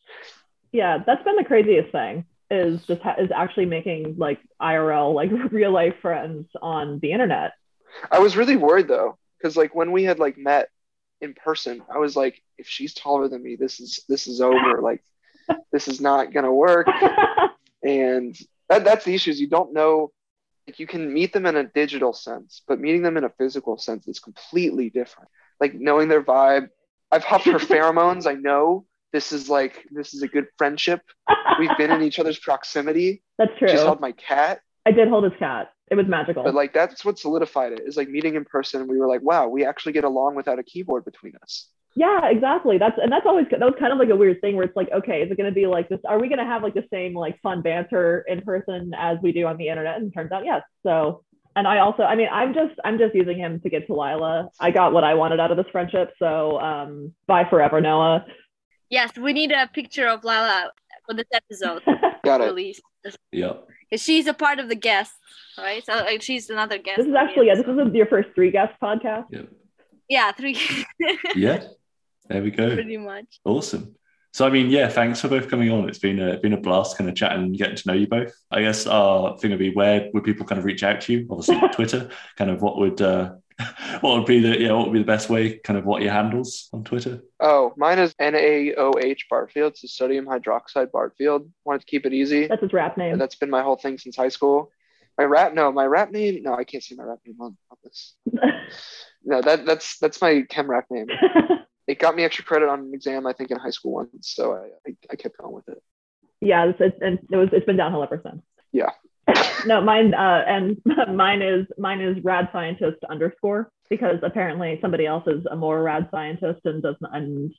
Yeah, 0.72 0.98
that's 1.06 1.22
been 1.22 1.36
the 1.36 1.44
craziest 1.44 1.92
thing 1.92 2.24
is 2.50 2.84
just 2.86 3.02
ha- 3.02 3.16
is 3.18 3.30
actually 3.34 3.66
making 3.66 4.16
like 4.18 4.40
IRL 4.60 5.14
like 5.14 5.30
real 5.50 5.72
life 5.72 5.94
friends 6.00 6.48
on 6.60 6.98
the 7.00 7.12
internet. 7.12 7.52
I 8.10 8.18
was 8.18 8.36
really 8.36 8.56
worried 8.56 8.88
though, 8.88 9.18
because 9.38 9.56
like 9.56 9.74
when 9.74 9.92
we 9.92 10.04
had 10.04 10.18
like 10.18 10.36
met 10.36 10.68
in 11.20 11.34
person, 11.34 11.82
I 11.92 11.98
was 11.98 12.16
like, 12.16 12.42
if 12.58 12.68
she's 12.68 12.94
taller 12.94 13.28
than 13.28 13.42
me, 13.42 13.56
this 13.56 13.80
is 13.80 14.00
this 14.08 14.26
is 14.26 14.40
over. 14.40 14.80
like 14.82 15.02
this 15.72 15.88
is 15.88 16.00
not 16.00 16.32
gonna 16.32 16.52
work. 16.52 16.88
And 17.86 18.34
that, 18.70 18.84
that's 18.84 19.04
the 19.04 19.14
issue 19.14 19.30
is 19.30 19.38
you 19.38 19.46
don't 19.46 19.74
know 19.74 20.10
like 20.66 20.78
you 20.78 20.86
can 20.86 21.12
meet 21.12 21.34
them 21.34 21.44
in 21.44 21.56
a 21.56 21.64
digital 21.64 22.14
sense, 22.14 22.62
but 22.66 22.80
meeting 22.80 23.02
them 23.02 23.18
in 23.18 23.24
a 23.24 23.28
physical 23.28 23.76
sense 23.76 24.08
is 24.08 24.18
completely 24.18 24.88
different. 24.88 25.28
Like 25.60 25.74
knowing 25.74 26.08
their 26.08 26.22
vibe. 26.22 26.68
I've 27.12 27.24
huffed 27.24 27.44
her 27.44 27.58
pheromones. 27.58 28.26
I 28.26 28.32
know 28.32 28.86
this 29.14 29.30
is 29.30 29.48
like 29.48 29.86
this 29.92 30.12
is 30.12 30.22
a 30.22 30.28
good 30.28 30.48
friendship. 30.58 31.00
We've 31.60 31.70
been 31.78 31.92
in 31.92 32.02
each 32.02 32.18
other's 32.18 32.38
proximity. 32.38 33.22
That's 33.38 33.52
true. 33.58 33.68
She's 33.68 33.80
held 33.80 34.00
my 34.00 34.10
cat. 34.10 34.60
I 34.84 34.90
did 34.90 35.08
hold 35.08 35.22
his 35.22 35.32
cat. 35.38 35.70
It 35.88 35.94
was 35.94 36.06
magical. 36.08 36.42
But 36.42 36.54
like 36.54 36.72
that's 36.72 37.04
what 37.04 37.18
solidified 37.18 37.72
it 37.72 37.82
is 37.86 37.96
like 37.96 38.08
meeting 38.08 38.34
in 38.34 38.44
person. 38.44 38.88
We 38.88 38.98
were 38.98 39.06
like, 39.06 39.22
wow, 39.22 39.48
we 39.48 39.64
actually 39.64 39.92
get 39.92 40.04
along 40.04 40.34
without 40.34 40.58
a 40.58 40.62
keyboard 40.62 41.04
between 41.04 41.34
us. 41.42 41.68
Yeah, 41.94 42.26
exactly. 42.28 42.78
That's 42.78 42.98
and 43.00 43.12
that's 43.12 43.26
always 43.26 43.46
that 43.50 43.60
was 43.60 43.74
kind 43.78 43.92
of 43.92 43.98
like 43.98 44.08
a 44.08 44.16
weird 44.16 44.40
thing 44.40 44.56
where 44.56 44.64
it's 44.64 44.76
like, 44.76 44.90
okay, 44.90 45.22
is 45.22 45.30
it 45.30 45.36
going 45.36 45.48
to 45.48 45.54
be 45.54 45.66
like 45.66 45.88
this? 45.88 46.00
Are 46.06 46.18
we 46.18 46.28
going 46.28 46.38
to 46.38 46.44
have 46.44 46.62
like 46.62 46.74
the 46.74 46.86
same 46.92 47.14
like 47.14 47.40
fun 47.40 47.62
banter 47.62 48.24
in 48.26 48.40
person 48.40 48.92
as 48.98 49.18
we 49.22 49.30
do 49.30 49.46
on 49.46 49.56
the 49.58 49.68
internet? 49.68 49.98
And 49.98 50.12
turns 50.12 50.32
out, 50.32 50.44
yes. 50.44 50.62
So, 50.82 51.22
and 51.54 51.68
I 51.68 51.78
also, 51.78 52.02
I 52.02 52.16
mean, 52.16 52.28
I'm 52.32 52.52
just 52.52 52.74
I'm 52.84 52.98
just 52.98 53.14
using 53.14 53.38
him 53.38 53.60
to 53.60 53.70
get 53.70 53.86
to 53.86 53.92
Lila. 53.92 54.50
I 54.58 54.70
got 54.72 54.92
what 54.92 55.04
I 55.04 55.14
wanted 55.14 55.38
out 55.38 55.50
of 55.50 55.56
this 55.56 55.66
friendship. 55.70 56.12
So, 56.18 56.58
um, 56.58 57.12
bye 57.26 57.46
forever, 57.48 57.80
Noah. 57.80 58.24
Yes, 58.90 59.16
we 59.16 59.32
need 59.32 59.52
a 59.52 59.68
picture 59.72 60.06
of 60.08 60.24
Lala 60.24 60.70
for 61.06 61.14
this 61.14 61.26
episode 61.32 61.82
Got 62.24 62.40
it. 62.40 62.44
release. 62.44 62.80
Yeah. 63.32 63.54
She's 63.96 64.26
a 64.26 64.34
part 64.34 64.58
of 64.58 64.68
the 64.68 64.74
guest, 64.74 65.12
right? 65.58 65.84
So 65.84 65.92
uh, 65.92 66.18
she's 66.20 66.50
another 66.50 66.78
guest. 66.78 66.98
This 66.98 67.06
is 67.06 67.14
actually 67.14 67.46
yeah, 67.48 67.54
this 67.54 67.66
is 67.66 67.94
your 67.94 68.06
first 68.06 68.30
three 68.34 68.50
guest 68.50 68.74
podcast. 68.82 69.26
Yeah. 69.30 69.42
yeah, 70.08 70.32
three. 70.32 70.58
Yeah. 71.36 71.64
There 72.28 72.42
we 72.42 72.50
go. 72.50 72.74
Pretty 72.74 72.96
much. 72.96 73.40
Awesome. 73.44 73.96
So 74.32 74.46
I 74.46 74.50
mean, 74.50 74.68
yeah, 74.70 74.88
thanks 74.88 75.20
for 75.20 75.28
both 75.28 75.48
coming 75.48 75.70
on. 75.70 75.88
It's 75.88 75.98
been 75.98 76.18
a 76.18 76.38
been 76.40 76.54
a 76.54 76.60
blast 76.60 76.96
kind 76.96 77.08
of 77.08 77.14
chatting 77.14 77.42
and 77.44 77.56
getting 77.56 77.76
to 77.76 77.88
know 77.88 77.94
you 77.94 78.06
both. 78.08 78.32
I 78.50 78.62
guess 78.62 78.86
our 78.86 79.38
thing 79.38 79.50
would 79.50 79.60
be 79.60 79.72
where 79.74 80.08
would 80.12 80.24
people 80.24 80.46
kind 80.46 80.58
of 80.58 80.64
reach 80.64 80.82
out 80.82 81.02
to 81.02 81.12
you? 81.12 81.26
Obviously 81.30 81.60
Twitter. 81.72 82.10
Kind 82.36 82.50
of 82.50 82.62
what 82.62 82.78
would 82.78 83.00
uh 83.02 83.34
what 84.00 84.18
would 84.18 84.26
be 84.26 84.40
the 84.40 84.60
yeah, 84.60 84.72
what 84.72 84.86
would 84.86 84.92
be 84.92 84.98
the 84.98 85.04
best 85.04 85.30
way, 85.30 85.58
kind 85.58 85.78
of 85.78 85.84
what 85.84 86.02
your 86.02 86.12
handles 86.12 86.68
on 86.72 86.84
Twitter? 86.84 87.20
Oh, 87.40 87.72
mine 87.76 87.98
is 87.98 88.14
NaOH 88.14 89.20
Bartfield, 89.30 89.76
so 89.76 89.86
sodium 89.86 90.26
hydroxide 90.26 90.90
Bartfield. 90.90 91.50
Wanted 91.64 91.80
to 91.80 91.86
keep 91.86 92.06
it 92.06 92.12
easy. 92.12 92.46
That's 92.46 92.62
his 92.62 92.72
rap 92.72 92.96
name. 92.96 93.12
And 93.12 93.20
that's 93.20 93.36
been 93.36 93.50
my 93.50 93.62
whole 93.62 93.76
thing 93.76 93.98
since 93.98 94.16
high 94.16 94.28
school. 94.28 94.70
My 95.16 95.24
rap 95.24 95.54
no, 95.54 95.70
my 95.70 95.84
rap 95.86 96.10
name 96.10 96.42
no, 96.42 96.54
I 96.54 96.64
can't 96.64 96.82
say 96.82 96.96
my 96.96 97.04
rap 97.04 97.20
name 97.24 97.36
on, 97.40 97.56
on 97.70 97.76
this. 97.84 98.14
No, 99.26 99.40
that 99.40 99.64
that's 99.64 99.98
that's 99.98 100.20
my 100.20 100.42
chem 100.48 100.70
rap 100.70 100.86
name. 100.90 101.06
It 101.86 101.98
got 101.98 102.16
me 102.16 102.24
extra 102.24 102.44
credit 102.44 102.70
on 102.70 102.80
an 102.80 102.94
exam, 102.94 103.26
I 103.26 103.34
think, 103.34 103.50
in 103.50 103.58
high 103.58 103.68
school 103.68 103.92
once, 103.92 104.32
so 104.34 104.54
I, 104.54 104.68
I, 104.88 104.96
I 105.10 105.16
kept 105.16 105.36
going 105.36 105.52
with 105.52 105.68
it. 105.68 105.82
yeah, 106.40 106.64
it's, 106.64 106.80
it's, 106.80 106.96
and 107.02 107.18
it 107.30 107.36
was 107.36 107.50
it's 107.52 107.66
been 107.66 107.76
downhill 107.76 108.02
ever 108.02 108.22
since. 108.24 108.42
Yeah. 108.72 108.90
No, 109.66 109.80
mine 109.80 110.14
uh, 110.14 110.44
and 110.46 110.80
mine 111.14 111.42
is 111.42 111.66
mine 111.78 112.00
is 112.00 112.22
rad 112.22 112.48
scientist 112.52 112.98
underscore 113.08 113.70
because 113.88 114.18
apparently 114.22 114.78
somebody 114.80 115.06
else 115.06 115.24
is 115.26 115.44
a 115.50 115.56
more 115.56 115.82
rad 115.82 116.08
scientist 116.10 116.60
and 116.64 116.82
doesn't 116.82 117.06
and 117.12 117.54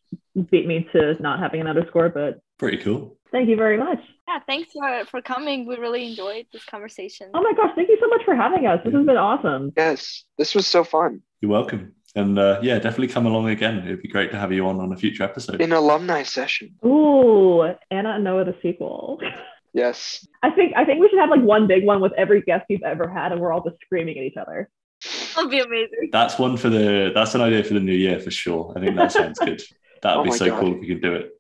beat 0.52 0.68
me 0.68 0.88
to 0.94 1.16
not 1.22 1.40
having 1.40 1.62
an 1.62 1.68
underscore. 1.68 2.10
But 2.10 2.40
Pretty 2.58 2.78
cool. 2.78 3.18
thank 3.32 3.50
you 3.50 3.56
very 3.56 3.78
much. 3.78 4.00
Yeah, 4.28 4.40
thanks 4.48 4.72
for 4.72 5.06
for 5.06 5.22
coming. 5.22 5.68
We 5.68 5.78
really 5.78 6.08
enjoyed 6.08 6.46
this 6.54 6.66
conversation. 6.66 7.32
Oh 7.34 7.42
my 7.42 7.54
gosh, 7.54 7.72
thank 7.76 7.90
you 7.90 7.98
so 8.00 8.08
much 8.08 8.24
for 8.26 8.36
having 8.36 8.66
us. 8.68 8.82
This 8.84 8.94
has 8.94 9.06
been 9.06 9.18
awesome. 9.18 9.74
Yes, 9.76 10.24
this 10.38 10.56
was 10.56 10.68
so 10.68 10.84
fun. 10.84 11.22
You're 11.42 11.52
welcome. 11.52 11.94
And 12.18 12.40
uh, 12.40 12.60
yeah, 12.64 12.76
definitely 12.80 13.10
come 13.10 13.26
along 13.26 13.50
again. 13.50 13.80
It'd 13.80 14.02
be 14.02 14.08
great 14.08 14.32
to 14.32 14.40
have 14.40 14.54
you 14.54 14.66
on 14.68 14.80
on 14.80 14.94
a 14.94 14.96
future 14.96 15.24
episode. 15.24 15.60
An 15.62 15.74
alumni 15.74 16.24
session. 16.24 16.76
Ooh, 16.86 17.62
Anna 17.92 18.12
and 18.12 18.24
Noah 18.24 18.46
the 18.46 18.56
sequel. 18.62 19.20
Yes. 19.76 20.26
I 20.42 20.50
think 20.52 20.74
I 20.76 20.86
think 20.86 21.02
we 21.02 21.10
should 21.10 21.20
have 21.20 21.30
like 21.30 21.42
one 21.42 21.68
big 21.68 21.84
one 21.86 22.00
with 22.02 22.14
every 22.14 22.42
guest 22.42 22.66
we've 22.70 22.82
ever 22.84 23.08
had, 23.10 23.32
and 23.34 23.42
we're 23.42 23.52
all 23.52 23.62
just 23.64 23.76
screaming 23.84 24.18
at 24.18 24.24
each 24.24 24.38
other. 24.38 24.70
That'd 25.36 25.52
be 25.52 25.60
amazing. 25.60 26.10
That's 26.14 26.40
one 26.40 26.56
for 26.56 26.70
the 26.70 27.12
that's 27.14 27.36
an 27.36 27.42
idea 27.42 27.64
for 27.64 27.74
the 27.74 27.82
new 27.82 27.94
year 27.94 28.20
for 28.20 28.32
sure. 28.32 28.74
I 28.76 28.80
think 28.80 28.96
that 28.96 29.12
sounds 29.12 29.38
good. 29.38 29.62
That 30.02 30.18
would 30.18 30.28
Oh 30.28 30.32
be 30.32 30.38
so 30.38 30.48
God. 30.50 30.60
cool 30.60 30.74
if 30.76 30.80
we 30.82 30.88
could 30.88 31.02
do 31.02 31.14
it. 31.16 31.32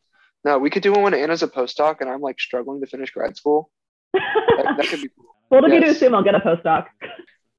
No, 0.43 0.57
we 0.57 0.71
could 0.71 0.81
do 0.81 0.91
one 0.91 1.03
when 1.03 1.13
Anna's 1.13 1.43
a 1.43 1.47
postdoc 1.47 1.97
and 2.01 2.09
I'm 2.09 2.21
like 2.21 2.39
struggling 2.39 2.81
to 2.81 2.87
finish 2.87 3.11
grad 3.11 3.37
school. 3.37 3.69
That, 4.13 4.75
that 4.77 4.87
could 4.87 5.01
be 5.03 5.09
cool. 5.15 5.25
Bold 5.51 5.65
of 5.65 5.71
you 5.73 5.81
to 5.81 5.85
Yes. 5.87 5.97
assume 5.97 6.15
I'll 6.15 6.23
get 6.23 6.33
a 6.33 6.39
postdoc. 6.39 6.87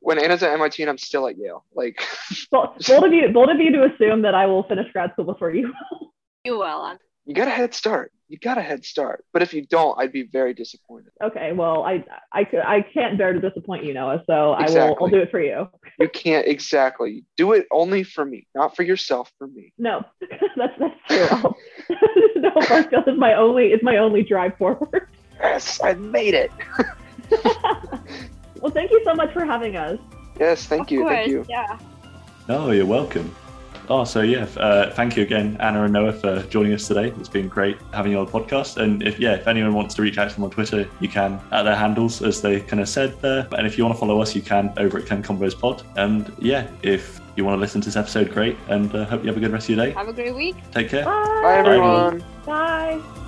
When 0.01 0.19
Anna's 0.19 0.43
at 0.43 0.53
MIT 0.55 0.83
and 0.83 0.91
I'm 0.91 0.99
still 0.99 1.29
at 1.29 1.39
Yale. 1.39 1.65
Like, 1.75 2.03
Bold, 2.51 2.71
bold 2.89 3.05
of 3.05 3.13
you, 3.13 3.29
bold 3.29 3.51
of 3.51 3.61
you 3.61 3.71
to 3.73 3.85
assume 3.85 4.23
that 4.23 4.35
I 4.35 4.47
will 4.47 4.65
finish 4.65 4.91
grad 4.93 5.13
school 5.13 5.27
before 5.27 5.53
you. 5.55 5.73
You 6.45 6.59
will. 6.59 6.65
I'm- 6.65 6.99
you 7.25 7.35
got 7.35 7.47
a 7.47 7.53
head 7.53 7.73
start. 7.73 8.11
You 8.29 8.39
got 8.39 8.59
a 8.59 8.63
head 8.63 8.85
start. 8.85 9.25
But 9.33 9.43
if 9.43 9.55
you 9.55 9.65
don't, 9.67 9.99
I'd 10.01 10.13
be 10.13 10.25
very 10.25 10.53
disappointed. 10.53 11.13
okay, 11.23 11.53
well, 11.53 11.85
I 11.85 12.05
I 12.33 12.45
could 12.45 12.61
I 12.61 12.83
can't 12.83 13.17
bear 13.17 13.33
to 13.33 13.41
disappoint 13.41 13.85
you, 13.85 13.95
Noah. 13.95 14.23
So 14.27 14.53
I 14.53 14.69
will 14.69 14.97
I'll 15.01 15.09
do 15.09 15.19
it 15.19 15.31
for 15.31 15.41
you. 15.41 15.69
You 15.99 16.11
can't 16.11 16.47
exactly 16.47 17.25
do 17.39 17.53
it 17.55 17.67
only 17.73 18.03
for 18.03 18.23
me, 18.23 18.47
not 18.55 18.77
for 18.77 18.83
yourself, 18.83 19.33
for 19.39 19.47
me. 19.47 19.73
No, 19.79 20.05
that's 20.57 20.75
that's 20.79 20.95
true. 21.09 21.27
I'll, 21.31 21.57
no, 22.37 22.51
Bartfield 22.69 23.09
is 23.09 23.19
my 23.19 23.33
only 23.33 23.69
is 23.69 23.81
my 23.83 23.97
only 23.97 24.23
drive 24.23 24.59
forward. 24.59 25.09
Yes, 25.41 25.81
I 25.83 25.95
made 25.95 26.35
it. 26.35 26.51
well, 28.61 28.73
thank 28.73 28.91
you 28.91 29.01
so 29.05 29.15
much 29.15 29.33
for 29.33 29.47
having 29.47 29.77
us. 29.77 29.99
Yes, 30.39 30.67
thank 30.67 30.89
of 30.89 30.93
you. 30.93 31.01
course, 31.01 31.15
Thank 31.15 31.29
you. 31.29 31.47
Yeah. 31.49 31.79
Oh, 32.51 32.71
you're 32.73 32.85
welcome. 32.85 33.35
Oh, 33.89 34.05
so 34.05 34.23
yeah, 34.23 34.47
uh, 34.57 34.91
thank 34.91 35.17
you 35.17 35.23
again, 35.23 35.57
Anna 35.61 35.85
and 35.85 35.93
Noah, 35.93 36.13
for 36.13 36.43
joining 36.45 36.73
us 36.73 36.89
today. 36.89 37.13
It's 37.19 37.29
been 37.29 37.49
great 37.49 37.79
having 37.93 38.13
you 38.13 38.19
on 38.19 38.27
the 38.27 38.33
podcast. 38.33 38.79
And 38.79 39.03
if 39.03 39.19
yeah, 39.21 39.35
if 39.35 39.47
anyone 39.47 39.75
wants 39.75 39.95
to 39.97 40.03
reach 40.03 40.19
out 40.19 40.29
to 40.29 40.35
them 40.35 40.45
on 40.45 40.51
Twitter, 40.51 40.89
you 41.01 41.09
can 41.09 41.41
at 41.53 41.63
their 41.63 41.77
handles, 41.77 42.23
as 42.23 42.41
they 42.43 42.61
kind 42.61 42.83
of 42.83 42.89
said 42.89 43.21
there. 43.21 43.47
And 43.53 43.67
if 43.67 43.79
you 43.79 43.85
want 43.85 43.97
to 43.97 44.01
follow 44.01 44.21
us, 44.21 44.35
you 44.35 44.43
can 44.43 44.73
over 44.77 44.99
at 44.99 45.07
Chem 45.07 45.23
Combos 45.23 45.59
Pod. 45.59 45.83
And 45.97 46.33
yeah, 46.39 46.69
if 46.83 47.21
you 47.37 47.45
want 47.45 47.57
to 47.57 47.61
listen 47.61 47.81
to 47.83 47.87
this 47.87 47.97
episode, 47.97 48.33
great. 48.33 48.57
And 48.69 48.93
uh, 48.95 49.05
hope 49.05 49.23
you 49.23 49.29
have 49.29 49.37
a 49.37 49.41
good 49.41 49.53
rest 49.53 49.69
of 49.69 49.77
your 49.77 49.87
day. 49.87 49.93
Have 49.93 50.09
a 50.09 50.13
great 50.13 50.35
week. 50.35 50.57
Take 50.73 50.89
care. 50.89 51.05
Bye. 51.05 51.41
Bye, 51.43 51.59
everyone. 51.59 52.25
Bye. 52.45 53.26